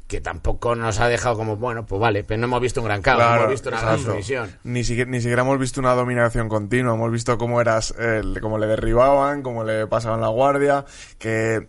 que 0.08 0.22
tampoco 0.22 0.76
nos 0.76 1.00
ha 1.00 1.08
dejado 1.08 1.36
como, 1.36 1.58
bueno, 1.58 1.86
pues 1.86 2.00
vale, 2.00 2.24
pero 2.24 2.40
no 2.40 2.46
hemos 2.46 2.62
visto 2.62 2.82
un 2.82 2.88
gran 2.88 3.02
caos, 3.02 3.20
no 3.20 3.36
hemos 3.36 3.50
visto 3.50 3.70
una 3.70 3.82
gran 3.82 4.00
sumisión. 4.00 4.56
Ni 4.64 4.84
siquiera, 4.84 5.10
ni 5.10 5.20
siquiera 5.20 5.42
hemos 5.42 5.58
visto 5.58 5.80
una 5.80 5.94
dominación 5.94 6.48
continua, 6.48 6.94
hemos 6.94 7.12
visto 7.12 7.38
cómo 7.38 7.60
eras, 7.60 7.94
eh, 7.98 8.22
cómo 8.40 8.58
le 8.60 8.68
derribaban, 8.68 9.42
cómo 9.42 9.64
le 9.64 9.88
pasaban 9.88 10.22
la 10.22 10.28
guardia, 10.28 10.86
que 11.18 11.68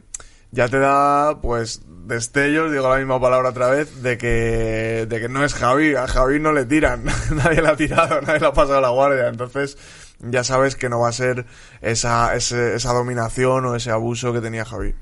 ya 0.51 0.69
te 0.69 0.79
da, 0.79 1.41
pues, 1.41 1.83
destellos, 1.87 2.71
digo 2.73 2.89
la 2.89 2.99
misma 2.99 3.21
palabra 3.21 3.49
otra 3.49 3.69
vez, 3.69 4.03
de 4.03 4.19
que, 4.19 5.07
de 5.09 5.21
que 5.21 5.29
no 5.29 5.43
es 5.43 5.55
Javi, 5.55 5.95
a 5.95 6.07
Javi 6.07 6.39
no 6.39 6.53
le 6.53 6.67
tiran, 6.67 7.05
nadie 7.33 7.63
le 7.63 7.69
ha 7.69 7.77
tirado, 7.77 8.21
nadie 8.27 8.41
le 8.41 8.47
ha 8.47 8.53
pasado 8.53 8.83
la 8.83 8.91
guardia, 8.91 9.29
entonces 9.29 9.79
ya 10.21 10.45
sabes 10.45 10.77
que 10.77 10.91
no 10.91 11.01
va 11.01 11.09
a 11.09 11.13
ser 11.13 11.47
esa, 11.81 12.35
esa 12.35 12.93
dominación 12.93 13.65
o 13.65 13.77
ese 13.77 13.91
abuso 13.91 14.33
que 14.33 14.41
tenía 14.41 14.65
Javi. 14.67 14.95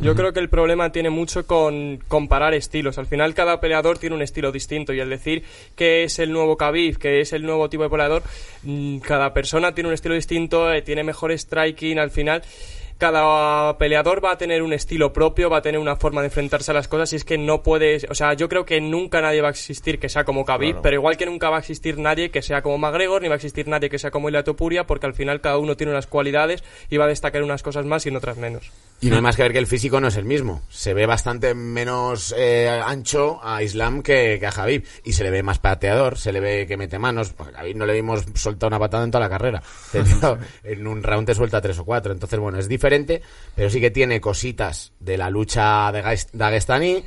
Yo 0.00 0.14
creo 0.14 0.32
que 0.32 0.38
el 0.38 0.48
problema 0.48 0.92
tiene 0.92 1.10
mucho 1.10 1.44
con 1.44 1.98
comparar 2.06 2.54
estilos. 2.54 2.98
Al 2.98 3.06
final 3.06 3.34
cada 3.34 3.60
peleador 3.60 3.98
tiene 3.98 4.14
un 4.14 4.22
estilo 4.22 4.52
distinto 4.52 4.92
y 4.92 5.00
al 5.00 5.10
decir 5.10 5.42
que 5.74 6.04
es 6.04 6.20
el 6.20 6.30
nuevo 6.30 6.56
Khabib, 6.56 6.98
que 6.98 7.20
es 7.20 7.32
el 7.32 7.42
nuevo 7.42 7.68
tipo 7.68 7.82
de 7.82 7.90
peleador, 7.90 8.22
mm, 8.62 8.98
cada 8.98 9.34
persona 9.34 9.74
tiene 9.74 9.88
un 9.88 9.94
estilo 9.94 10.14
distinto, 10.14 10.72
eh, 10.72 10.82
tiene 10.82 11.02
mejor 11.02 11.32
striking 11.32 11.98
al 11.98 12.12
final 12.12 12.42
cada 12.98 13.78
peleador 13.78 14.22
va 14.24 14.32
a 14.32 14.38
tener 14.38 14.62
un 14.62 14.72
estilo 14.72 15.12
propio, 15.12 15.48
va 15.48 15.58
a 15.58 15.62
tener 15.62 15.80
una 15.80 15.96
forma 15.96 16.20
de 16.20 16.26
enfrentarse 16.26 16.72
a 16.72 16.74
las 16.74 16.88
cosas 16.88 17.12
y 17.12 17.16
es 17.16 17.24
que 17.24 17.38
no 17.38 17.62
puedes, 17.62 18.06
o 18.10 18.14
sea, 18.14 18.34
yo 18.34 18.48
creo 18.48 18.64
que 18.64 18.80
nunca 18.80 19.20
nadie 19.20 19.40
va 19.40 19.48
a 19.48 19.52
existir 19.52 20.00
que 20.00 20.08
sea 20.08 20.24
como 20.24 20.44
Khabib, 20.44 20.80
pero 20.82 20.96
igual 20.96 21.16
que 21.16 21.26
nunca 21.26 21.48
va 21.48 21.56
a 21.56 21.60
existir 21.60 21.96
nadie 21.98 22.30
que 22.30 22.42
sea 22.42 22.60
como 22.60 22.76
McGregor, 22.76 23.22
ni 23.22 23.28
va 23.28 23.34
a 23.34 23.36
existir 23.36 23.68
nadie 23.68 23.88
que 23.88 23.98
sea 23.98 24.10
como 24.10 24.28
Ilia 24.28 24.42
Topuria, 24.42 24.86
porque 24.86 25.06
al 25.06 25.14
final 25.14 25.40
cada 25.40 25.58
uno 25.58 25.76
tiene 25.76 25.92
unas 25.92 26.08
cualidades 26.08 26.64
y 26.90 26.96
va 26.96 27.04
a 27.04 27.08
destacar 27.08 27.42
unas 27.42 27.62
cosas 27.62 27.86
más 27.86 28.04
y 28.04 28.08
en 28.08 28.16
otras 28.16 28.36
menos. 28.36 28.72
Y 29.00 29.10
no 29.10 29.16
hay 29.16 29.22
más 29.22 29.36
que 29.36 29.42
ver 29.42 29.52
que 29.52 29.58
el 29.58 29.68
físico 29.68 30.00
no 30.00 30.08
es 30.08 30.16
el 30.16 30.24
mismo. 30.24 30.62
Se 30.68 30.92
ve 30.92 31.06
bastante 31.06 31.54
menos 31.54 32.34
eh, 32.36 32.68
ancho 32.68 33.38
a 33.40 33.62
Islam 33.62 34.02
que, 34.02 34.44
a 34.44 34.50
Javib. 34.50 34.84
Y 35.04 35.12
se 35.12 35.22
le 35.22 35.30
ve 35.30 35.44
más 35.44 35.60
pateador, 35.60 36.18
se 36.18 36.32
le 36.32 36.40
ve 36.40 36.66
que 36.66 36.76
mete 36.76 36.98
manos. 36.98 37.32
A 37.38 37.44
Javib 37.58 37.76
no 37.76 37.86
le 37.86 37.92
vimos 37.92 38.24
soltar 38.34 38.66
una 38.66 38.80
patada 38.80 39.04
en 39.04 39.12
toda 39.12 39.22
la 39.22 39.30
carrera. 39.30 39.62
en 40.64 40.86
un 40.88 41.04
round 41.04 41.28
te 41.28 41.34
suelta 41.34 41.60
tres 41.60 41.78
o 41.78 41.84
cuatro. 41.84 42.12
Entonces, 42.12 42.40
bueno, 42.40 42.58
es 42.58 42.66
diferente, 42.66 42.87
pero 43.54 43.70
sí 43.70 43.80
que 43.80 43.90
tiene 43.90 44.20
cositas 44.20 44.92
de 45.00 45.16
la 45.16 45.30
lucha 45.30 45.90
de 45.92 46.02
Dagestani. 46.32 47.04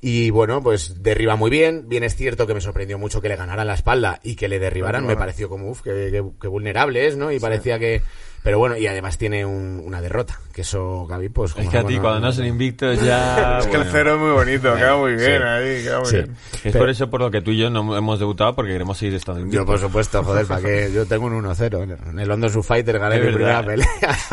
Y 0.00 0.30
bueno, 0.30 0.62
pues 0.62 1.02
derriba 1.02 1.36
muy 1.36 1.50
bien. 1.50 1.88
Bien 1.88 2.04
es 2.04 2.14
cierto 2.14 2.46
que 2.46 2.54
me 2.54 2.60
sorprendió 2.60 2.98
mucho 2.98 3.20
que 3.20 3.28
le 3.28 3.36
ganaran 3.36 3.66
la 3.66 3.74
espalda 3.74 4.20
y 4.22 4.36
que 4.36 4.48
le 4.48 4.58
derribaran. 4.58 5.04
Me 5.06 5.16
pareció 5.16 5.48
como, 5.48 5.70
uff, 5.70 5.82
que, 5.82 6.20
vulnerable 6.48 7.06
es, 7.06 7.16
¿no? 7.16 7.32
Y 7.32 7.40
parecía 7.40 7.78
que, 7.78 8.02
pero 8.48 8.60
bueno, 8.60 8.78
y 8.78 8.86
además 8.86 9.18
tiene 9.18 9.44
una 9.44 10.00
derrota, 10.00 10.40
que 10.54 10.62
eso, 10.62 11.06
Gaby, 11.06 11.28
pues... 11.28 11.54
Es 11.54 11.68
que 11.68 11.76
a 11.76 11.84
ti 11.84 11.98
cuando 11.98 12.20
no 12.20 12.32
son 12.32 12.46
invictos 12.46 12.98
ya... 13.02 13.58
es 13.60 13.66
que 13.66 13.76
el 13.76 13.84
cero 13.84 14.14
es 14.14 14.20
muy 14.20 14.30
bonito, 14.30 14.74
queda 14.74 14.96
muy 14.96 15.16
bien 15.16 15.42
ahí, 15.42 15.82
queda 15.82 16.00
muy 16.00 16.10
bien. 16.10 16.36
Es 16.64 16.74
por 16.74 16.88
eso 16.88 17.10
por 17.10 17.20
lo 17.20 17.30
que 17.30 17.42
tú 17.42 17.50
y 17.50 17.58
yo 17.58 17.68
no 17.68 17.94
hemos 17.94 18.18
debutado, 18.18 18.54
porque 18.54 18.72
queremos 18.72 18.96
seguir 18.96 19.16
estando 19.16 19.42
invictos. 19.42 19.66
Yo, 19.66 19.66
por 19.66 19.78
supuesto, 19.78 20.24
joder, 20.24 20.46
para 20.46 20.62
que 20.62 20.90
yo 20.94 21.04
tengo 21.04 21.26
un 21.26 21.44
1-0. 21.44 22.08
En 22.08 22.18
el 22.18 22.26
London 22.26 22.48
Su 22.48 22.62
Fighter 22.62 22.98
gané 22.98 23.20
mi 23.20 23.32
primera 23.34 23.62
pelea. 23.62 23.86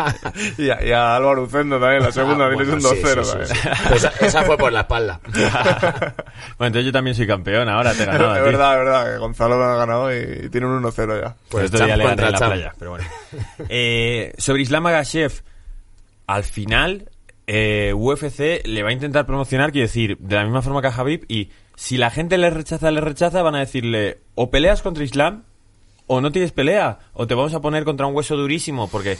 y, 0.57 0.69
a, 0.69 0.81
y, 0.81 0.91
a, 0.93 1.17
Álvaro 1.17 1.43
Ucendo 1.43 1.77
también, 1.77 2.03
la 2.03 2.13
segunda, 2.13 2.45
ah, 2.45 2.55
un 2.55 2.55
2-0 2.55 3.01
también. 3.01 3.49
Pues 3.89 4.09
esa 4.21 4.43
fue 4.43 4.57
por 4.57 4.71
la 4.71 4.79
espalda. 4.79 5.19
bueno, 5.33 6.67
entonces 6.67 6.85
yo 6.85 6.93
también 6.93 7.17
soy 7.17 7.27
campeón, 7.27 7.67
ahora 7.67 7.91
te 7.93 8.03
he 8.03 8.05
ganado 8.05 8.37
Es 8.37 8.43
verdad, 8.43 8.79
es 8.79 8.85
verdad, 8.85 9.11
que 9.11 9.17
Gonzalo 9.17 9.57
me 9.57 9.63
ha 9.65 9.75
ganado 9.75 10.15
y, 10.15 10.47
tiene 10.49 10.67
un 10.67 10.81
1-0 10.81 11.21
ya. 11.21 11.35
Pues 11.49 11.65
esto 11.65 11.85
ya 11.85 11.97
le 11.97 12.05
gané 12.05 12.27
en 12.27 12.31
la 12.31 12.37
playa, 12.37 12.73
pero 12.79 12.91
bueno. 12.91 13.05
Eh, 13.67 14.04
eh, 14.05 14.33
sobre 14.37 14.61
Islam 14.61 14.85
Agashev, 14.85 15.41
al 16.27 16.43
final, 16.43 17.09
eh, 17.47 17.93
UFC 17.95 18.65
le 18.65 18.83
va 18.83 18.89
a 18.89 18.93
intentar 18.93 19.25
promocionar, 19.25 19.71
quiero 19.71 19.87
decir, 19.87 20.17
de 20.19 20.35
la 20.35 20.43
misma 20.43 20.61
forma 20.61 20.81
que 20.81 20.87
a 20.87 20.95
Habib, 20.95 21.25
y 21.27 21.49
si 21.75 21.97
la 21.97 22.11
gente 22.11 22.37
le 22.37 22.49
rechaza, 22.49 22.91
le 22.91 23.01
rechaza, 23.01 23.41
van 23.41 23.55
a 23.55 23.59
decirle, 23.59 24.19
o 24.35 24.51
peleas 24.51 24.81
contra 24.81 25.03
Islam, 25.03 25.43
o 26.07 26.21
no 26.21 26.31
tienes 26.31 26.51
pelea, 26.51 26.99
o 27.13 27.25
te 27.25 27.33
vamos 27.33 27.53
a 27.53 27.61
poner 27.61 27.83
contra 27.83 28.05
un 28.05 28.15
hueso 28.15 28.35
durísimo, 28.35 28.87
porque 28.89 29.17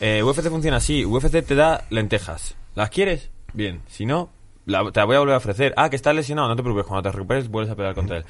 eh, 0.00 0.22
UFC 0.22 0.48
funciona 0.50 0.76
así, 0.76 1.04
UFC 1.04 1.44
te 1.44 1.54
da 1.54 1.84
lentejas. 1.88 2.54
¿Las 2.74 2.90
quieres? 2.90 3.30
Bien, 3.54 3.80
si 3.88 4.04
no, 4.04 4.30
te 4.66 4.72
la 4.72 5.04
voy 5.04 5.16
a 5.16 5.20
volver 5.20 5.34
a 5.34 5.38
ofrecer. 5.38 5.72
Ah, 5.76 5.88
que 5.88 5.96
estás 5.96 6.14
lesionado, 6.14 6.48
no 6.48 6.56
te 6.56 6.62
preocupes, 6.62 6.86
cuando 6.86 7.08
te 7.08 7.16
recuperes 7.16 7.48
vuelves 7.48 7.72
a 7.72 7.76
pelear 7.76 7.94
contra 7.94 8.18
él. 8.18 8.24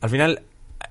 Al 0.00 0.10
final, 0.10 0.42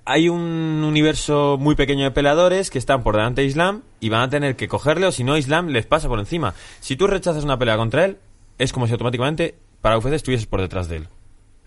hay 0.10 0.30
un 0.30 0.86
universo 0.86 1.58
muy 1.60 1.76
pequeño 1.76 2.06
de 2.06 2.12
peleadores 2.12 2.70
que 2.70 2.80
están 2.80 3.04
por 3.04 3.18
delante 3.18 3.42
de 3.42 3.48
Islam 3.48 3.82
y 4.00 4.08
van 4.08 4.22
a 4.22 4.30
tener 4.30 4.56
que 4.56 4.70
cogerle 4.70 5.06
o 5.06 5.12
si 5.12 5.26
no 5.26 5.36
Islam 5.36 5.68
les 5.68 5.86
pasa 5.86 6.08
por 6.08 6.18
encima. 6.20 6.54
Si 6.80 6.96
tú 6.96 7.08
rechazas 7.08 7.44
una 7.44 7.60
pelea 7.60 7.76
contra 7.76 8.06
él, 8.06 8.18
es 8.58 8.72
como 8.72 8.88
si 8.88 8.94
automáticamente 8.94 9.56
para 9.82 9.98
UFC 9.98 10.14
estuvieses 10.14 10.48
por 10.48 10.62
detrás 10.62 10.88
de 10.88 10.98
él 10.98 11.08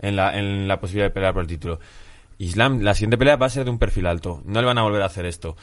en 0.00 0.16
la, 0.16 0.38
en 0.38 0.68
la 0.68 0.80
posibilidad 0.80 1.08
de 1.08 1.10
pelear 1.10 1.34
por 1.34 1.42
el 1.42 1.48
título. 1.48 1.80
Islam, 2.38 2.80
la 2.80 2.94
siguiente 2.94 3.18
pelea 3.18 3.36
va 3.36 3.44
a 3.44 3.50
ser 3.50 3.64
de 3.64 3.72
un 3.72 3.78
perfil 3.78 4.06
alto. 4.06 4.40
No 4.46 4.60
le 4.60 4.66
van 4.66 4.78
a 4.78 4.82
volver 4.84 5.02
a 5.02 5.06
hacer 5.06 5.26
esto. 5.26 5.58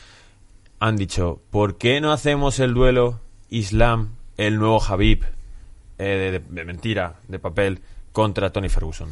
Han 0.80 0.98
dicho, 0.98 1.42
¿por 1.50 1.80
qué 1.80 2.00
no 2.00 2.12
hacemos 2.12 2.60
el 2.60 2.76
duelo 2.76 3.20
Islam, 3.50 4.18
el 4.38 4.60
nuevo 4.60 4.80
Habib, 4.84 5.26
eh, 5.98 6.44
de 6.48 6.64
mentira, 6.64 7.16
de 7.28 7.40
papel, 7.40 7.82
contra 8.12 8.52
Tony 8.52 8.70
Ferguson? 8.70 9.12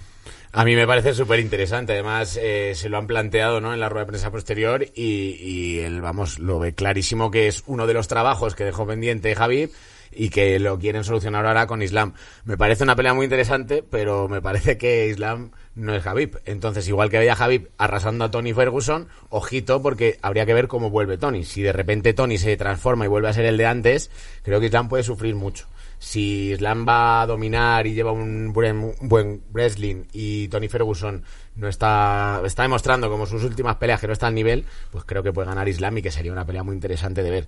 A 0.57 0.63
mí 0.63 0.73
me 0.73 0.87
parece 0.87 1.13
súper 1.13 1.41
interesante. 1.41 1.91
Además, 1.91 2.39
eh, 2.41 2.71
se 2.75 2.87
lo 2.87 2.97
han 2.97 3.07
planteado 3.07 3.59
¿no? 3.59 3.73
en 3.73 3.81
la 3.81 3.89
rueda 3.89 4.05
de 4.05 4.11
prensa 4.11 4.31
posterior 4.31 4.85
y, 4.95 5.35
y, 5.37 5.79
él, 5.79 5.99
vamos, 5.99 6.39
lo 6.39 6.59
ve 6.59 6.73
clarísimo 6.73 7.29
que 7.29 7.47
es 7.47 7.63
uno 7.65 7.85
de 7.85 7.93
los 7.93 8.07
trabajos 8.07 8.55
que 8.55 8.63
dejó 8.63 8.87
pendiente 8.87 9.35
Javi 9.35 9.69
y 10.13 10.29
que 10.29 10.57
lo 10.59 10.79
quieren 10.79 11.03
solucionar 11.03 11.45
ahora 11.45 11.67
con 11.67 11.81
Islam. 11.81 12.13
Me 12.45 12.55
parece 12.55 12.85
una 12.85 12.95
pelea 12.95 13.13
muy 13.13 13.25
interesante, 13.25 13.83
pero 13.83 14.29
me 14.29 14.41
parece 14.41 14.77
que 14.77 15.09
Islam 15.09 15.51
no 15.75 15.93
es 15.93 16.01
Javib. 16.01 16.39
Entonces, 16.45 16.87
igual 16.87 17.09
que 17.09 17.17
veía 17.17 17.35
Javib 17.35 17.71
arrasando 17.77 18.23
a 18.23 18.31
Tony 18.31 18.53
Ferguson, 18.53 19.09
ojito, 19.27 19.81
porque 19.81 20.19
habría 20.21 20.45
que 20.45 20.53
ver 20.53 20.69
cómo 20.69 20.89
vuelve 20.89 21.17
Tony. 21.17 21.43
Si 21.43 21.63
de 21.63 21.73
repente 21.73 22.13
Tony 22.13 22.37
se 22.37 22.55
transforma 22.55 23.03
y 23.03 23.09
vuelve 23.09 23.27
a 23.27 23.33
ser 23.33 23.43
el 23.43 23.57
de 23.57 23.65
antes, 23.65 24.09
creo 24.41 24.61
que 24.61 24.67
Islam 24.67 24.87
puede 24.87 25.03
sufrir 25.03 25.35
mucho 25.35 25.67
si 26.05 26.51
Islam 26.51 26.85
va 26.87 27.23
a 27.23 27.25
dominar 27.25 27.87
y 27.87 27.95
lleva 27.95 28.11
un 28.11 28.53
buen, 28.53 28.93
buen 29.01 29.41
wrestling 29.51 30.03
y 30.13 30.47
Tony 30.49 30.67
Ferguson 30.67 31.23
no 31.55 31.67
está, 31.67 32.43
está 32.45 32.61
demostrando 32.61 33.09
como 33.09 33.25
sus 33.25 33.43
últimas 33.43 33.77
peleas 33.77 33.99
que 33.99 34.05
no 34.05 34.13
está 34.13 34.27
al 34.27 34.35
nivel, 34.35 34.65
pues 34.91 35.03
creo 35.03 35.23
que 35.23 35.33
puede 35.33 35.47
ganar 35.47 35.67
Islam 35.67 35.97
y 35.97 36.03
que 36.03 36.11
sería 36.11 36.31
una 36.31 36.45
pelea 36.45 36.61
muy 36.61 36.75
interesante 36.75 37.23
de 37.23 37.31
ver. 37.31 37.47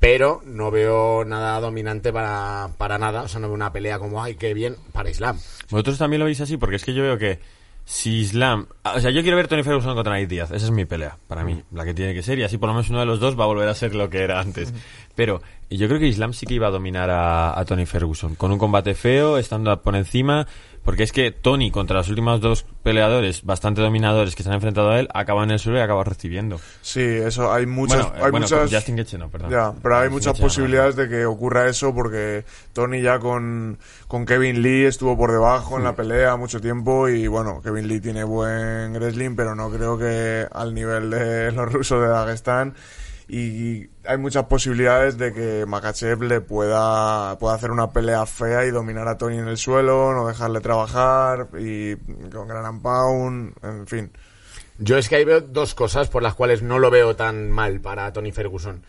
Pero 0.00 0.40
no 0.46 0.70
veo 0.70 1.26
nada 1.26 1.60
dominante 1.60 2.10
para, 2.10 2.70
para 2.78 2.96
nada, 2.96 3.24
o 3.24 3.28
sea, 3.28 3.40
no 3.40 3.48
veo 3.48 3.54
una 3.54 3.74
pelea 3.74 3.98
como, 3.98 4.22
ay, 4.22 4.36
qué 4.36 4.54
bien, 4.54 4.76
para 4.92 5.10
Islam. 5.10 5.38
Vosotros 5.68 5.98
también 5.98 6.20
lo 6.20 6.24
veis 6.24 6.40
así, 6.40 6.56
porque 6.56 6.76
es 6.76 6.84
que 6.86 6.94
yo 6.94 7.02
veo 7.02 7.18
que 7.18 7.40
si 7.88 8.18
Islam... 8.18 8.66
O 8.84 9.00
sea, 9.00 9.10
yo 9.10 9.22
quiero 9.22 9.38
ver 9.38 9.48
Tony 9.48 9.62
Ferguson 9.62 9.94
contra 9.94 10.12
Nate 10.12 10.26
Díaz. 10.26 10.50
Esa 10.50 10.66
es 10.66 10.70
mi 10.70 10.84
pelea, 10.84 11.16
para 11.26 11.42
mí, 11.42 11.62
la 11.72 11.86
que 11.86 11.94
tiene 11.94 12.12
que 12.12 12.22
ser. 12.22 12.38
Y 12.38 12.42
así 12.42 12.58
por 12.58 12.68
lo 12.68 12.74
menos 12.74 12.90
uno 12.90 13.00
de 13.00 13.06
los 13.06 13.18
dos 13.18 13.40
va 13.40 13.44
a 13.44 13.46
volver 13.46 13.66
a 13.66 13.74
ser 13.74 13.94
lo 13.94 14.10
que 14.10 14.18
era 14.18 14.40
antes. 14.40 14.74
Pero 15.14 15.40
yo 15.70 15.88
creo 15.88 15.98
que 15.98 16.06
Islam 16.06 16.34
sí 16.34 16.44
que 16.44 16.52
iba 16.52 16.66
a 16.66 16.70
dominar 16.70 17.08
a, 17.08 17.58
a 17.58 17.64
Tony 17.64 17.86
Ferguson. 17.86 18.34
Con 18.34 18.52
un 18.52 18.58
combate 18.58 18.94
feo, 18.94 19.38
estando 19.38 19.80
por 19.80 19.96
encima 19.96 20.46
porque 20.88 21.02
es 21.02 21.12
que 21.12 21.32
Tony, 21.32 21.70
contra 21.70 21.98
los 21.98 22.08
últimos 22.08 22.40
dos 22.40 22.64
peleadores 22.82 23.44
bastante 23.44 23.82
dominadores 23.82 24.34
que 24.34 24.42
se 24.42 24.48
han 24.48 24.54
enfrentado 24.54 24.88
a 24.88 24.98
él, 24.98 25.08
acaba 25.12 25.44
en 25.44 25.50
el 25.50 25.58
suelo 25.58 25.78
y 25.78 25.82
acaba 25.82 26.02
recibiendo. 26.02 26.58
Sí, 26.80 27.02
eso, 27.02 27.52
hay 27.52 27.66
muchas... 27.66 28.10
hay 28.18 28.32
muchas 28.32 28.72
Justin 28.72 28.96
no, 29.18 29.28
perdón. 29.28 29.50
Ya, 29.50 29.74
pero 29.82 29.98
hay 29.98 30.08
muchas 30.08 30.40
posibilidades 30.40 30.96
de 30.96 31.10
que 31.10 31.26
ocurra 31.26 31.68
eso 31.68 31.94
porque 31.94 32.46
Tony 32.72 33.02
ya 33.02 33.18
con, 33.18 33.78
con 34.06 34.24
Kevin 34.24 34.62
Lee 34.62 34.86
estuvo 34.86 35.14
por 35.14 35.30
debajo 35.30 35.76
en 35.76 35.84
la 35.84 35.94
pelea 35.94 36.36
mucho 36.36 36.58
tiempo 36.58 37.06
y 37.10 37.26
bueno, 37.26 37.60
Kevin 37.60 37.86
Lee 37.86 38.00
tiene 38.00 38.24
buen 38.24 38.94
wrestling, 38.94 39.36
pero 39.36 39.54
no 39.54 39.68
creo 39.68 39.98
que 39.98 40.46
al 40.50 40.72
nivel 40.72 41.10
de 41.10 41.52
los 41.52 41.70
rusos 41.70 42.00
de 42.00 42.08
Dagestán 42.08 42.74
y 43.28 43.90
hay 44.06 44.16
muchas 44.16 44.46
posibilidades 44.46 45.18
de 45.18 45.34
que 45.34 45.66
Makachev 45.66 46.22
le 46.22 46.40
pueda, 46.40 47.38
pueda 47.38 47.54
hacer 47.54 47.70
una 47.70 47.90
pelea 47.90 48.24
fea 48.24 48.64
y 48.64 48.70
dominar 48.70 49.06
a 49.06 49.18
Tony 49.18 49.36
en 49.36 49.48
el 49.48 49.58
suelo, 49.58 50.14
no 50.14 50.26
dejarle 50.26 50.60
trabajar 50.60 51.48
y 51.58 51.96
con 52.32 52.48
gran 52.48 52.80
pound, 52.80 53.52
en 53.62 53.86
fin. 53.86 54.10
Yo 54.78 54.96
es 54.96 55.08
que 55.08 55.16
ahí 55.16 55.24
veo 55.24 55.42
dos 55.42 55.74
cosas 55.74 56.08
por 56.08 56.22
las 56.22 56.34
cuales 56.34 56.62
no 56.62 56.78
lo 56.78 56.90
veo 56.90 57.16
tan 57.16 57.50
mal 57.50 57.80
para 57.80 58.12
Tony 58.12 58.32
Ferguson. 58.32 58.82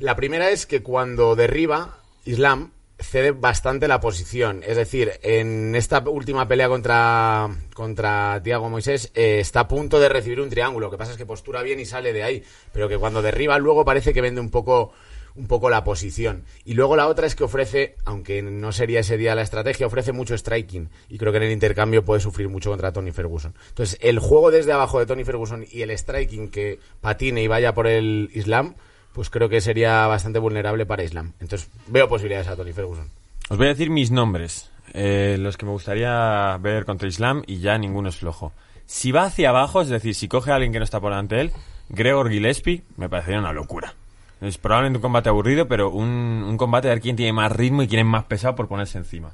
La 0.00 0.16
primera 0.16 0.50
es 0.50 0.66
que 0.66 0.82
cuando 0.82 1.36
derriba 1.36 1.98
Islam 2.24 2.72
cede 2.98 3.32
bastante 3.32 3.88
la 3.88 4.00
posición. 4.00 4.62
Es 4.66 4.76
decir, 4.76 5.12
en 5.22 5.74
esta 5.74 6.00
última 6.08 6.46
pelea 6.46 6.68
contra, 6.68 7.48
contra 7.74 8.40
Tiago 8.42 8.70
Moisés 8.70 9.10
eh, 9.14 9.40
está 9.40 9.60
a 9.60 9.68
punto 9.68 9.98
de 9.98 10.08
recibir 10.08 10.40
un 10.40 10.50
triángulo. 10.50 10.86
Lo 10.86 10.90
que 10.90 10.98
pasa 10.98 11.12
es 11.12 11.18
que 11.18 11.26
postura 11.26 11.62
bien 11.62 11.80
y 11.80 11.86
sale 11.86 12.12
de 12.12 12.22
ahí. 12.22 12.42
Pero 12.72 12.88
que 12.88 12.98
cuando 12.98 13.22
derriba 13.22 13.58
luego 13.58 13.84
parece 13.84 14.12
que 14.12 14.20
vende 14.20 14.40
un 14.40 14.50
poco 14.50 14.92
un 15.36 15.46
poco 15.48 15.68
la 15.68 15.82
posición. 15.84 16.44
Y 16.64 16.74
luego 16.74 16.96
la 16.96 17.08
otra 17.08 17.26
es 17.26 17.34
que 17.34 17.44
ofrece, 17.44 17.96
aunque 18.04 18.42
no 18.42 18.72
sería 18.72 19.00
ese 19.00 19.16
día 19.16 19.34
la 19.34 19.42
estrategia, 19.42 19.86
ofrece 19.86 20.12
mucho 20.12 20.36
striking. 20.36 20.90
Y 21.08 21.18
creo 21.18 21.32
que 21.32 21.38
en 21.38 21.44
el 21.44 21.52
intercambio 21.52 22.04
puede 22.04 22.20
sufrir 22.20 22.48
mucho 22.48 22.70
contra 22.70 22.92
Tony 22.92 23.10
Ferguson. 23.10 23.54
Entonces, 23.68 23.98
el 24.00 24.18
juego 24.18 24.50
desde 24.50 24.72
abajo 24.72 24.98
de 24.98 25.06
Tony 25.06 25.24
Ferguson 25.24 25.66
y 25.70 25.82
el 25.82 25.90
striking 25.90 26.50
que 26.50 26.78
patine 27.00 27.42
y 27.42 27.48
vaya 27.48 27.74
por 27.74 27.86
el 27.86 28.30
Islam, 28.32 28.76
pues 29.14 29.30
creo 29.30 29.48
que 29.48 29.60
sería 29.60 30.06
bastante 30.06 30.38
vulnerable 30.38 30.84
para 30.84 31.04
Islam. 31.04 31.32
Entonces, 31.40 31.70
veo 31.86 32.08
posibilidades 32.08 32.48
a 32.48 32.56
Tony 32.56 32.72
Ferguson. 32.72 33.08
Os 33.48 33.56
voy 33.56 33.66
a 33.66 33.70
decir 33.70 33.88
mis 33.88 34.10
nombres, 34.10 34.70
eh, 34.92 35.36
los 35.38 35.56
que 35.56 35.64
me 35.64 35.72
gustaría 35.72 36.56
ver 36.60 36.84
contra 36.84 37.08
Islam 37.08 37.42
y 37.46 37.60
ya 37.60 37.78
ninguno 37.78 38.08
es 38.08 38.16
flojo. 38.16 38.52
Si 38.86 39.12
va 39.12 39.24
hacia 39.24 39.50
abajo, 39.50 39.80
es 39.80 39.88
decir, 39.88 40.14
si 40.14 40.28
coge 40.28 40.50
a 40.50 40.56
alguien 40.56 40.72
que 40.72 40.78
no 40.78 40.84
está 40.84 41.00
por 41.00 41.12
delante 41.12 41.36
de 41.36 41.40
él, 41.42 41.52
Gregor 41.88 42.28
Gillespie 42.28 42.82
me 42.96 43.08
parecería 43.08 43.38
una 43.38 43.52
locura. 43.52 43.94
Es 44.40 44.58
probablemente 44.58 44.98
un 44.98 45.02
combate 45.02 45.28
aburrido, 45.28 45.68
pero 45.68 45.90
un, 45.90 46.08
un 46.08 46.56
combate 46.56 46.88
de 46.88 46.94
ver 46.94 47.02
quién 47.02 47.16
tiene 47.16 47.32
más 47.32 47.52
ritmo 47.52 47.82
y 47.82 47.88
quién 47.88 48.00
es 48.00 48.06
más 48.06 48.24
pesado 48.24 48.56
por 48.56 48.68
ponerse 48.68 48.98
encima. 48.98 49.32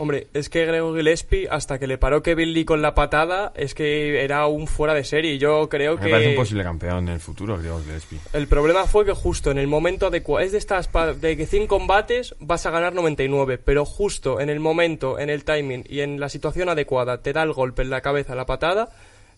Hombre, 0.00 0.28
es 0.32 0.48
que 0.48 0.64
Gregor 0.64 0.96
Gillespie, 0.96 1.48
hasta 1.50 1.78
que 1.80 1.86
le 1.88 1.98
paró 1.98 2.22
Kevin 2.22 2.52
Lee 2.52 2.64
con 2.64 2.80
la 2.82 2.94
patada, 2.94 3.52
es 3.56 3.74
que 3.74 4.22
era 4.22 4.46
un 4.46 4.68
fuera 4.68 4.94
de 4.94 5.02
serie. 5.02 5.38
Yo 5.38 5.68
creo 5.68 5.96
Me 5.96 6.02
que... 6.04 6.10
parece 6.10 6.30
un 6.30 6.36
posible 6.36 6.62
campeón 6.62 7.08
en 7.08 7.14
el 7.14 7.20
futuro, 7.20 7.58
Gregor 7.58 7.82
Gillespie. 7.84 8.20
El 8.32 8.46
problema 8.46 8.84
fue 8.86 9.04
que 9.04 9.12
justo 9.12 9.50
en 9.50 9.58
el 9.58 9.66
momento 9.66 10.06
adecuado, 10.06 10.44
es 10.46 10.52
de 10.52 10.58
estas 10.58 10.86
pa- 10.86 11.14
de 11.14 11.36
que 11.36 11.46
100 11.46 11.66
combates 11.66 12.34
vas 12.38 12.64
a 12.66 12.70
ganar 12.70 12.94
99, 12.94 13.58
pero 13.58 13.84
justo 13.84 14.40
en 14.40 14.50
el 14.50 14.60
momento, 14.60 15.18
en 15.18 15.30
el 15.30 15.42
timing 15.44 15.84
y 15.88 16.00
en 16.00 16.20
la 16.20 16.28
situación 16.28 16.68
adecuada 16.68 17.18
te 17.20 17.32
da 17.32 17.42
el 17.42 17.52
golpe 17.52 17.82
en 17.82 17.90
la 17.90 18.00
cabeza, 18.00 18.36
la 18.36 18.46
patada 18.46 18.90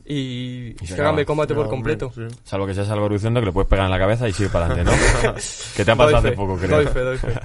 y, 0.04 0.72
Y 0.72 0.76
se 0.80 0.86
se 0.88 0.92
acaba. 0.94 1.08
cambia 1.08 1.20
el 1.22 1.26
combate 1.26 1.54
por 1.54 1.68
completo. 1.68 2.12
sí. 2.14 2.22
Salvo 2.44 2.66
que 2.66 2.74
seas 2.74 2.88
algo 2.90 3.08
que 3.08 3.18
le 3.18 3.52
puedes 3.52 3.68
pegar 3.68 3.84
en 3.86 3.90
la 3.90 3.98
cabeza 3.98 4.28
y 4.28 4.32
sigue 4.34 4.48
para 4.50 4.66
adelante, 4.66 4.90
¿no? 4.90 5.34
que 5.76 5.84
te 5.84 5.90
ha 5.90 5.96
pasado 5.96 6.10
Doy 6.10 6.14
hace 6.18 6.28
fe, 6.30 6.36
poco, 6.36 6.56
creo. 6.56 6.76
doy 6.76 6.86
fe, 6.86 7.00
doy 7.00 7.16
fe. 7.18 7.28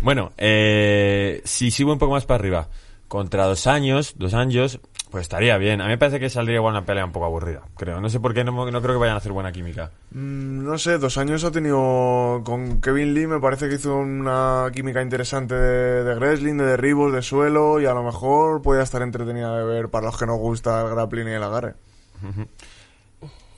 Bueno, 0.00 0.32
eh, 0.36 1.40
si 1.44 1.70
sigo 1.70 1.92
un 1.92 1.98
poco 1.98 2.12
más 2.12 2.26
para 2.26 2.38
arriba, 2.40 2.68
contra 3.08 3.46
dos 3.46 3.66
años, 3.66 4.14
dos 4.18 4.34
años, 4.34 4.80
pues 5.10 5.22
estaría 5.22 5.56
bien. 5.56 5.80
A 5.80 5.84
mí 5.84 5.90
me 5.90 5.98
parece 5.98 6.18
que 6.18 6.28
saldría 6.28 6.56
igual 6.56 6.72
una 6.72 6.84
pelea 6.84 7.04
un 7.04 7.12
poco 7.12 7.26
aburrida, 7.26 7.62
creo. 7.76 8.00
No 8.00 8.08
sé 8.08 8.18
por 8.18 8.34
qué, 8.34 8.42
no, 8.44 8.52
no 8.70 8.82
creo 8.82 8.94
que 8.94 8.98
vayan 9.00 9.14
a 9.14 9.18
hacer 9.18 9.32
buena 9.32 9.52
química. 9.52 9.92
Mm, 10.10 10.64
No 10.64 10.76
sé, 10.78 10.98
dos 10.98 11.16
años 11.16 11.44
ha 11.44 11.50
tenido 11.52 12.42
con 12.44 12.80
Kevin 12.80 13.14
Lee, 13.14 13.26
me 13.28 13.38
parece 13.40 13.68
que 13.68 13.76
hizo 13.76 13.94
una 13.96 14.66
química 14.74 15.00
interesante 15.00 15.54
de, 15.54 16.02
de 16.04 16.14
wrestling, 16.16 16.56
de 16.56 16.64
derribos, 16.64 17.12
de 17.12 17.22
suelo, 17.22 17.80
y 17.80 17.86
a 17.86 17.94
lo 17.94 18.02
mejor 18.02 18.60
puede 18.62 18.82
estar 18.82 19.00
entretenida 19.02 19.56
de 19.56 19.64
ver 19.64 19.88
para 19.88 20.06
los 20.06 20.18
que 20.18 20.26
nos 20.26 20.38
gusta 20.38 20.82
el 20.82 20.90
grappling 20.90 21.28
y 21.28 21.32
el 21.32 21.42
agarre. 21.42 21.74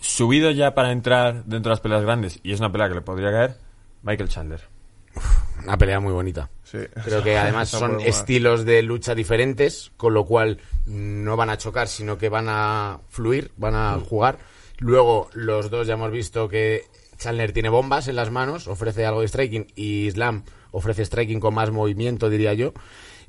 Subido 0.01 0.51
ya 0.51 0.75
para 0.75 0.93
entrar 0.93 1.45
dentro 1.45 1.71
de 1.71 1.75
las 1.75 1.81
peleas 1.81 2.03
grandes, 2.03 2.41
y 2.43 2.53
es 2.53 2.61
una 2.61 2.71
pelea 2.71 2.89
que 2.89 2.95
le 2.97 3.01
podría 3.03 3.31
caer, 3.31 3.57
Michael 4.03 4.29
Chandler. 4.29 4.61
Una 5.67 5.79
pelea 5.79 6.01
muy 6.01 6.13
bonita. 6.13 6.49
Sí. 6.63 6.79
Creo 7.05 7.23
que 7.23 7.37
además 7.37 7.69
son 7.71 8.01
estilos 8.01 8.65
de 8.65 8.83
lucha 8.83 9.15
diferentes, 9.15 9.93
con 9.97 10.15
lo 10.15 10.25
cual 10.25 10.59
no 10.87 11.37
van 11.37 11.51
a 11.51 11.59
chocar, 11.59 11.89
sino 11.89 12.17
que 12.17 12.29
van 12.29 12.47
a 12.49 13.01
fluir, 13.09 13.51
van 13.57 13.75
a 13.75 13.99
jugar. 13.99 14.39
Luego, 14.79 15.29
los 15.33 15.71
dos 15.71 15.87
ya 15.87 15.95
hemos 15.95 16.11
visto 16.11 16.49
que 16.49 16.85
Chandler 17.19 17.53
tiene 17.53 17.69
bombas 17.69 18.09
en 18.09 18.17
las 18.17 18.31
manos, 18.31 18.69
ofrece 18.69 19.07
algo 19.07 19.23
de 19.23 19.29
striking, 19.29 19.67
y 19.75 20.07
Islam 20.07 20.45
ofrece 20.71 21.05
striking 21.05 21.41
con 21.41 21.55
más 21.55 21.71
movimiento, 21.71 22.29
diría 22.29 22.55
yo. 22.55 22.73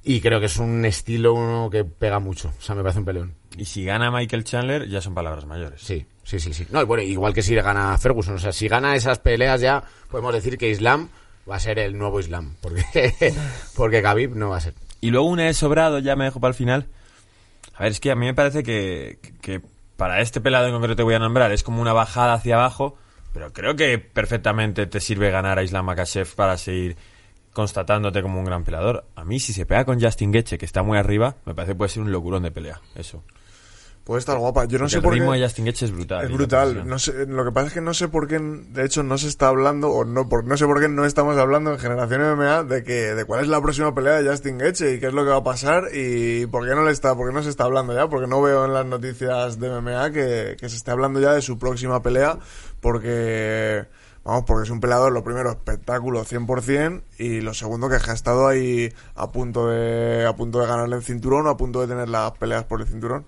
Y 0.04 0.22
creo 0.22 0.40
que 0.40 0.46
es 0.46 0.58
un 0.58 0.86
estilo 0.86 1.34
uno 1.34 1.70
que 1.70 1.84
pega 1.84 2.20
mucho. 2.20 2.54
O 2.58 2.62
sea, 2.62 2.76
me 2.76 2.82
parece 2.82 3.00
un 3.00 3.06
peleón. 3.06 3.36
Y 3.58 3.66
si 3.66 3.84
gana 3.84 4.12
Michael 4.12 4.44
Chandler, 4.44 4.88
ya 4.88 5.02
son 5.02 5.14
palabras 5.14 5.46
mayores. 5.46 5.82
Sí, 5.82 6.06
sí, 6.24 6.40
sí, 6.40 6.54
sí. 6.54 6.68
No, 6.70 6.82
y 6.82 6.86
bueno, 6.86 7.04
igual 7.04 7.34
que 7.34 7.42
si 7.42 7.56
gana 7.56 7.98
Ferguson. 7.98 8.36
O 8.36 8.40
sea, 8.40 8.52
si 8.52 8.68
gana 8.68 8.96
esas 8.96 9.20
peleas 9.20 9.60
ya 9.60 9.84
podemos 10.10 10.34
decir 10.34 10.58
que 10.58 10.70
Islam 10.70 11.10
va 11.50 11.56
a 11.56 11.60
ser 11.60 11.80
el 11.80 11.98
nuevo 11.98 12.20
Islam. 12.20 12.56
Porque, 12.62 12.84
porque 13.76 14.02
Khabib 14.02 14.36
no 14.36 14.50
va 14.50 14.58
a 14.58 14.62
ser. 14.62 14.74
Y 15.02 15.12
luego 15.12 15.36
de 15.36 15.54
sobrado, 15.54 16.00
ya 16.00 16.16
me 16.16 16.26
dejo 16.26 16.40
para 16.40 16.50
el 16.50 16.56
final. 16.56 16.88
A 17.76 17.84
ver, 17.84 17.92
es 17.92 18.00
que 18.00 18.12
a 18.12 18.16
mí 18.16 18.26
me 18.26 18.34
parece 18.34 18.64
que, 18.64 19.20
que 19.42 19.62
para 19.96 20.22
este 20.22 20.42
pelado 20.42 20.68
en 20.68 20.74
concreto 20.74 20.96
te 20.96 21.04
voy 21.04 21.14
a 21.14 21.20
nombrar 21.20 21.52
es 21.52 21.64
como 21.64 21.82
una 21.82 21.94
bajada 21.94 22.34
hacia 22.34 22.56
abajo, 22.56 22.98
pero 23.34 23.54
creo 23.54 23.76
que 23.76 24.00
perfectamente 24.00 24.88
te 24.88 25.00
sirve 25.00 25.30
ganar 25.30 25.60
a 25.60 25.64
Islam 25.64 25.86
Makhachev 25.86 26.34
para 26.36 26.58
seguir 26.58 26.98
constatándote 27.54 28.22
como 28.22 28.40
un 28.40 28.46
gran 28.46 28.64
peleador. 28.64 29.06
A 29.16 29.26
mí, 29.26 29.40
si 29.40 29.54
se 29.54 29.66
pega 29.66 29.86
con 29.86 30.00
Justin 30.00 30.32
Gaethje, 30.32 30.58
que 30.58 30.66
está 30.66 30.84
muy 30.84 30.98
arriba, 30.98 31.36
me 31.46 31.56
parece 31.56 31.74
que 31.74 31.78
puede 31.78 31.90
ser 31.90 32.04
un 32.04 32.12
locurón 32.12 32.44
de 32.44 32.52
pelea. 32.52 32.82
Eso. 32.96 33.24
Puede 34.08 34.20
estar 34.20 34.38
guapa. 34.38 34.64
Yo 34.64 34.78
no 34.78 34.84
Porque 34.86 34.90
sé 34.92 34.98
el 35.00 35.04
por 35.04 35.14
ritmo 35.16 35.34
qué. 35.34 35.40
de 35.40 35.44
Justin 35.44 35.66
Gaethje 35.66 35.84
es 35.84 35.92
brutal. 35.92 36.24
Es 36.24 36.30
la 36.30 36.36
brutal. 36.38 36.88
No 36.88 36.98
sé, 36.98 37.26
lo 37.26 37.44
que 37.44 37.52
pasa 37.52 37.68
es 37.68 37.74
que 37.74 37.82
no 37.82 37.94
sé 37.94 38.08
por 38.08 38.26
qué, 38.30 38.40
de 38.40 38.86
hecho, 38.86 39.04
no 39.04 39.18
se 39.18 39.28
está 39.28 39.50
hablando, 39.50 39.90
o 39.90 40.06
no, 40.06 40.30
por, 40.30 40.46
no 40.46 40.56
sé 40.56 40.66
por 40.66 40.80
qué 40.80 40.88
no 40.88 41.04
estamos 41.04 41.38
hablando 41.38 41.74
en 41.74 41.78
Generación 41.78 42.22
MMA 42.38 42.64
de 42.64 42.86
que, 42.86 43.14
de 43.14 43.26
cuál 43.26 43.42
es 43.42 43.50
la 43.50 43.60
próxima 43.62 43.94
pelea 43.94 44.22
de 44.22 44.30
Justin 44.30 44.60
Gaethje 44.60 44.94
y 44.94 45.00
qué 45.02 45.08
es 45.08 45.14
lo 45.14 45.26
que 45.26 45.32
va 45.32 45.36
a 45.40 45.44
pasar 45.44 45.90
y 45.94 46.46
por 46.46 46.66
qué 46.66 46.74
no 46.74 46.86
le 46.86 46.94
está, 46.94 47.16
por 47.16 47.28
qué 47.28 47.34
no 47.34 47.44
se 47.44 47.50
está 47.50 47.66
hablando 47.66 47.94
ya, 47.94 48.08
porque 48.08 48.28
no 48.28 48.42
veo 48.42 48.64
en 48.64 48.74
las 48.74 48.86
noticias 48.86 49.60
de 49.60 49.70
MMA 49.82 50.12
que, 50.12 50.56
que 50.58 50.70
se 50.70 50.78
esté 50.78 50.92
hablando 50.92 51.20
ya 51.20 51.34
de 51.34 51.42
su 51.42 51.60
próxima 51.60 52.02
pelea, 52.02 52.40
porque, 52.80 53.88
vamos, 54.24 54.46
porque 54.48 54.64
es 54.64 54.70
un 54.70 54.80
peleador, 54.80 55.12
lo 55.12 55.22
primero, 55.26 55.50
espectáculo 55.52 56.24
100% 56.24 57.02
y 57.18 57.42
lo 57.42 57.54
segundo 57.54 57.90
que 57.90 57.96
ha 57.96 58.14
estado 58.14 58.48
ahí 58.48 58.90
a 59.16 59.34
punto 59.34 59.68
de, 59.68 60.26
a 60.26 60.34
punto 60.34 60.62
de 60.62 60.68
ganarle 60.68 60.96
el 60.96 61.04
cinturón 61.04 61.46
o 61.48 61.50
a 61.50 61.58
punto 61.58 61.82
de 61.82 61.88
tener 61.88 62.08
las 62.08 62.32
peleas 62.38 62.64
por 62.64 62.80
el 62.80 62.88
cinturón. 62.88 63.26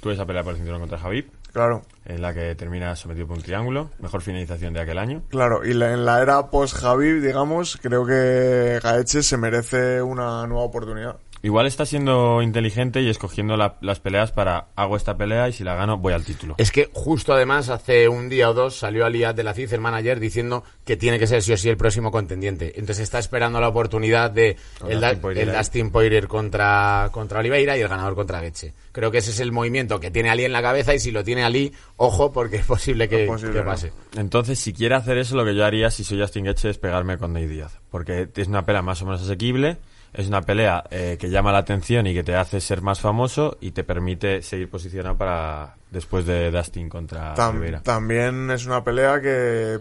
Tuve 0.00 0.14
esa 0.14 0.24
pelea 0.26 0.42
por 0.42 0.52
el 0.52 0.58
cinturón 0.58 0.80
contra 0.80 0.98
Javib, 0.98 1.30
Claro. 1.52 1.82
en 2.04 2.22
la 2.22 2.32
que 2.34 2.54
termina 2.54 2.94
sometido 2.94 3.26
por 3.26 3.36
un 3.38 3.42
triángulo. 3.42 3.90
Mejor 3.98 4.20
finalización 4.22 4.72
de 4.74 4.80
aquel 4.80 4.98
año. 4.98 5.22
Claro, 5.28 5.64
y 5.64 5.72
la- 5.74 5.92
en 5.92 6.04
la 6.04 6.20
era 6.22 6.50
post-Javib, 6.50 7.20
digamos, 7.22 7.78
creo 7.82 8.06
que 8.06 8.78
Gaeche 8.82 9.22
se 9.22 9.36
merece 9.36 10.02
una 10.02 10.46
nueva 10.46 10.64
oportunidad. 10.64 11.16
Igual 11.46 11.66
está 11.68 11.86
siendo 11.86 12.42
inteligente 12.42 13.00
y 13.02 13.08
escogiendo 13.08 13.56
la- 13.56 13.76
las 13.80 14.00
peleas 14.00 14.32
para 14.32 14.66
hago 14.74 14.96
esta 14.96 15.16
pelea 15.16 15.48
y 15.48 15.52
si 15.52 15.62
la 15.62 15.76
gano 15.76 15.96
voy 15.96 16.12
al 16.12 16.24
título. 16.24 16.56
Es 16.58 16.72
que 16.72 16.90
justo 16.92 17.32
además 17.32 17.68
hace 17.68 18.08
un 18.08 18.28
día 18.28 18.50
o 18.50 18.52
dos 18.52 18.74
salió 18.76 19.06
Aliad 19.06 19.32
de 19.32 19.44
la 19.44 19.52
el 19.56 19.80
manager, 19.80 20.18
diciendo 20.18 20.64
que 20.84 20.96
tiene 20.96 21.20
que 21.20 21.28
ser 21.28 21.42
sí 21.44 21.52
o 21.52 21.56
sí 21.56 21.68
el 21.68 21.76
próximo 21.76 22.10
contendiente. 22.10 22.72
Entonces 22.80 23.04
está 23.04 23.20
esperando 23.20 23.60
la 23.60 23.68
oportunidad 23.68 24.28
de 24.32 24.56
Con 24.80 24.90
el, 24.90 24.98
Dustin 25.00 25.14
Da- 25.16 25.20
Poirier 25.20 25.48
el 25.48 25.54
ahí. 25.54 25.56
Dustin 25.58 25.90
Poirier 25.92 26.26
contra, 26.26 27.10
contra 27.12 27.38
Oliveira 27.38 27.76
y 27.78 27.80
el 27.80 27.86
ganador 27.86 28.16
contra 28.16 28.40
Getche. 28.40 28.74
Creo 28.90 29.12
que 29.12 29.18
ese 29.18 29.30
es 29.30 29.38
el 29.38 29.52
movimiento 29.52 30.00
que 30.00 30.10
tiene 30.10 30.30
Ali 30.30 30.44
en 30.46 30.52
la 30.52 30.62
cabeza 30.62 30.94
y 30.94 30.98
si 30.98 31.12
lo 31.12 31.22
tiene 31.22 31.44
Ali, 31.44 31.72
ojo, 31.96 32.32
porque 32.32 32.56
es 32.56 32.66
posible 32.66 33.08
que, 33.08 33.22
Es 33.22 33.30
posible, 33.30 33.52
que 33.54 33.60
¿no? 33.60 33.66
pase. 33.70 33.92
Entonces, 34.16 34.58
si 34.58 34.72
quiere 34.72 34.96
hacer 34.96 35.16
eso, 35.18 35.36
lo 35.36 35.44
que 35.44 35.54
yo 35.54 35.64
haría 35.64 35.92
si 35.92 36.02
soy 36.02 36.20
Justin 36.20 36.46
Gaethje 36.46 36.70
es 36.70 36.78
pegarme 36.78 37.18
con 37.18 37.32
Nate 37.32 37.46
Díaz. 37.46 37.78
Porque 37.90 38.28
es 38.34 38.48
una 38.48 38.66
pelea 38.66 38.82
más 38.82 39.00
o 39.02 39.04
menos 39.04 39.22
asequible, 39.22 39.76
es 40.16 40.26
una 40.28 40.42
pelea 40.42 40.82
eh, 40.90 41.16
que 41.20 41.28
llama 41.30 41.52
la 41.52 41.58
atención 41.58 42.06
y 42.06 42.14
que 42.14 42.24
te 42.24 42.34
hace 42.34 42.60
ser 42.60 42.80
más 42.82 43.00
famoso 43.00 43.58
y 43.60 43.70
te 43.72 43.84
permite 43.84 44.42
seguir 44.42 44.68
posicionado 44.70 45.16
para 45.16 45.76
después 45.90 46.24
de 46.26 46.50
Dustin 46.50 46.88
contra 46.88 47.34
Tam- 47.34 47.52
también 47.82 48.50
es 48.50 48.66
una 48.66 48.82
pelea 48.82 49.20
que, 49.20 49.78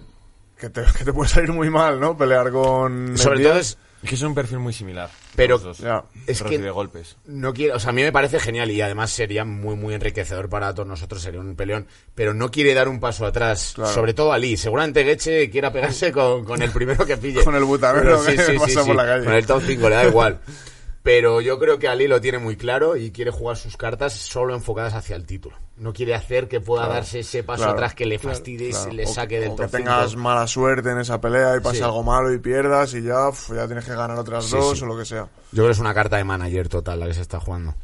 que, 0.59 0.69
te, 0.69 0.83
que 0.97 1.03
te 1.05 1.13
puede 1.13 1.29
salir 1.29 1.51
muy 1.53 1.69
mal, 1.69 1.99
¿no? 1.99 2.17
Pelear 2.17 2.51
con... 2.51 3.17
Sobre 3.17 3.39
todo 3.43 3.59
Es 4.03 4.09
que 4.09 4.15
es 4.15 4.21
un 4.21 4.35
perfil 4.35 4.59
muy 4.59 4.73
similar. 4.73 5.09
Pero- 5.35 5.57
dos. 5.59 5.77
Ya. 5.79 6.03
Es 6.27 6.41
que- 6.43 6.57
golpes. 6.69 7.17
No 7.25 7.53
quiere, 7.53 7.73
o 7.73 7.79
sea, 7.79 7.89
a 7.91 7.93
mí 7.93 8.01
me 8.01 8.11
parece 8.11 8.39
genial 8.39 8.71
y 8.71 8.81
además 8.81 9.11
sería 9.11 9.45
muy, 9.45 9.75
muy 9.75 9.93
enriquecedor 9.93 10.49
para 10.49 10.73
todos 10.73 10.87
nosotros, 10.87 11.21
sería 11.21 11.39
un 11.39 11.55
peleón, 11.55 11.87
pero 12.15 12.33
no 12.33 12.49
quiere 12.51 12.73
dar 12.73 12.87
un 12.87 12.99
paso 12.99 13.25
atrás, 13.25 13.73
Claro. 13.75 13.93
sobre 13.93 14.13
todo 14.13 14.31
Ali. 14.33 14.57
Seguramente 14.57 15.03
Geche 15.03 15.49
quiera 15.49 15.71
pegarse 15.71 16.11
con, 16.11 16.43
con 16.45 16.61
el 16.61 16.71
primero 16.71 17.05
que 17.05 17.17
pille. 17.17 17.43
Con 17.45 17.55
el 17.55 17.63
butanero 17.63 18.21
Pero 18.25 18.47
que 18.47 18.59
pasa 18.59 18.83
por 18.85 18.95
la 18.95 19.05
calle. 19.05 19.25
Con 19.25 19.33
el 19.33 19.45
top 19.45 19.61
5, 19.65 19.89
le 19.89 19.95
da 19.95 20.05
igual. 20.07 20.39
Pero 21.05 21.39
yo 21.39 21.59
creo 21.59 21.77
que 21.77 21.87
Ali 21.87 22.07
lo 22.07 22.19
tiene 22.19 22.39
muy 22.39 22.55
claro 22.57 22.97
y 22.97 23.11
quiere 23.11 23.29
jugar 23.29 23.57
sus 23.57 23.77
cartas 23.77 24.11
solo 24.13 24.55
enfocadas 24.55 24.95
hacia 24.95 25.15
el 25.15 25.27
título. 25.27 25.55
No 25.77 25.93
quiere 25.93 26.15
hacer 26.15 26.47
que 26.47 26.61
pueda 26.61 26.87
darse 26.87 27.19
ese 27.19 27.43
paso 27.43 27.59
claro, 27.61 27.73
atrás 27.73 27.93
que 27.93 28.07
le 28.07 28.17
fastidie 28.17 28.69
y 28.69 28.71
Claro. 28.71 28.91
le 28.91 29.03
O- 29.05 29.07
saque 29.13 29.39
del 29.39 29.51
o 29.51 29.55
top 29.55 29.65
que 29.69 29.77
tengas 29.77 30.09
5. 30.09 30.21
mala 30.23 30.47
suerte 30.47 30.89
en 30.89 30.97
esa 30.97 31.21
pelea 31.21 31.57
y 31.57 31.59
pase 31.59 31.77
Sí. 31.77 31.83
algo 31.83 32.01
malo 32.01 32.33
y 32.33 32.39
pierdas 32.39 32.95
y 32.95 33.03
ya, 33.03 33.29
uf, 33.29 33.51
ya 33.53 33.67
tienes 33.67 33.85
que 33.85 33.93
ganar 33.93 34.17
otras 34.17 34.45
Sí, 34.45 34.55
dos 34.57 34.79
sí. 34.79 34.83
o 34.83 34.87
lo 34.87 34.97
que 34.97 35.05
sea. 35.05 35.25
Yo 35.25 35.29
creo 35.51 35.65
que 35.67 35.71
es 35.73 35.79
una 35.79 35.93
carta 35.93 36.17
de 36.17 36.23
manager 36.23 36.69
total 36.69 36.99
la 36.99 37.05
que 37.05 37.13
se 37.13 37.21
está 37.21 37.39
jugando. 37.39 37.75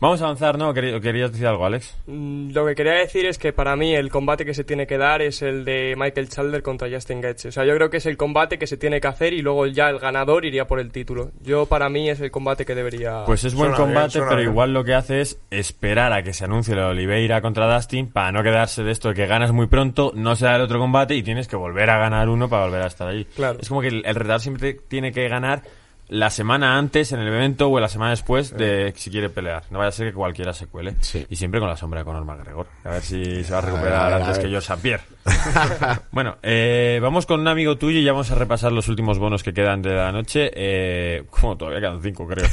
Vamos 0.00 0.22
a 0.22 0.24
avanzar, 0.24 0.56
¿no? 0.56 0.72
¿Querí- 0.72 0.98
¿Querías 1.00 1.30
decir 1.30 1.46
algo, 1.46 1.66
Alex? 1.66 1.94
Mm, 2.06 2.52
Lo 2.52 2.64
que 2.66 2.74
quería 2.74 2.94
decir 2.94 3.26
es 3.26 3.36
que 3.36 3.52
para 3.52 3.76
mí 3.76 3.94
el 3.94 4.08
combate 4.10 4.46
que 4.46 4.54
se 4.54 4.64
tiene 4.64 4.86
que 4.86 4.96
dar 4.96 5.20
es 5.20 5.42
el 5.42 5.62
de 5.66 5.94
Michael 5.94 6.30
Chandler 6.30 6.62
contra 6.62 6.88
Justin 6.90 7.20
Gaethje. 7.20 7.48
O 7.48 7.52
sea, 7.52 7.66
yo 7.66 7.74
creo 7.74 7.90
que 7.90 7.98
es 7.98 8.06
el 8.06 8.16
combate 8.16 8.58
que 8.58 8.66
se 8.66 8.78
tiene 8.78 8.98
que 8.98 9.08
hacer 9.08 9.34
y 9.34 9.42
luego 9.42 9.66
ya 9.66 9.90
el 9.90 9.98
ganador 9.98 10.46
iría 10.46 10.66
por 10.66 10.80
el 10.80 10.90
título. 10.90 11.32
Yo 11.42 11.66
para 11.66 11.90
mí 11.90 12.08
es 12.08 12.18
el 12.22 12.30
combate 12.30 12.64
que 12.64 12.74
debería. 12.74 13.24
Pues 13.26 13.44
es 13.44 13.54
buen 13.54 13.74
Suena 13.74 13.84
combate, 13.84 14.20
pero 14.20 14.36
bien. 14.36 14.48
igual 14.48 14.72
lo 14.72 14.84
que 14.84 14.94
hace 14.94 15.20
es 15.20 15.38
esperar 15.50 16.14
a 16.14 16.22
que 16.22 16.32
se 16.32 16.44
anuncie 16.46 16.74
la 16.74 16.88
Oliveira 16.88 17.42
contra 17.42 17.70
Dustin 17.74 18.10
para 18.10 18.32
no 18.32 18.42
quedarse 18.42 18.82
de 18.82 18.92
esto 18.92 19.10
de 19.10 19.14
que 19.16 19.26
ganas 19.26 19.52
muy 19.52 19.66
pronto, 19.66 20.12
no 20.14 20.34
se 20.34 20.46
da 20.46 20.56
el 20.56 20.62
otro 20.62 20.78
combate 20.78 21.14
y 21.14 21.22
tienes 21.22 21.46
que 21.46 21.56
volver 21.56 21.90
a 21.90 21.98
ganar 21.98 22.30
uno 22.30 22.48
para 22.48 22.64
volver 22.64 22.80
a 22.80 22.86
estar 22.86 23.06
allí. 23.06 23.26
Claro. 23.36 23.58
Es 23.60 23.68
como 23.68 23.82
que 23.82 23.88
el, 23.88 24.02
el 24.06 24.14
retador 24.14 24.40
siempre 24.40 24.72
tiene 24.88 25.12
que 25.12 25.28
ganar 25.28 25.62
la 26.10 26.28
semana 26.28 26.76
antes 26.76 27.12
en 27.12 27.20
el 27.20 27.28
evento 27.28 27.70
o 27.70 27.78
la 27.78 27.88
semana 27.88 28.10
después 28.10 28.50
de 28.56 28.92
si 28.96 29.10
quiere 29.10 29.30
pelear. 29.30 29.62
No 29.70 29.78
vaya 29.78 29.90
a 29.90 29.92
ser 29.92 30.08
que 30.08 30.14
cualquiera 30.14 30.52
se 30.52 30.66
cuele. 30.66 30.96
Sí. 31.00 31.24
Y 31.30 31.36
siempre 31.36 31.60
con 31.60 31.68
la 31.68 31.76
sombra 31.76 32.00
de 32.00 32.04
Conor 32.04 32.24
McGregor. 32.24 32.66
A 32.84 32.90
ver 32.90 33.02
si 33.02 33.44
se 33.44 33.52
va 33.52 33.58
a 33.58 33.62
A 33.62 33.64
ver, 33.64 33.74
recuperar 33.74 34.00
a 34.00 34.04
ver, 34.04 34.14
a 34.14 34.26
antes 34.26 34.38
que 34.40 34.50
yo, 34.50 34.58
Pierre. 34.82 35.04
bueno, 36.10 36.36
eh, 36.42 36.98
vamos 37.00 37.26
con 37.26 37.38
un 37.40 37.46
amigo 37.46 37.78
tuyo 37.78 38.00
y 38.00 38.04
ya 38.04 38.12
vamos 38.12 38.30
a 38.32 38.34
repasar 38.34 38.72
los 38.72 38.88
últimos 38.88 39.20
bonos 39.20 39.44
que 39.44 39.54
quedan 39.54 39.82
de 39.82 39.94
la 39.94 40.10
noche. 40.10 40.50
Eh, 40.52 41.22
como 41.30 41.56
todavía 41.56 41.80
quedan 41.80 42.02
cinco, 42.02 42.26
creo. 42.26 42.48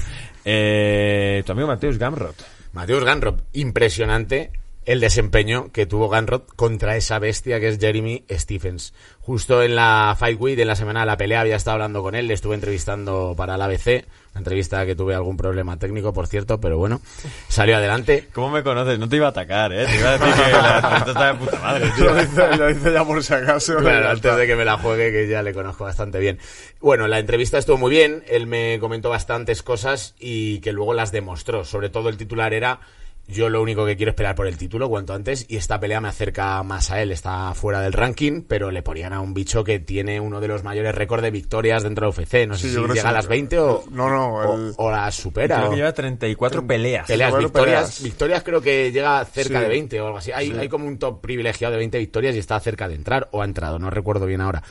Eh, 0.45 1.41
tu 1.43 1.51
amigo 1.51 1.67
Mateus 1.67 1.97
Gamrot. 1.97 2.35
Mateus 2.73 3.03
Ganrod, 3.03 3.41
impresionante 3.53 4.51
el 4.87 5.01
desempeño 5.01 5.69
que 5.73 5.85
tuvo 5.85 6.07
Ganrod 6.07 6.43
contra 6.55 6.95
esa 6.95 7.19
bestia 7.19 7.59
que 7.59 7.67
es 7.67 7.77
Jeremy 7.77 8.23
Stephens. 8.31 8.93
Justo 9.19 9.61
en 9.61 9.75
la 9.75 10.15
Fight 10.17 10.39
Week, 10.39 10.57
en 10.57 10.67
la 10.67 10.77
semana 10.77 11.01
de 11.01 11.07
la 11.07 11.17
pelea, 11.17 11.41
había 11.41 11.57
estado 11.57 11.73
hablando 11.73 12.01
con 12.01 12.15
él, 12.15 12.27
le 12.27 12.33
estuve 12.33 12.55
entrevistando 12.55 13.33
para 13.35 13.55
el 13.55 13.61
ABC, 13.61 14.05
una 14.31 14.37
entrevista 14.37 14.85
que 14.85 14.95
tuve 14.95 15.13
algún 15.13 15.35
problema 15.35 15.77
técnico, 15.77 16.13
por 16.13 16.27
cierto, 16.27 16.61
pero 16.61 16.77
bueno, 16.77 17.01
salió 17.49 17.75
adelante. 17.75 18.29
¿Cómo 18.31 18.49
me 18.49 18.63
conoces? 18.63 18.97
No 18.97 19.09
te 19.09 19.17
iba 19.17 19.25
a 19.25 19.31
atacar, 19.31 19.73
¿eh? 19.73 19.85
Te 19.87 19.97
iba 19.97 20.11
a 20.11 20.17
decir 20.17 20.33
que 20.45 20.51
la 20.53 20.75
entrevista 20.77 21.11
está 21.11 21.33
de 21.33 21.33
puta 21.33 21.59
madre, 21.59 21.91
tío. 21.97 22.05
Lo 22.05 22.21
hice, 22.21 22.57
lo 22.57 22.69
hice 22.69 22.93
ya 22.93 23.03
por 23.03 23.21
si 23.21 23.33
acaso. 23.33 23.75
Claro, 23.79 24.09
antes 24.09 24.37
de 24.37 24.47
que 24.47 24.55
me 24.55 24.63
la 24.63 24.77
juegue, 24.77 25.11
que 25.11 25.27
ya 25.27 25.43
le 25.43 25.53
conozco 25.53 25.83
bastante 25.83 26.19
bien. 26.19 26.39
Bueno, 26.79 27.09
la 27.09 27.19
entrevista 27.19 27.57
estuvo 27.57 27.77
muy 27.77 27.91
bien, 27.91 28.23
él 28.29 28.47
me 28.47 28.79
comentó 28.79 29.09
bastantes 29.09 29.63
cosas 29.63 30.15
y 30.17 30.59
que 30.59 30.71
luego 30.71 30.93
las 30.93 31.11
demostró. 31.11 31.65
Sobre 31.65 31.89
todo 31.89 32.07
el 32.07 32.15
titular 32.15 32.53
era, 32.53 32.79
yo 33.27 33.49
lo 33.49 33.61
único 33.61 33.85
que 33.85 33.97
quiero 33.97 34.11
es 34.11 34.15
pelear 34.15 34.35
por 34.35 34.47
el 34.47 34.57
título 34.57 34.87
cuanto 34.89 35.13
antes 35.13 35.45
y 35.49 35.57
esta 35.57 35.79
pelea 35.79 35.99
me 36.01 36.07
acerca 36.07 36.63
más 36.63 36.91
a 36.91 37.01
él. 37.01 37.11
Está 37.11 37.53
fuera 37.53 37.81
del 37.81 37.93
ranking, 37.93 38.43
pero 38.47 38.71
le 38.71 38.81
ponían 38.83 39.13
a 39.13 39.19
un 39.21 39.33
bicho 39.33 39.63
que 39.63 39.79
tiene 39.79 40.19
uno 40.19 40.39
de 40.39 40.47
los 40.47 40.63
mayores 40.63 40.95
récords 40.95 41.21
de 41.23 41.31
victorias 41.31 41.83
dentro 41.83 42.05
de 42.09 42.17
UFC. 42.21 42.47
No 42.47 42.55
sé 42.55 42.69
Sí, 42.69 42.75
si 42.75 42.79
llega 42.93 43.09
a 43.09 43.11
las 43.11 43.27
20 43.27 43.59
o, 43.59 43.83
No, 43.91 44.09
no, 44.09 44.27
o, 44.35 44.55
el- 44.55 44.73
o 44.77 44.91
las 44.91 45.15
supera. 45.15 45.57
Creo 45.57 45.69
que 45.71 45.75
lleva 45.75 45.91
34 45.93 46.65
peleas. 46.65 47.07
Peleas, 47.07 47.37
victorias, 47.37 47.65
peleas. 47.81 48.03
victorias 48.03 48.43
creo 48.43 48.61
que 48.61 48.91
llega 48.91 49.23
cerca 49.25 49.57
Sí. 49.59 49.63
de 49.63 49.69
20 49.69 50.01
o 50.01 50.05
algo 50.07 50.17
así. 50.19 50.31
Hay, 50.31 50.51
hay 50.51 50.69
como 50.69 50.87
un 50.87 50.97
top 50.97 51.21
privilegiado 51.21 51.73
de 51.73 51.79
20 51.79 51.97
victorias 51.97 52.35
y 52.35 52.39
está 52.39 52.59
cerca 52.59 52.87
de 52.87 52.95
entrar 52.95 53.27
o 53.31 53.41
ha 53.41 53.45
entrado, 53.45 53.77
no 53.79 53.89
recuerdo 53.89 54.25
bien 54.25 54.41
ahora. 54.41 54.63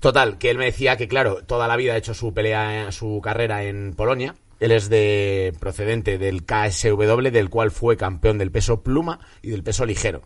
Total, 0.00 0.38
que 0.38 0.50
él 0.50 0.58
me 0.58 0.66
decía 0.66 0.96
que 0.96 1.08
claro, 1.08 1.42
toda 1.46 1.66
la 1.66 1.76
vida 1.76 1.94
ha 1.94 1.96
hecho 1.96 2.14
su 2.14 2.32
pelea, 2.34 2.92
su 2.92 3.20
carrera 3.22 3.64
en 3.64 3.94
Polonia. 3.94 4.34
Él 4.60 4.72
es 4.72 4.88
de 4.88 5.54
procedente 5.60 6.18
del 6.18 6.44
KSW, 6.44 7.30
del 7.30 7.50
cual 7.50 7.70
fue 7.70 7.96
campeón 7.96 8.38
del 8.38 8.50
peso 8.50 8.82
pluma 8.82 9.20
y 9.42 9.50
del 9.50 9.62
peso 9.62 9.84
ligero. 9.84 10.22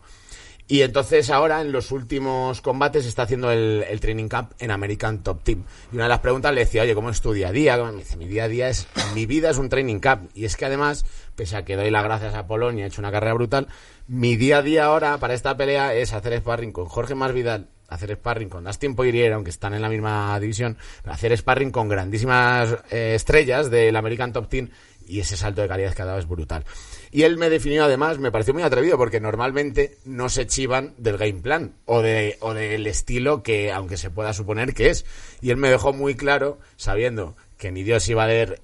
Y 0.71 0.83
entonces 0.83 1.29
ahora 1.29 1.59
en 1.59 1.73
los 1.73 1.91
últimos 1.91 2.61
combates 2.61 3.05
está 3.05 3.23
haciendo 3.23 3.51
el, 3.51 3.99
training 3.99 4.29
camp 4.29 4.53
en 4.57 4.71
American 4.71 5.21
Top 5.21 5.43
Team. 5.43 5.65
Y 5.91 5.95
una 5.95 6.05
de 6.05 6.09
las 6.09 6.19
preguntas 6.19 6.53
le 6.53 6.61
decía, 6.61 6.83
oye, 6.83 6.95
¿cómo 6.95 7.09
es 7.09 7.19
tu 7.19 7.33
día 7.33 7.49
a 7.49 7.51
día? 7.51 7.75
Me 7.91 7.97
dice, 7.97 8.15
mi 8.15 8.25
día 8.25 8.45
a 8.45 8.47
día 8.47 8.69
es, 8.69 8.87
mi 9.13 9.25
vida 9.25 9.49
es 9.49 9.57
un 9.57 9.67
training 9.67 9.99
camp. 9.99 10.31
Y 10.33 10.45
es 10.45 10.55
que 10.55 10.63
además, 10.63 11.05
pese 11.35 11.57
a 11.57 11.65
que 11.65 11.75
doy 11.75 11.91
las 11.91 12.05
gracias 12.05 12.35
a 12.35 12.47
Polonia, 12.47 12.85
he 12.85 12.87
hecho 12.87 13.01
una 13.01 13.11
carrera 13.11 13.33
brutal, 13.33 13.67
mi 14.07 14.37
día 14.37 14.59
a 14.59 14.61
día 14.61 14.85
ahora 14.85 15.17
para 15.17 15.33
esta 15.33 15.57
pelea 15.57 15.93
es 15.93 16.13
hacer 16.13 16.37
sparring 16.39 16.71
con 16.71 16.85
Jorge 16.85 17.15
Masvidal, 17.15 17.67
hacer 17.91 18.15
sparring 18.15 18.49
con 18.49 18.63
Dustin 18.63 18.95
Poirier, 18.95 19.33
aunque 19.33 19.49
están 19.49 19.73
en 19.73 19.81
la 19.81 19.89
misma 19.89 20.39
división, 20.39 20.77
hacer 21.05 21.37
sparring 21.37 21.71
con 21.71 21.89
grandísimas 21.89 22.77
eh, 22.89 23.13
estrellas 23.15 23.69
del 23.69 23.95
American 23.95 24.33
Top 24.33 24.47
Team 24.47 24.69
y 25.07 25.19
ese 25.19 25.35
salto 25.35 25.61
de 25.61 25.67
calidad 25.67 25.93
que 25.93 26.01
ha 26.01 26.05
dado 26.05 26.19
es 26.19 26.27
brutal. 26.27 26.63
Y 27.11 27.23
él 27.23 27.37
me 27.37 27.49
definió 27.49 27.83
además, 27.83 28.17
me 28.17 28.31
pareció 28.31 28.53
muy 28.53 28.63
atrevido 28.63 28.97
porque 28.97 29.19
normalmente 29.19 29.97
no 30.05 30.29
se 30.29 30.47
chivan 30.47 30.93
del 30.97 31.17
game 31.17 31.41
plan 31.41 31.75
o, 31.85 32.01
de, 32.01 32.37
o 32.39 32.53
del 32.53 32.87
estilo 32.87 33.43
que, 33.43 33.73
aunque 33.73 33.97
se 33.97 34.09
pueda 34.09 34.31
suponer 34.31 34.73
que 34.73 34.89
es. 34.89 35.05
Y 35.41 35.49
él 35.49 35.57
me 35.57 35.69
dejó 35.69 35.91
muy 35.91 36.15
claro, 36.15 36.59
sabiendo 36.77 37.35
que 37.57 37.71
ni 37.71 37.83
Dios 37.83 38.07
iba 38.07 38.23
a 38.23 38.27
leer 38.27 38.61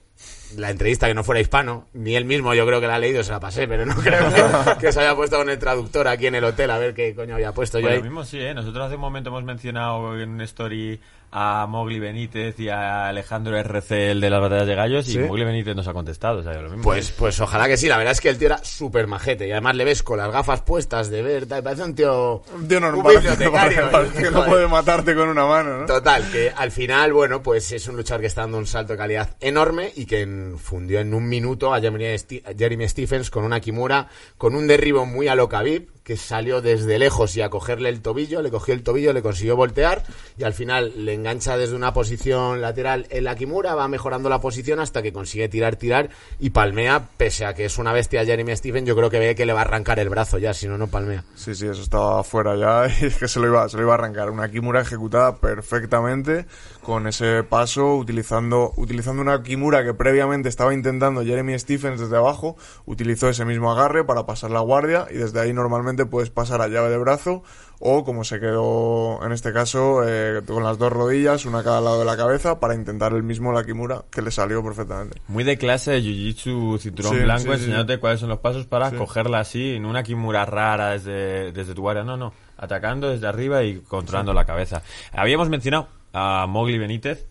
la 0.56 0.70
entrevista 0.70 1.08
que 1.08 1.14
no 1.14 1.24
fuera 1.24 1.42
hispano, 1.42 1.88
ni 1.94 2.16
él 2.16 2.26
mismo 2.26 2.54
yo 2.54 2.66
creo 2.66 2.80
que 2.80 2.88
la 2.88 2.96
ha 2.96 3.00
leído, 3.00 3.24
se 3.24 3.32
la 3.32 3.40
pasé, 3.40 3.68
pero 3.68 3.86
no 3.86 3.96
creo 4.02 4.20
que, 4.30 4.86
que 4.86 4.92
se 4.92 5.00
haya 5.02 5.16
puesto 5.16 5.38
con 5.38 5.50
el 5.50 5.60
traductor 5.60 6.08
aquí 6.08 6.28
en 6.28 6.36
el 6.36 6.44
hotel 6.44 6.70
a 6.72 6.78
ver 6.78 6.94
qué 6.94 7.14
coño 7.16 7.36
había 7.36 7.52
puesto 7.52 7.80
yo 7.80 7.84
Pues 7.84 7.94
ahí. 7.94 7.98
lo 8.00 8.04
mismo 8.06 8.24
sí, 8.24 8.40
¿eh? 8.40 8.54
Nosotros 8.54 8.86
hace 8.86 8.96
un 8.96 9.02
momento 9.02 9.30
hemos 9.30 9.44
mencionado 9.44 10.20
en 10.20 10.30
una 10.30 10.44
story 10.46 11.00
a 11.32 11.68
Mowgli 11.68 12.00
Benítez 12.00 12.60
y 12.60 12.70
a 12.70 13.08
Alejandro 13.10 13.58
RC, 13.58 14.12
el 14.12 14.22
de 14.22 14.30
las 14.30 14.40
batallas 14.42 14.66
de 14.68 14.76
gallos, 14.76 15.06
Sí. 15.06 15.16
y 15.16 15.20
Mowgli 15.20 15.44
Benítez 15.44 15.76
nos 15.76 15.88
ha 15.88 15.94
contestado, 15.94 16.40
o 16.40 16.44
sea, 16.44 16.54
lo 16.54 16.70
mismo. 16.70 16.84
Pues, 16.84 17.12
pues 17.12 17.40
ojalá 17.42 17.68
que 17.68 17.78
sí, 17.78 17.88
la 17.88 17.98
verdad 17.98 18.14
es 18.14 18.22
que 18.22 18.30
el 18.30 18.38
tío 18.38 18.48
era 18.48 18.58
súper 18.64 19.08
majete 19.08 19.48
y 19.48 19.52
además 19.52 19.76
le 19.76 19.84
ves 19.86 20.04
con 20.04 20.18
las 20.18 20.32
gafas 20.32 20.62
puestas 20.62 21.10
de 21.10 21.22
ver, 21.22 21.46
tal, 21.46 21.62
parece 21.64 21.84
un 21.84 21.96
tío... 21.96 22.42
Un 22.56 22.68
tío 22.68 22.80
normal. 22.80 23.06
un 23.06 23.22
bibliotecario. 23.22 23.92
parece 23.92 24.24
que 24.24 24.32
no 24.32 24.46
puede 24.46 24.68
matarte 24.68 25.16
con 25.16 25.28
una 25.30 25.46
mano, 25.46 25.80
¿no? 25.80 25.86
Total, 25.86 26.24
que 26.32 26.52
al 26.56 26.72
final, 26.72 27.14
bueno, 27.14 27.44
pues 27.44 27.72
es 27.72 27.88
un 27.88 27.98
luchador 27.98 28.22
que 28.22 28.28
está 28.28 28.42
dando 28.42 28.58
un 28.58 28.66
salto 28.68 28.94
de 28.94 28.98
calidad 28.98 29.30
enorme 29.42 29.92
y 29.96 30.06
que 30.06 30.26
fundió 30.58 31.00
en 31.00 31.14
un 31.14 31.28
minuto 31.28 31.74
a 31.74 31.82
Jeremy, 31.82 32.06
Sti- 32.16 32.44
a 32.46 32.58
Jeremy 32.58 32.88
Stephens 32.88 33.30
con 33.30 33.44
una 33.44 33.60
Kimura, 33.60 34.08
con 34.38 34.56
un 34.56 34.66
derribo 34.68 35.06
muy 35.06 35.28
a 35.28 35.36
lo 35.36 35.50
Khabib, 35.50 35.90
que 36.08 36.16
salió 36.16 36.62
desde 36.62 36.98
lejos 37.00 37.36
y 37.36 37.42
a 37.42 37.50
cogerle 37.50 37.90
el 37.90 38.02
tobillo, 38.02 38.42
le 38.42 38.50
cogió 38.50 38.74
el 38.74 38.82
tobillo, 38.82 39.12
le 39.12 39.22
consiguió 39.22 39.58
voltear 39.58 40.04
y 40.38 40.46
al 40.46 40.54
final 40.54 40.94
le 41.04 41.14
engancha 41.14 41.58
desde 41.58 41.76
una 41.76 41.92
posición 41.92 42.62
lateral 42.62 43.08
en 43.10 43.26
la 43.26 43.36
Kimura, 43.36 43.76
va 43.76 43.90
mejorando 43.90 44.30
la 44.30 44.40
posición 44.40 44.80
hasta 44.80 45.02
que 45.02 45.12
consigue 45.12 45.50
tirar, 45.50 45.76
tirar 45.76 46.10
y 46.40 46.52
palmea, 46.52 47.10
pese 47.18 47.44
a 47.44 47.54
que 47.54 47.66
es 47.66 47.78
una 47.78 47.92
bestia 47.92 48.24
Jeremy 48.24 48.56
Stephens, 48.56 48.88
yo 48.88 48.96
creo 48.96 49.10
que 49.10 49.20
ve 49.20 49.36
que 49.36 49.46
le 49.46 49.52
va 49.52 49.60
a 49.60 49.64
arrancar 49.64 50.00
el 50.00 50.08
brazo 50.08 50.38
ya, 50.38 50.54
si 50.54 50.70
no, 50.70 50.78
no 50.78 50.88
palmea. 50.88 51.26
Sí, 51.36 51.54
sí, 51.54 51.68
eso 51.68 51.82
estaba 51.82 52.24
fuera 52.24 52.56
ya 52.56 52.88
y 53.02 53.08
es 53.08 53.18
que 53.18 53.28
se 53.28 53.42
lo 53.42 53.48
iba, 53.48 53.68
se 53.68 53.76
lo 53.76 53.84
iba 53.84 53.92
a 53.92 53.96
arrancar. 53.96 54.30
Una 54.30 54.50
Kimura 54.50 54.80
ejecutada 54.80 55.36
perfectamente 55.36 56.46
con 56.84 57.06
ese 57.06 57.44
paso, 57.44 57.98
utilizando, 57.98 58.72
utilizando 58.78 59.22
una 59.22 59.44
Kimura 59.44 59.84
que 59.84 59.94
previamente 59.94 60.48
estaba 60.48 60.74
intentando 60.74 61.26
Jeremy 61.26 61.60
Stephens 61.60 62.00
desde 62.00 62.16
abajo, 62.16 62.56
utilizó 62.86 63.28
ese 63.28 63.44
mismo 63.44 63.74
agarre 63.74 64.06
para 64.06 64.26
pasar 64.26 64.52
la 64.52 64.62
guardia 64.62 65.06
y 65.12 65.16
desde 65.16 65.42
ahí 65.42 65.52
normalmente 65.52 65.97
puedes 66.06 66.30
pasar 66.30 66.62
a 66.62 66.68
llave 66.68 66.90
de 66.90 66.98
brazo 66.98 67.44
o 67.80 68.04
como 68.04 68.24
se 68.24 68.40
quedó 68.40 69.24
en 69.26 69.32
este 69.32 69.54
caso 69.54 70.02
eh, 70.08 70.42
con 70.46 70.64
las 70.64 70.78
dos 70.78 70.92
rodillas, 70.92 71.46
una 71.46 71.60
a 71.60 71.64
cada 71.64 71.82
lado 71.82 72.00
de 72.00 72.06
la 72.06 72.18
cabeza 72.18 72.60
para 72.60 72.76
intentar 72.76 73.14
el 73.14 73.24
mismo 73.24 73.52
la 73.52 73.64
Kimura 73.64 74.04
que 74.12 74.22
le 74.22 74.32
salió 74.32 74.64
perfectamente. 74.64 75.22
Muy 75.28 75.44
de 75.44 75.58
clase 75.58 75.92
de 75.92 76.02
Jiu-Jitsu, 76.02 76.80
cinturón 76.80 77.16
Sí, 77.16 77.24
blanco, 77.24 77.42
sí, 77.42 77.48
sí, 77.48 77.54
enseñándote 77.54 77.94
sí. 77.94 78.00
cuáles 78.00 78.20
son 78.20 78.30
los 78.30 78.40
pasos 78.40 78.66
para 78.66 78.92
cogerla 78.92 79.40
así, 79.40 79.76
en 79.76 79.86
una 79.86 80.04
kimura 80.04 80.46
rara 80.46 80.92
desde, 80.92 81.52
desde 81.52 81.74
tu 81.74 81.90
área. 81.90 82.04
No, 82.04 82.18
no, 82.18 82.34
atacando 82.58 83.10
desde 83.10 83.28
arriba 83.28 83.64
y 83.64 83.80
controlando 83.80 84.34
la 84.34 84.46
cabeza. 84.46 84.82
Habíamos 85.14 85.50
mencionado 85.50 85.88
a 86.14 86.46
Mowgli 86.48 86.78
Benítez, 86.78 87.28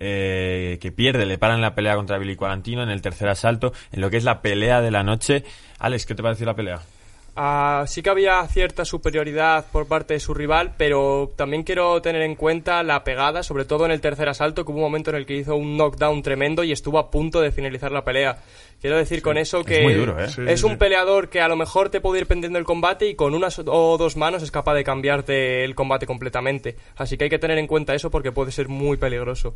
eh, 0.00 0.78
que 0.80 0.90
pierde, 0.90 1.26
le 1.26 1.38
paran 1.38 1.60
la 1.60 1.74
pelea 1.74 1.94
contra 1.94 2.18
Billy 2.18 2.34
Quarantino 2.34 2.82
en 2.82 2.90
el 2.90 3.02
tercer 3.02 3.28
asalto, 3.28 3.72
en 3.92 4.00
lo 4.00 4.10
que 4.10 4.16
es 4.16 4.24
la 4.24 4.42
pelea 4.42 4.80
de 4.80 4.90
la 4.90 5.02
noche. 5.02 5.44
Alex, 5.78 6.06
¿qué 6.06 6.14
te 6.14 6.22
pareció 6.22 6.46
la 6.46 6.56
pelea? 6.56 6.80
Ah, 7.34 7.84
sí 7.86 8.02
que 8.02 8.10
había 8.10 8.46
cierta 8.46 8.84
superioridad 8.84 9.64
por 9.72 9.86
parte 9.88 10.12
de 10.12 10.20
su 10.20 10.34
rival, 10.34 10.74
pero 10.76 11.32
también 11.34 11.62
quiero 11.62 12.02
tener 12.02 12.20
en 12.20 12.34
cuenta 12.34 12.82
la 12.82 13.04
pegada, 13.04 13.42
sobre 13.42 13.64
todo 13.64 13.86
en 13.86 13.90
el 13.90 14.02
tercer 14.02 14.28
asalto, 14.28 14.66
que 14.66 14.70
hubo 14.70 14.78
un 14.80 14.84
momento 14.84 15.08
en 15.10 15.16
el 15.16 15.24
que 15.24 15.36
hizo 15.36 15.56
un 15.56 15.78
knockdown 15.78 16.22
tremendo 16.22 16.62
y 16.62 16.72
estuvo 16.72 16.98
a 16.98 17.10
punto 17.10 17.40
de 17.40 17.50
finalizar 17.50 17.90
la 17.90 18.04
pelea. 18.04 18.36
Quiero 18.82 18.98
decir 18.98 19.22
con 19.22 19.38
eso 19.38 19.64
que 19.64 19.82
muy 19.82 19.94
duro, 19.94 20.22
¿eh? 20.22 20.28
Sí, 20.28 20.42
es 20.46 20.60
sí, 20.60 20.66
un 20.66 20.72
sí. 20.72 20.76
peleador 20.78 21.30
que 21.30 21.40
a 21.40 21.48
lo 21.48 21.56
mejor 21.56 21.88
te 21.88 22.02
puede 22.02 22.20
ir 22.20 22.26
pendiendo 22.26 22.58
el 22.58 22.66
combate 22.66 23.06
y 23.08 23.14
con 23.14 23.34
una 23.34 23.50
so- 23.50 23.64
o 23.66 23.96
dos 23.96 24.16
manos 24.18 24.42
es 24.42 24.50
capaz 24.50 24.74
de 24.74 24.84
cambiarte 24.84 25.64
el 25.64 25.74
combate 25.74 26.04
completamente. 26.06 26.76
Así 26.96 27.16
que 27.16 27.24
hay 27.24 27.30
que 27.30 27.38
tener 27.38 27.56
en 27.56 27.66
cuenta 27.66 27.94
eso 27.94 28.10
porque 28.10 28.32
puede 28.32 28.52
ser 28.52 28.68
muy 28.68 28.98
peligroso. 28.98 29.54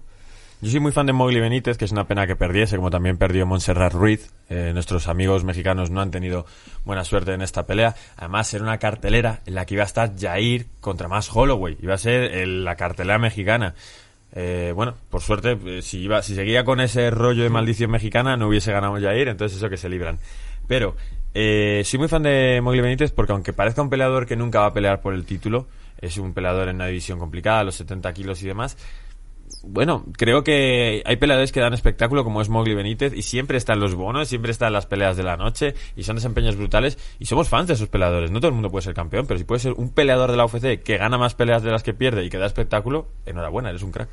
Yo 0.62 0.70
soy 0.70 0.80
muy 0.80 0.90
fan 0.90 1.04
de 1.06 1.12
Mowgli 1.12 1.38
Benítez, 1.38 1.76
que 1.76 1.84
es 1.84 1.92
una 1.92 2.08
pena 2.08 2.26
que 2.26 2.34
perdiese, 2.34 2.76
como 2.76 2.90
también 2.90 3.18
perdió 3.18 3.44
Montserrat 3.46 3.92
Ruiz. 3.92 4.32
Eh, 4.48 4.70
nuestros 4.72 5.06
amigos 5.06 5.44
mexicanos 5.44 5.90
no 5.90 6.00
han 6.00 6.10
tenido 6.10 6.46
buena 6.84 7.04
suerte 7.04 7.34
en 7.34 7.42
esta 7.42 7.66
pelea. 7.66 7.94
Además, 8.16 8.52
era 8.54 8.64
una 8.64 8.78
cartelera 8.78 9.42
en 9.44 9.54
la 9.54 9.66
que 9.66 9.74
iba 9.74 9.82
a 9.82 9.86
estar 9.86 10.12
Jair 10.18 10.66
contra 10.80 11.08
más 11.08 11.28
Holloway. 11.34 11.76
Iba 11.82 11.94
a 11.94 11.98
ser 11.98 12.22
el- 12.34 12.64
la 12.64 12.74
cartelera 12.74 13.18
mexicana. 13.18 13.74
Eh, 14.32 14.72
bueno, 14.74 14.94
por 15.10 15.20
suerte, 15.20 15.58
eh, 15.66 15.82
si, 15.82 16.00
iba, 16.00 16.22
si 16.22 16.34
seguía 16.34 16.64
con 16.64 16.80
ese 16.80 17.10
rollo 17.10 17.42
de 17.42 17.50
maldición 17.50 17.90
mexicana, 17.90 18.36
no 18.38 18.48
hubiese 18.48 18.72
ganado 18.72 18.98
Jair, 18.98 19.28
entonces 19.28 19.58
eso 19.58 19.68
que 19.68 19.76
se 19.76 19.90
libran. 19.90 20.18
Pero 20.66 20.96
eh, 21.34 21.82
soy 21.84 21.98
muy 21.98 22.08
fan 22.08 22.22
de 22.22 22.60
Mowgli 22.62 22.80
Benítez 22.80 23.12
porque 23.12 23.32
aunque 23.32 23.52
parezca 23.52 23.82
un 23.82 23.90
peleador 23.90 24.24
que 24.26 24.36
nunca 24.36 24.60
va 24.60 24.66
a 24.66 24.72
pelear 24.72 25.02
por 25.02 25.12
el 25.12 25.26
título, 25.26 25.68
es 26.00 26.16
un 26.16 26.32
peleador 26.32 26.68
en 26.68 26.76
una 26.76 26.86
división 26.86 27.18
complicada, 27.18 27.62
los 27.62 27.74
70 27.76 28.12
kilos 28.14 28.42
y 28.42 28.46
demás, 28.46 28.76
bueno, 29.68 30.04
creo 30.16 30.44
que 30.44 31.02
hay 31.04 31.16
peleadores 31.16 31.52
que 31.52 31.60
dan 31.60 31.74
espectáculo 31.74 32.24
como 32.24 32.40
es 32.40 32.48
Mowgli 32.48 32.74
Benítez 32.74 33.12
y 33.14 33.22
siempre 33.22 33.58
están 33.58 33.80
los 33.80 33.94
bonos, 33.94 34.28
siempre 34.28 34.52
están 34.52 34.72
las 34.72 34.86
peleas 34.86 35.16
de 35.16 35.22
la 35.22 35.36
noche 35.36 35.74
y 35.96 36.04
son 36.04 36.16
desempeños 36.16 36.56
brutales 36.56 36.98
y 37.18 37.26
somos 37.26 37.48
fans 37.48 37.68
de 37.68 37.74
esos 37.74 37.88
peleadores. 37.88 38.30
No 38.30 38.40
todo 38.40 38.48
el 38.48 38.54
mundo 38.54 38.70
puede 38.70 38.82
ser 38.82 38.94
campeón, 38.94 39.26
pero 39.26 39.38
si 39.38 39.44
puede 39.44 39.60
ser 39.60 39.72
un 39.72 39.90
peleador 39.90 40.30
de 40.30 40.36
la 40.36 40.44
UFC 40.44 40.82
que 40.82 40.98
gana 40.98 41.18
más 41.18 41.34
peleas 41.34 41.62
de 41.62 41.70
las 41.70 41.82
que 41.82 41.94
pierde 41.94 42.24
y 42.24 42.30
que 42.30 42.38
da 42.38 42.46
espectáculo, 42.46 43.08
enhorabuena, 43.26 43.70
eres 43.70 43.82
un 43.82 43.92
crack. 43.92 44.08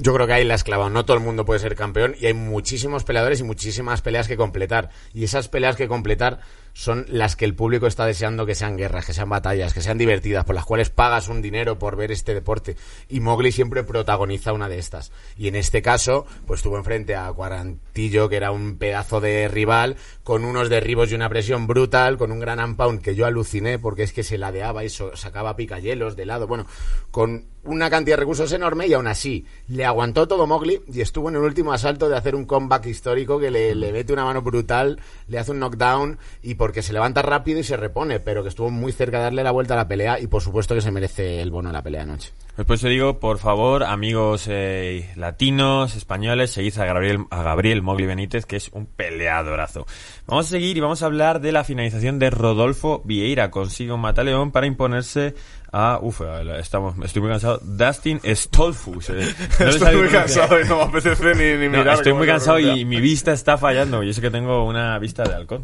Yo 0.00 0.14
creo 0.14 0.28
que 0.28 0.32
ahí 0.32 0.44
la 0.44 0.54
has 0.54 0.62
clavado. 0.62 0.90
No 0.90 1.04
todo 1.04 1.16
el 1.16 1.22
mundo 1.22 1.44
puede 1.44 1.58
ser 1.58 1.74
campeón 1.74 2.14
y 2.20 2.26
hay 2.26 2.34
muchísimos 2.34 3.02
peleadores 3.02 3.40
y 3.40 3.42
muchísimas 3.42 4.00
peleas 4.00 4.28
que 4.28 4.36
completar. 4.36 4.90
Y 5.12 5.24
esas 5.24 5.48
peleas 5.48 5.74
que 5.74 5.88
completar 5.88 6.38
son 6.78 7.06
las 7.08 7.34
que 7.34 7.44
el 7.44 7.56
público 7.56 7.88
está 7.88 8.06
deseando 8.06 8.46
que 8.46 8.54
sean 8.54 8.76
guerras, 8.76 9.04
que 9.04 9.12
sean 9.12 9.28
batallas, 9.28 9.74
que 9.74 9.80
sean 9.80 9.98
divertidas, 9.98 10.44
por 10.44 10.54
las 10.54 10.64
cuales 10.64 10.90
pagas 10.90 11.26
un 11.26 11.42
dinero 11.42 11.76
por 11.76 11.96
ver 11.96 12.12
este 12.12 12.34
deporte. 12.34 12.76
Y 13.08 13.18
Mowgli 13.18 13.50
siempre 13.50 13.82
protagoniza 13.82 14.52
una 14.52 14.68
de 14.68 14.78
estas. 14.78 15.10
Y 15.36 15.48
en 15.48 15.56
este 15.56 15.82
caso, 15.82 16.24
pues 16.46 16.62
tuvo 16.62 16.78
enfrente 16.78 17.16
a 17.16 17.32
Cuarantillo, 17.32 18.28
que 18.28 18.36
era 18.36 18.52
un 18.52 18.78
pedazo 18.78 19.20
de 19.20 19.48
rival, 19.48 19.96
con 20.22 20.44
unos 20.44 20.68
derribos 20.68 21.10
y 21.10 21.16
una 21.16 21.28
presión 21.28 21.66
brutal, 21.66 22.16
con 22.16 22.30
un 22.30 22.38
gran 22.38 22.60
unpound 22.60 23.02
que 23.02 23.16
yo 23.16 23.26
aluciné 23.26 23.80
porque 23.80 24.04
es 24.04 24.12
que 24.12 24.22
se 24.22 24.38
ladeaba 24.38 24.84
y 24.84 24.88
sacaba 24.88 25.56
picayelos 25.56 26.14
de 26.14 26.26
lado. 26.26 26.46
Bueno, 26.46 26.64
con 27.10 27.48
una 27.64 27.90
cantidad 27.90 28.16
de 28.16 28.20
recursos 28.20 28.52
enorme 28.52 28.86
y 28.86 28.94
aún 28.94 29.06
así 29.06 29.44
le 29.66 29.84
aguantó 29.84 30.26
todo 30.26 30.46
Mowgli 30.46 30.80
y 30.92 31.00
estuvo 31.00 31.28
en 31.28 31.36
el 31.36 31.42
último 31.42 31.72
asalto 31.72 32.08
de 32.08 32.16
hacer 32.16 32.34
un 32.34 32.46
comeback 32.46 32.86
histórico 32.86 33.38
que 33.38 33.50
le, 33.50 33.74
le 33.74 33.92
mete 33.92 34.12
una 34.12 34.24
mano 34.24 34.42
brutal, 34.42 35.00
le 35.26 35.38
hace 35.38 35.50
un 35.50 35.58
knockdown 35.58 36.18
y 36.42 36.54
porque 36.68 36.82
se 36.82 36.92
levanta 36.92 37.22
rápido 37.22 37.60
y 37.60 37.64
se 37.64 37.78
repone, 37.78 38.20
pero 38.20 38.42
que 38.42 38.50
estuvo 38.50 38.68
muy 38.68 38.92
cerca 38.92 39.16
de 39.16 39.22
darle 39.22 39.42
la 39.42 39.52
vuelta 39.52 39.72
a 39.72 39.78
la 39.78 39.88
pelea 39.88 40.20
y 40.20 40.26
por 40.26 40.42
supuesto 40.42 40.74
que 40.74 40.82
se 40.82 40.90
merece 40.90 41.40
el 41.40 41.50
bono 41.50 41.70
de 41.70 41.72
la 41.72 41.82
pelea 41.82 42.02
anoche. 42.02 42.30
Después 42.58 42.80
te 42.80 42.88
digo, 42.88 43.20
por 43.20 43.38
favor, 43.38 43.84
amigos 43.84 44.46
eh, 44.48 45.12
latinos, 45.14 45.94
españoles, 45.94 46.50
seguid 46.50 46.76
a 46.80 46.84
Gabriel, 46.86 47.24
a 47.30 47.44
Gabriel 47.44 47.82
Mogli 47.82 48.04
Benítez, 48.04 48.46
que 48.46 48.56
es 48.56 48.68
un 48.72 48.86
peleadorazo. 48.86 49.86
Vamos 50.26 50.46
a 50.46 50.48
seguir 50.50 50.76
y 50.76 50.80
vamos 50.80 51.04
a 51.04 51.06
hablar 51.06 51.40
de 51.40 51.52
la 51.52 51.62
finalización 51.62 52.18
de 52.18 52.30
Rodolfo 52.30 53.00
Vieira. 53.04 53.52
Consigue 53.52 53.92
un 53.92 54.00
mataleón 54.00 54.50
para 54.50 54.66
imponerse 54.66 55.36
a... 55.70 56.00
Uf, 56.02 56.20
estamos, 56.58 56.96
estoy 57.04 57.22
muy 57.22 57.30
cansado. 57.30 57.60
Dustin 57.62 58.20
Stolfus. 58.24 59.10
eh. 59.10 59.34
No 59.60 59.66
Estoy 59.68 59.94
muy 59.96 60.08
cansado 60.08 60.60
y 60.60 60.64
no 60.64 60.78
me 60.78 60.82
apetece 60.98 61.34
ni, 61.36 61.60
ni 61.60 61.68
No, 61.72 61.78
mirar. 61.78 61.94
estoy 61.94 62.12
muy 62.12 62.26
cansado 62.26 62.58
y 62.58 62.84
mi 62.84 63.00
vista 63.00 63.30
está 63.32 63.56
fallando. 63.56 64.02
Y 64.02 64.10
eso 64.10 64.20
que 64.20 64.32
tengo 64.32 64.64
una 64.64 64.98
vista 64.98 65.22
de 65.22 65.32
halcón, 65.36 65.62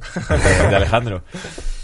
de 0.68 0.76
Alejandro. 0.76 1.24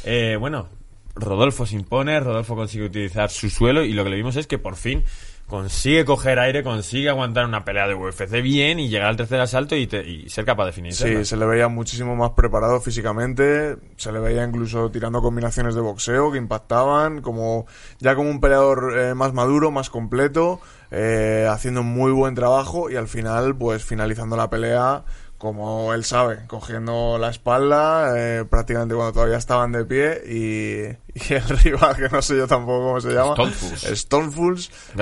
Eh, 0.05 0.37
bueno, 0.39 0.69
Rodolfo 1.15 1.67
se 1.67 1.77
impone, 1.77 2.19
Rodolfo 2.21 2.55
consigue 2.57 2.87
utilizar 2.87 3.31
su 3.31 3.51
suelo 3.51 3.83
y 3.85 3.93
lo 3.93 4.05
que 4.05 4.11
le 4.11 4.17
vimos 4.17 4.37
es 4.37 4.47
que 4.47 4.59
por 4.59 4.77
fin 4.77 5.05
consigue 5.47 6.05
coger 6.05 6.39
aire, 6.39 6.63
consigue 6.63 7.09
aguantar 7.09 7.45
una 7.45 7.65
pelea 7.65 7.89
de 7.89 7.95
UFC 7.97 8.41
bien 8.41 8.79
y 8.79 8.89
llegar 8.89 9.09
al 9.09 9.17
tercer 9.17 9.41
asalto 9.41 9.75
y, 9.75 9.89
te- 9.89 10.09
y 10.09 10.29
ser 10.29 10.45
capaz 10.45 10.67
de 10.67 10.73
finalizarla. 10.73 11.19
Sí, 11.19 11.25
se 11.25 11.37
le 11.37 11.45
veía 11.45 11.67
muchísimo 11.67 12.15
más 12.15 12.31
preparado 12.31 12.81
físicamente, 12.81 13.77
se 13.97 14.13
le 14.13 14.21
veía 14.21 14.45
incluso 14.45 14.93
tirando 14.93 15.21
combinaciones 15.21 15.75
de 15.75 15.81
boxeo 15.81 16.31
que 16.31 16.39
impactaban, 16.39 17.21
como 17.21 17.67
ya 17.99 18.15
como 18.15 18.31
un 18.31 18.41
peleador 18.41 18.97
eh, 18.97 19.15
más 19.15 19.33
maduro, 19.33 19.73
más 19.73 19.91
completo, 19.91 20.61
eh, 20.93 21.49
haciendo 21.51 21.81
un 21.81 21.89
muy 21.89 22.13
buen 22.13 22.37
trabajo 22.37 22.89
y 22.89 22.95
al 22.95 23.09
final, 23.09 23.57
pues 23.57 23.85
finalizando 23.85 24.37
la 24.37 24.49
pelea 24.51 25.03
como 25.41 25.95
él 25.95 26.05
sabe, 26.05 26.41
cogiendo 26.47 27.17
la 27.19 27.31
espalda, 27.31 28.13
eh, 28.17 28.45
prácticamente 28.45 28.95
cuando 28.95 29.15
todavía 29.15 29.39
estaban 29.39 29.73
de 29.73 29.87
pie 29.87 30.21
y, 30.27 31.19
y 31.19 31.35
el 31.35 31.49
rival, 31.65 31.97
que 31.97 32.11
no 32.11 32.21
sé 32.21 32.37
yo 32.37 32.47
tampoco 32.47 32.85
cómo 32.89 33.01
se 33.01 33.09
llama, 33.13 33.35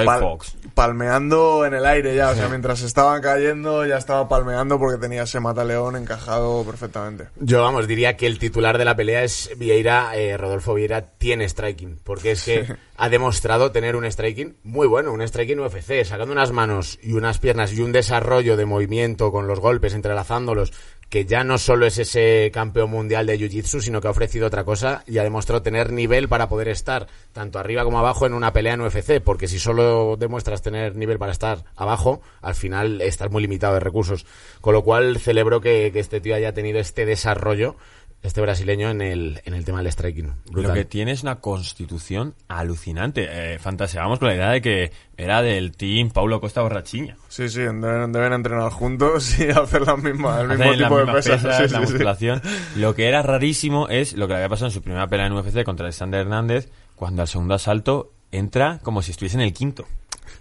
pal- 0.07 0.21
Fawkes. 0.21 0.57
palmeando 0.75 1.67
en 1.67 1.75
el 1.75 1.85
aire 1.85 2.15
ya, 2.15 2.31
o 2.31 2.35
sea, 2.37 2.49
mientras 2.49 2.83
estaban 2.83 3.21
cayendo 3.21 3.85
ya 3.85 3.97
estaba 3.97 4.29
palmeando 4.29 4.79
porque 4.79 4.97
tenía 4.99 5.25
ese 5.25 5.41
mataleón 5.41 5.97
encajado 5.97 6.63
perfectamente. 6.65 7.29
Yo, 7.41 7.61
vamos, 7.63 7.89
diría 7.89 8.17
que 8.17 8.27
el 8.29 8.39
titular 8.39 8.79
de 8.79 8.85
la 8.85 8.95
pelea 8.95 9.25
es 9.25 9.51
Vieira, 9.57 10.17
eh, 10.17 10.37
Rodolfo 10.37 10.75
Vieira 10.75 11.03
tiene 11.19 11.49
striking, 11.49 11.99
porque 12.05 12.31
es 12.31 12.45
que 12.45 12.77
ha 13.01 13.09
demostrado 13.09 13.71
tener 13.71 13.95
un 13.95 14.05
striking 14.05 14.57
muy 14.65 14.89
bueno, 14.89 15.13
un 15.13 15.23
striking 15.23 15.61
UFC, 15.61 16.05
sacando 16.05 16.33
unas 16.33 16.51
manos 16.51 16.99
y 17.01 17.13
unas 17.13 17.39
piernas 17.39 17.73
y 17.73 17.81
un 17.81 17.93
desarrollo 17.93 18.57
de 18.57 18.67
movimiento 18.67 19.31
con 19.31 19.47
los 19.47 19.61
golpes, 19.61 19.95
entrelazándolos, 19.95 20.73
que 21.09 21.25
ya 21.25 21.45
no 21.45 21.59
solo 21.59 21.87
es 21.87 21.99
ese 21.99 22.51
campeón 22.53 22.91
mundial 22.91 23.27
de 23.27 23.39
Jiu-Jitsu, 23.39 23.81
sino 23.81 24.01
que 24.01 24.09
ha 24.09 24.11
ofrecido 24.11 24.49
otra 24.49 24.65
cosa 24.65 25.05
y 25.07 25.19
ha 25.19 25.23
demostrado 25.23 25.63
tener 25.63 25.93
nivel 25.93 26.29
para 26.29 26.49
poder 26.49 26.67
estar 26.67 27.07
tanto 27.33 27.61
arriba 27.61 27.85
como 27.85 28.01
abajo 28.01 28.27
en 28.27 28.35
una 28.35 28.53
pelea 28.53 28.75
en 28.75 28.81
UFC, 28.81 29.21
porque 29.23 29.47
si 29.47 29.61
solo 29.61 30.17
demuestras 30.19 30.61
tener 30.61 30.97
nivel 30.97 31.21
para 31.21 31.33
estar 31.33 31.65
abajo, 31.77 32.21
al 32.43 32.57
final 32.57 33.01
estás 33.01 33.31
muy 33.31 33.43
limitado 33.43 33.75
de 33.75 33.81
recursos. 33.81 34.27
Con 34.61 34.75
lo 34.75 34.83
cual 34.83 35.19
celebro 35.19 35.61
que, 35.61 35.91
que 35.93 36.01
este 36.01 36.21
tío 36.21 36.35
haya 36.35 36.53
tenido 36.53 36.81
este 36.81 37.07
desarrollo, 37.07 37.77
este 38.23 38.41
brasileño, 38.41 38.91
en 38.91 39.01
el, 39.01 39.41
en 39.45 39.55
el 39.55 39.65
tema 39.65 39.79
del 39.83 39.91
striking. 39.93 40.27
Lo 40.27 40.35
Brutal. 40.53 40.75
que 40.75 40.85
tiene 40.85 41.13
es 41.13 41.23
una 41.23 41.37
constitución 41.41 42.35
alucinante. 42.49 43.27
Eh, 43.31 43.59
fantaseábamos 43.59 44.19
con 44.19 44.29
la 44.29 44.35
idea 44.35 44.51
de 44.51 44.61
que 44.61 44.93
era 45.17 45.41
del 45.41 45.73
team 45.77 46.11
Paulo 46.11 46.41
Costa 46.41 46.61
Borrachiña. 46.63 47.17
Sí, 47.29 47.49
sí, 47.49 47.61
deben, 47.61 48.13
deben 48.13 48.33
entrenar 48.33 48.71
juntos 48.73 49.39
y 49.39 49.45
hacer 49.51 49.83
la 49.83 49.97
misma, 49.97 50.41
el 50.41 50.49
mismo 50.49 50.65
Hacer 50.65 50.79
las 50.79 50.89
tipo 50.89 50.99
de 50.99 51.05
mismas 51.05 51.25
pesas. 51.25 51.43
pesas, 51.43 51.57
sí, 51.57 51.63
la 51.63 51.69
sí, 51.69 51.75
sí. 51.87 51.93
musculación. 51.93 52.43
Lo 52.77 52.95
que 52.95 53.09
era 53.09 53.23
rarísimo 53.23 53.89
es 53.89 54.15
lo 54.15 54.27
que 54.27 54.33
le 54.33 54.39
había 54.39 54.49
pasado 54.49 54.67
en 54.67 54.73
su 54.73 54.83
primera 54.83 55.07
pelea 55.07 55.27
en 55.27 55.33
UFC 55.35 55.63
contra 55.65 55.87
Alexander 55.87 56.21
Hernández, 56.21 56.71
cuando 56.97 57.23
al 57.23 57.29
segundo 57.29 57.55
asalto 57.55 58.13
entra 58.33 58.81
como 58.83 59.01
si 59.03 59.13
estuviese 59.13 59.37
en 59.37 59.43
el 59.43 59.53
quinto. 59.53 59.87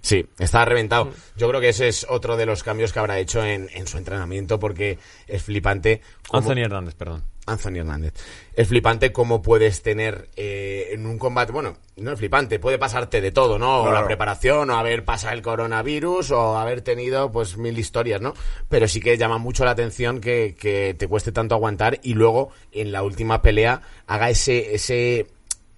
Sí, 0.01 0.25
está 0.39 0.65
reventado. 0.65 1.11
Yo 1.37 1.47
creo 1.49 1.61
que 1.61 1.69
ese 1.69 1.87
es 1.87 2.05
otro 2.09 2.37
de 2.37 2.45
los 2.45 2.63
cambios 2.63 2.91
que 2.93 2.99
habrá 2.99 3.19
hecho 3.19 3.43
en, 3.43 3.67
en 3.73 3.87
su 3.87 3.97
entrenamiento 3.97 4.59
porque 4.59 4.99
es 5.27 5.43
flipante. 5.43 6.01
cómo- 6.27 6.41
Anthony 6.49 6.61
Hernández, 6.63 6.95
perdón. 6.95 7.23
Anthony 7.47 7.77
Hernández. 7.79 8.13
Es 8.53 8.67
flipante 8.67 9.11
cómo 9.11 9.41
puedes 9.41 9.81
tener 9.81 10.29
eh, 10.35 10.89
en 10.91 11.05
un 11.05 11.17
combate. 11.17 11.51
Bueno, 11.51 11.77
no 11.95 12.11
es 12.11 12.19
flipante, 12.19 12.59
puede 12.59 12.77
pasarte 12.77 13.21
de 13.21 13.31
todo, 13.31 13.57
¿no? 13.57 13.79
O 13.79 13.83
Claro. 13.83 14.01
la 14.01 14.05
preparación, 14.05 14.69
o 14.69 14.75
haber 14.77 15.03
pasado 15.05 15.33
el 15.33 15.41
coronavirus, 15.41 16.31
o 16.31 16.57
haber 16.57 16.81
tenido, 16.81 17.31
pues, 17.31 17.57
mil 17.57 17.77
historias, 17.79 18.21
¿no? 18.21 18.33
Pero 18.69 18.87
sí 18.87 18.99
que 18.99 19.17
llama 19.17 19.37
mucho 19.39 19.65
la 19.65 19.71
atención 19.71 20.19
que, 20.21 20.55
que 20.59 20.93
te 20.97 21.07
cueste 21.07 21.31
tanto 21.31 21.55
aguantar 21.55 21.99
y 22.03 22.13
luego 22.13 22.51
en 22.71 22.91
la 22.91 23.01
última 23.03 23.41
pelea 23.41 23.81
haga 24.07 24.29
ese, 24.29 24.75
ese 24.75 25.27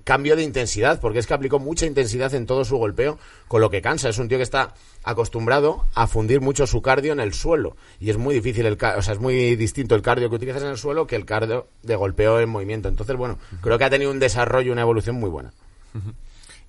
cambio 0.09 0.35
de 0.35 0.41
intensidad, 0.41 0.99
porque 0.99 1.19
es 1.19 1.27
que 1.27 1.35
aplicó 1.35 1.59
mucha 1.59 1.85
intensidad 1.85 2.33
en 2.33 2.47
todo 2.47 2.65
su 2.65 2.77
golpeo, 2.77 3.19
con 3.47 3.61
lo 3.61 3.69
que 3.69 3.79
cansa. 3.79 4.09
Es 4.09 4.17
un 4.17 4.27
tío 4.27 4.39
que 4.39 4.43
está 4.43 4.73
acostumbrado 5.03 5.85
a 5.93 6.07
fundir 6.07 6.41
mucho 6.41 6.65
su 6.65 6.81
cardio 6.81 7.13
en 7.13 7.19
el 7.19 7.31
suelo. 7.31 7.77
Y 7.99 8.09
es 8.09 8.17
muy 8.17 8.33
difícil, 8.33 8.65
el 8.65 8.73
o 8.73 9.01
sea, 9.03 9.13
es 9.13 9.19
muy 9.19 9.55
distinto 9.55 9.93
el 9.93 10.01
cardio 10.01 10.27
que 10.27 10.37
utilizas 10.37 10.63
en 10.63 10.69
el 10.69 10.79
suelo 10.79 11.05
que 11.05 11.15
el 11.15 11.25
cardio 11.25 11.67
de 11.83 11.95
golpeo 11.95 12.39
en 12.39 12.49
movimiento. 12.49 12.89
Entonces, 12.89 13.15
bueno, 13.17 13.37
creo 13.61 13.77
que 13.77 13.83
ha 13.83 13.89
tenido 13.91 14.09
un 14.09 14.17
desarrollo, 14.17 14.71
una 14.73 14.81
evolución 14.81 15.15
muy 15.15 15.29
buena. 15.29 15.53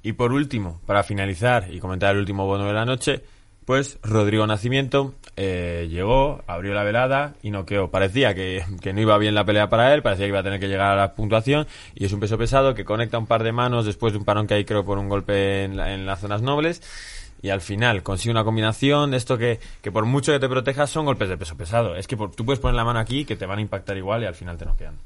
Y 0.02 0.12
por 0.12 0.32
último, 0.32 0.82
para 0.84 1.02
finalizar 1.02 1.72
y 1.72 1.80
comentar 1.80 2.14
el 2.14 2.20
último 2.20 2.44
bono 2.44 2.66
de 2.66 2.74
la 2.74 2.84
noche, 2.84 3.24
pues 3.70 4.00
Rodrigo 4.02 4.44
Nacimiento 4.48 5.14
eh, 5.36 5.86
llegó, 5.88 6.42
abrió 6.48 6.74
la 6.74 6.82
velada 6.82 7.34
y 7.40 7.52
noqueó. 7.52 7.88
Parecía 7.88 8.34
que, 8.34 8.64
que 8.80 8.92
no 8.92 9.00
iba 9.00 9.16
bien 9.16 9.32
la 9.36 9.44
pelea 9.44 9.68
para 9.68 9.94
él, 9.94 10.02
parecía 10.02 10.24
que 10.24 10.30
iba 10.30 10.40
a 10.40 10.42
tener 10.42 10.58
que 10.58 10.66
llegar 10.66 10.90
a 10.90 10.96
la 10.96 11.14
puntuación 11.14 11.68
y 11.94 12.04
es 12.04 12.12
un 12.12 12.18
peso 12.18 12.36
pesado 12.36 12.74
que 12.74 12.84
conecta 12.84 13.16
un 13.16 13.28
par 13.28 13.44
de 13.44 13.52
manos 13.52 13.86
después 13.86 14.12
de 14.12 14.18
un 14.18 14.24
parón 14.24 14.48
que 14.48 14.54
hay 14.54 14.64
creo 14.64 14.84
por 14.84 14.98
un 14.98 15.08
golpe 15.08 15.62
en, 15.62 15.76
la- 15.76 15.94
en 15.94 16.04
las 16.04 16.18
zonas 16.18 16.42
nobles 16.42 16.82
y 17.42 17.50
al 17.50 17.60
final 17.60 18.02
consigue 18.02 18.32
una 18.32 18.42
combinación 18.42 19.12
de 19.12 19.18
esto 19.18 19.38
que, 19.38 19.60
que 19.82 19.92
por 19.92 20.04
mucho 20.04 20.32
que 20.32 20.40
te 20.40 20.48
protejas 20.48 20.90
son 20.90 21.04
golpes 21.04 21.28
de 21.28 21.38
peso 21.38 21.56
pesado. 21.56 21.94
Es 21.94 22.08
que 22.08 22.16
por- 22.16 22.32
tú 22.34 22.44
puedes 22.44 22.58
poner 22.58 22.74
la 22.74 22.82
mano 22.84 22.98
aquí 22.98 23.24
que 23.24 23.36
te 23.36 23.46
van 23.46 23.60
a 23.60 23.62
impactar 23.62 23.96
igual 23.96 24.24
y 24.24 24.26
al 24.26 24.34
final 24.34 24.56
te 24.58 24.64
noquean. 24.64 24.96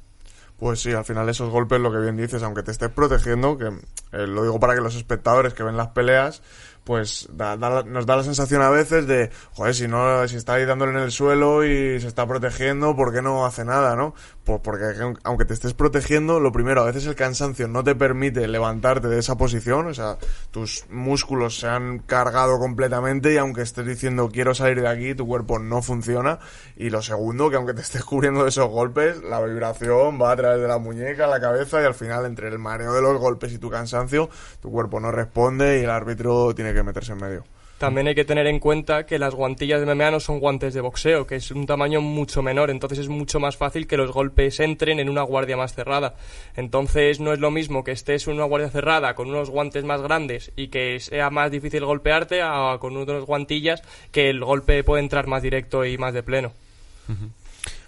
Pues 0.59 0.81
sí, 0.81 0.93
al 0.93 1.05
final 1.05 1.29
esos 1.29 1.51
golpes, 1.51 1.81
lo 1.81 1.91
que 1.93 1.99
bien 1.99 2.17
dices, 2.17 2.43
aunque 2.45 2.63
te 2.63 2.71
estés 2.71 2.89
protegiendo, 2.89 3.59
que 3.59 3.67
eh, 3.67 4.27
lo 4.27 4.45
digo 4.45 4.59
para 4.61 4.75
que 4.75 4.81
los 4.81 4.95
espectadores 4.95 5.53
que 5.53 5.65
ven 5.65 5.77
las 5.77 5.89
peleas, 5.89 6.43
pues 6.85 7.29
nos 7.31 8.07
da 8.07 8.17
la 8.17 8.23
sensación 8.23 8.63
a 8.63 8.71
veces 8.71 9.07
de, 9.07 9.31
joder, 9.55 9.75
si 9.75 9.89
no, 9.89 10.29
si 10.29 10.37
está 10.37 10.55
ahí 10.55 10.67
dándole 10.67 10.93
en 10.93 10.99
el 10.99 11.11
suelo 11.11 11.65
y 11.65 12.01
se 12.01 12.07
está 12.07 12.27
protegiendo, 12.27 12.95
¿por 12.95 13.13
qué 13.13 13.23
no 13.23 13.47
hace 13.47 13.65
nada, 13.65 13.97
no? 13.97 14.15
Pues 14.45 14.61
porque 14.63 14.85
aunque 15.25 15.47
te 15.47 15.55
estés 15.55 15.73
protegiendo, 15.73 16.41
lo 16.41 16.53
primero, 16.53 16.83
a 16.83 16.85
veces 16.85 17.07
el 17.07 17.15
cansancio 17.15 17.67
no 17.69 17.83
te 17.83 17.95
permite 17.95 18.47
levantarte 18.47 19.09
de 19.09 19.19
esa 19.19 19.37
posición, 19.37 19.87
o 19.87 19.95
sea, 19.95 20.19
tus 20.51 20.85
músculos 20.91 21.59
se 21.59 21.69
han 21.69 22.01
cargado 22.01 22.59
completamente 22.59 23.33
y 23.33 23.39
aunque 23.39 23.63
estés 23.63 23.87
diciendo 23.87 24.29
quiero 24.31 24.55
salir 24.55 24.83
de 24.83 24.89
aquí, 24.89 25.15
tu 25.15 25.27
cuerpo 25.27 25.59
no 25.59 25.81
funciona. 25.81 26.39
Y 26.77 26.91
lo 26.91 27.01
segundo, 27.01 27.49
que 27.49 27.57
aunque 27.57 27.73
te 27.73 27.81
estés 27.81 28.05
cubriendo 28.05 28.43
de 28.43 28.51
esos 28.51 28.69
golpes, 28.69 29.23
la 29.23 29.41
vibración 29.41 30.21
va 30.21 30.33
a 30.33 30.37
través 30.37 30.61
de 30.61 30.69
la 30.69 30.77
muñeca, 30.77 31.27
la 31.27 31.41
cabeza 31.41 31.81
y 31.81 31.87
al 31.87 31.95
final 31.95 32.27
entre 32.27 32.49
el 32.49 32.59
mareo 32.59 32.93
de 32.93 33.01
los 33.01 33.19
golpes 33.19 33.53
y 33.53 33.59
tu 33.59 33.71
cansancio, 33.71 34.29
tu 34.61 34.71
cuerpo 34.71 35.01
no 35.01 35.11
responde 35.11 35.81
y 35.81 35.85
el 35.85 35.91
árbitro 35.91 36.55
tiene 36.55 36.74
meterse 36.83 37.13
en 37.13 37.19
medio. 37.19 37.45
También 37.79 38.07
hay 38.07 38.15
que 38.15 38.25
tener 38.25 38.47
en 38.47 38.61
cuenta 38.61 39.05
que 39.05 39.19
las 39.19 39.35
guantillas 39.35 39.81
de 39.81 39.95
MMA 39.95 40.13
no 40.13 40.21
son 40.21 40.39
guantes 40.39 40.75
de 40.75 40.81
boxeo, 40.81 41.27
que 41.27 41.37
es 41.37 41.51
un 41.51 41.67
tamaño 41.67 42.01
mucho 42.01 42.41
menor, 42.41 42.71
entonces 42.71 43.01
es 43.01 43.09
mucho 43.09 43.41
más 43.41 43.57
fácil 43.57 43.89
que 43.89 43.97
los 43.97 44.13
golpes 44.13 44.61
entren 44.61 45.01
en 45.01 45.11
una 45.11 45.23
guardia 45.23 45.57
más 45.57 45.75
cerrada. 45.75 46.15
Entonces 46.55 47.19
no 47.19 47.33
es 47.33 47.41
lo 47.41 47.51
mismo 47.51 47.83
que 47.83 47.91
estés 47.91 48.29
en 48.29 48.35
una 48.35 48.45
guardia 48.45 48.71
cerrada 48.71 49.15
con 49.15 49.29
unos 49.29 49.51
guantes 49.51 49.85
más 49.85 50.01
grandes 50.01 50.53
y 50.57 50.69
que 50.69 51.01
sea 51.01 51.31
más 51.31 51.51
difícil 51.51 51.85
golpearte 51.85 52.43
a 52.43 52.79
con 52.81 52.97
unas 52.97 53.25
guantillas 53.25 53.83
que 54.13 54.31
el 54.31 54.43
golpe 54.45 54.85
puede 54.85 55.03
entrar 55.03 55.27
más 55.27 55.43
directo 55.43 55.85
y 55.85 55.99
más 55.99 56.15
de 56.15 56.23
pleno. 56.23 56.53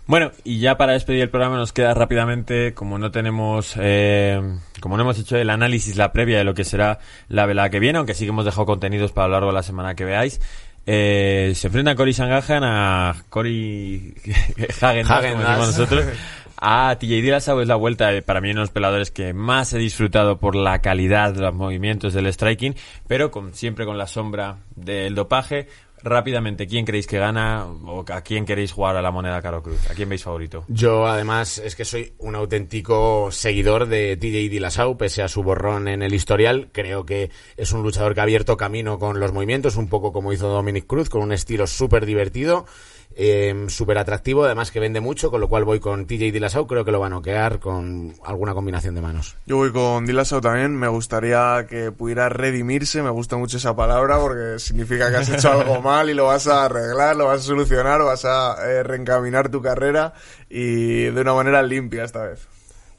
Bueno, 0.06 0.30
y 0.44 0.60
ya 0.60 0.76
para 0.76 0.92
despedir 0.92 1.22
el 1.22 1.30
programa 1.30 1.56
nos 1.56 1.72
queda 1.72 1.92
rápidamente, 1.92 2.74
como 2.74 2.96
no 2.96 3.10
tenemos, 3.10 3.74
eh, 3.80 4.40
como 4.80 4.96
no 4.96 5.02
hemos 5.02 5.18
hecho 5.18 5.36
el 5.36 5.50
análisis, 5.50 5.96
la 5.96 6.12
previa 6.12 6.38
de 6.38 6.44
lo 6.44 6.54
que 6.54 6.62
será 6.62 7.00
la 7.28 7.44
velada 7.44 7.70
que 7.70 7.80
viene, 7.80 7.98
aunque 7.98 8.14
sí 8.14 8.24
que 8.24 8.30
hemos 8.30 8.44
dejado 8.44 8.66
contenidos 8.66 9.10
para 9.10 9.26
lo 9.26 9.32
largo 9.32 9.48
de 9.48 9.54
la 9.54 9.62
semana 9.64 9.96
que 9.96 10.04
veáis. 10.04 10.40
Eh, 10.86 11.52
se 11.56 11.66
enfrenta 11.66 11.96
Cory 11.96 12.12
Sangahan 12.12 12.62
a 12.62 13.24
Cory 13.28 14.14
Hagen, 14.80 15.06
Hagen 15.10 15.32
como 15.32 15.44
decimos 15.44 15.66
nosotros. 15.66 16.04
A 16.58 16.96
TJ 16.98 17.20
Dillashaw 17.20 17.60
es 17.60 17.68
la 17.68 17.74
vuelta, 17.76 18.10
para 18.24 18.40
mí, 18.40 18.50
uno 18.50 18.60
de 18.60 18.62
los 18.62 18.70
peladores 18.70 19.10
que 19.10 19.34
más 19.34 19.74
he 19.74 19.78
disfrutado 19.78 20.38
por 20.38 20.56
la 20.56 20.80
calidad 20.80 21.34
de 21.34 21.42
los 21.42 21.54
movimientos 21.54 22.14
del 22.14 22.32
striking, 22.32 22.74
pero 23.06 23.30
con, 23.30 23.52
siempre 23.52 23.84
con 23.84 23.98
la 23.98 24.06
sombra 24.06 24.60
del 24.74 25.14
dopaje. 25.14 25.68
Rápidamente, 26.02 26.66
¿quién 26.66 26.84
creéis 26.84 27.06
que 27.06 27.18
gana 27.18 27.66
o 27.66 28.04
a 28.08 28.20
quién 28.20 28.44
queréis 28.44 28.72
jugar 28.72 28.96
a 28.96 29.02
la 29.02 29.10
moneda 29.10 29.40
Caro 29.42 29.62
Cruz? 29.62 29.90
¿A 29.90 29.94
quién 29.94 30.08
veis 30.08 30.22
favorito? 30.22 30.64
Yo, 30.68 31.06
además, 31.06 31.58
es 31.58 31.74
que 31.74 31.84
soy 31.84 32.12
un 32.18 32.34
auténtico 32.34 33.30
seguidor 33.32 33.86
de 33.86 34.16
TJ 34.16 34.50
Dillashaw, 34.50 34.96
pese 34.96 35.22
a 35.22 35.28
su 35.28 35.42
borrón 35.42 35.88
en 35.88 36.02
el 36.02 36.14
historial. 36.14 36.68
Creo 36.72 37.06
que 37.06 37.30
es 37.56 37.72
un 37.72 37.82
luchador 37.82 38.14
que 38.14 38.20
ha 38.20 38.24
abierto 38.24 38.56
camino 38.56 38.98
con 38.98 39.20
los 39.20 39.32
movimientos, 39.32 39.76
un 39.76 39.88
poco 39.88 40.12
como 40.12 40.32
hizo 40.32 40.48
Dominic 40.48 40.86
Cruz, 40.86 41.08
con 41.08 41.22
un 41.22 41.32
estilo 41.32 41.66
súper 41.66 42.06
divertido, 42.06 42.66
eh, 43.14 43.66
súper 43.68 43.98
atractivo, 43.98 44.44
además 44.44 44.70
que 44.70 44.80
vende 44.80 45.00
mucho, 45.00 45.30
con 45.30 45.40
lo 45.40 45.48
cual 45.48 45.64
voy 45.64 45.80
con 45.80 46.06
TJ 46.06 46.32
Dillashaw. 46.32 46.66
Creo 46.66 46.84
que 46.84 46.92
lo 46.92 47.00
va 47.00 47.06
a 47.06 47.10
noquear 47.10 47.60
con 47.60 48.14
alguna 48.24 48.54
combinación 48.54 48.94
de 48.94 49.00
manos. 49.00 49.36
Yo 49.46 49.56
voy 49.56 49.72
con 49.72 50.04
Dillashaw 50.04 50.40
también. 50.40 50.76
Me 50.76 50.88
gustaría 50.88 51.66
que 51.68 51.92
pudiera 51.92 52.28
redimirse. 52.28 53.02
Me 53.02 53.10
gusta 53.10 53.36
mucho 53.36 53.56
esa 53.56 53.74
palabra 53.74 54.18
porque 54.18 54.58
significa 54.58 55.10
que 55.10 55.16
has 55.16 55.28
hecho 55.28 55.50
algo 55.50 55.80
mal 55.82 56.10
y 56.10 56.14
lo 56.14 56.26
vas 56.26 56.46
a 56.46 56.64
arreglar, 56.64 57.16
lo 57.16 57.26
vas 57.26 57.40
a 57.40 57.44
solucionar, 57.44 58.02
vas 58.02 58.24
a 58.24 58.56
eh, 58.68 58.82
reencaminar 58.82 59.48
tu 59.48 59.62
carrera 59.62 60.12
y 60.48 61.04
de 61.04 61.20
una 61.20 61.34
manera 61.34 61.62
limpia 61.62 62.04
esta 62.04 62.22
vez. 62.22 62.46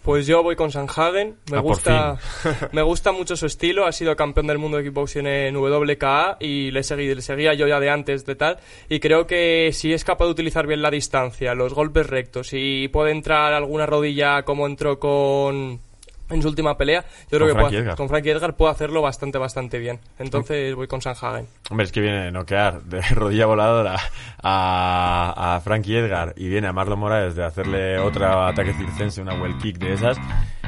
Pues 0.08 0.26
yo 0.26 0.42
voy 0.42 0.56
con 0.56 0.72
Sanhagen. 0.72 1.36
Me 1.52 1.58
Ah, 1.58 1.60
gusta, 1.60 2.18
me 2.72 2.82
gusta 2.82 3.12
mucho 3.12 3.36
su 3.36 3.46
estilo. 3.46 3.86
Ha 3.86 3.92
sido 3.92 4.16
campeón 4.16 4.48
del 4.48 4.58
mundo 4.58 4.78
de 4.78 4.86
kickboxing 4.86 5.28
en 5.28 5.58
WKA 5.58 6.38
y 6.40 6.72
le, 6.72 6.82
seguí, 6.84 7.14
le 7.14 7.22
seguía 7.22 7.54
yo 7.56 7.68
ya 7.68 7.78
de 7.82 7.90
antes 7.90 8.26
de 8.26 8.36
tal. 8.36 8.58
Y 8.88 9.02
creo 9.02 9.28
que 9.28 9.72
si 9.74 9.92
es 9.92 10.06
capaz 10.06 10.24
de 10.24 10.32
utilizar 10.32 10.66
bien 10.66 10.82
la 10.82 10.92
distancia, 10.92 11.54
los 11.56 11.74
golpes 11.74 12.08
rectos 12.08 12.52
y 12.54 12.88
puede 12.88 13.12
entrar 13.12 13.52
alguna 13.52 13.86
rodilla 13.86 14.44
como 14.44 14.66
entró 14.66 14.98
con 14.98 15.82
en 16.30 16.42
su 16.42 16.48
última 16.50 16.78
pelea, 16.78 17.04
yo 17.32 17.38
creo 17.38 17.48
que 17.48 17.54
Frankie 17.54 17.70
puede- 17.70 17.84
Edgar. 17.84 17.96
con 17.98 18.10
Frankie 18.10 18.30
Edgar 18.32 18.56
puede 18.56 18.72
hacerlo 18.72 19.02
bastante, 19.02 19.38
bastante 19.38 19.80
bien. 19.80 20.00
Entonces 20.20 20.76
voy 20.76 20.88
con 20.88 21.02
Sanhagen. 21.02 21.48
Hombre, 21.70 21.86
es 21.86 21.92
que 21.92 22.02
viene 22.02 22.24
de 22.26 22.32
noquear 22.32 22.82
de 22.84 23.02
rodilla 23.16 23.46
voladora 23.46 23.98
a, 24.44 25.56
a 25.56 25.60
Frankie 25.62 25.98
Edgar 25.98 26.34
y 26.38 26.48
viene 26.48 26.68
a 26.68 26.74
Marlon 26.74 27.00
Moraes 27.00 27.36
de 27.36 27.44
hacerle 27.46 27.98
otro 28.00 28.26
ataque 28.46 28.74
circense, 28.74 29.22
una 29.22 29.34
well 29.36 29.58
kick 29.58 29.78
de 29.78 29.94
esas. 29.94 30.18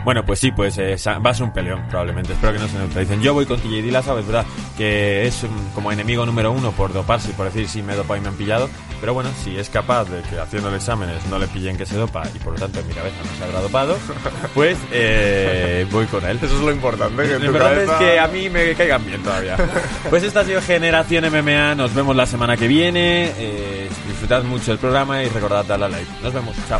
Bueno, 0.05 0.26
pues 0.26 0.39
sí, 0.39 0.51
pues 0.53 0.78
eh, 0.78 0.95
va 1.26 1.30
a 1.32 1.34
ser 1.34 1.43
un 1.45 1.51
peleón, 1.53 1.86
probablemente. 1.89 2.32
Espero 2.32 2.53
que 2.53 2.60
no 2.60 2.68
se 2.70 2.78
neutralicen. 2.78 3.22
Yo 3.22 3.34
voy 3.34 3.45
con 3.45 3.60
TJ 3.60 3.82
Dillashaw, 3.82 4.18
es 4.20 4.26
verdad 4.26 4.45
que 4.78 5.28
es 5.28 5.43
mm, 5.43 5.74
como 5.76 5.91
enemigo 5.91 6.26
número 6.26 6.53
uno 6.53 6.72
por 6.72 6.93
doparse 6.93 7.32
y 7.32 7.34
por 7.34 7.45
decir 7.47 7.68
si 7.68 7.82
me 7.84 7.93
he 7.93 7.95
dopado 7.97 8.18
y 8.18 8.22
me 8.22 8.30
han 8.30 8.36
pillado. 8.36 8.70
Pero 9.00 9.14
bueno, 9.14 9.30
si 9.43 9.58
es 9.58 9.70
capaz 9.70 10.06
de 10.06 10.22
que 10.24 10.39
haciendo 10.39 10.74
exámenes 10.76 11.26
no 11.28 11.39
le 11.39 11.47
pillen 11.47 11.78
que 11.78 11.86
se 11.86 11.95
dopa 11.95 12.24
y 12.36 12.39
por 12.39 12.54
lo 12.54 12.60
tanto 12.60 12.80
en 12.80 12.88
mi 12.88 12.93
cabeza 12.93 13.16
no 13.24 13.38
se 13.38 13.43
habrá 13.45 13.62
dopado, 13.62 13.97
pues 14.54 14.78
eh, 14.91 15.86
voy 15.91 16.06
con 16.08 16.26
él. 16.26 16.38
Eso 16.41 16.56
es 16.56 16.62
lo 16.62 16.72
importante. 16.72 17.24
Que 17.24 17.39
Lo 17.39 17.45
importante 17.45 17.86
cabeza- 17.86 17.93
es 17.93 18.00
que 18.00 18.20
a 18.20 18.28
mí 18.28 18.50
me 18.50 18.74
caigan 18.76 19.06
bien 19.06 19.22
todavía. 19.24 19.58
Pues 20.10 20.24
esta 20.24 20.39
ha 20.41 20.45
sido 20.45 20.62
Generación 20.62 21.26
MMA. 21.32 21.76
Nos 21.76 21.93
vemos 21.93 22.16
la 22.16 22.26
semana 22.26 22.58
que 22.58 22.68
viene. 22.68 23.32
Eh, 23.38 23.89
disfrutad 24.08 24.43
mucho 24.43 24.72
el 24.72 24.78
programa 24.80 25.24
y 25.24 25.30
recordad 25.30 25.64
darle 25.66 25.86
a 25.86 25.89
like. 25.89 26.08
Nos 26.24 26.34
vemos. 26.34 26.56
Chao. 26.68 26.80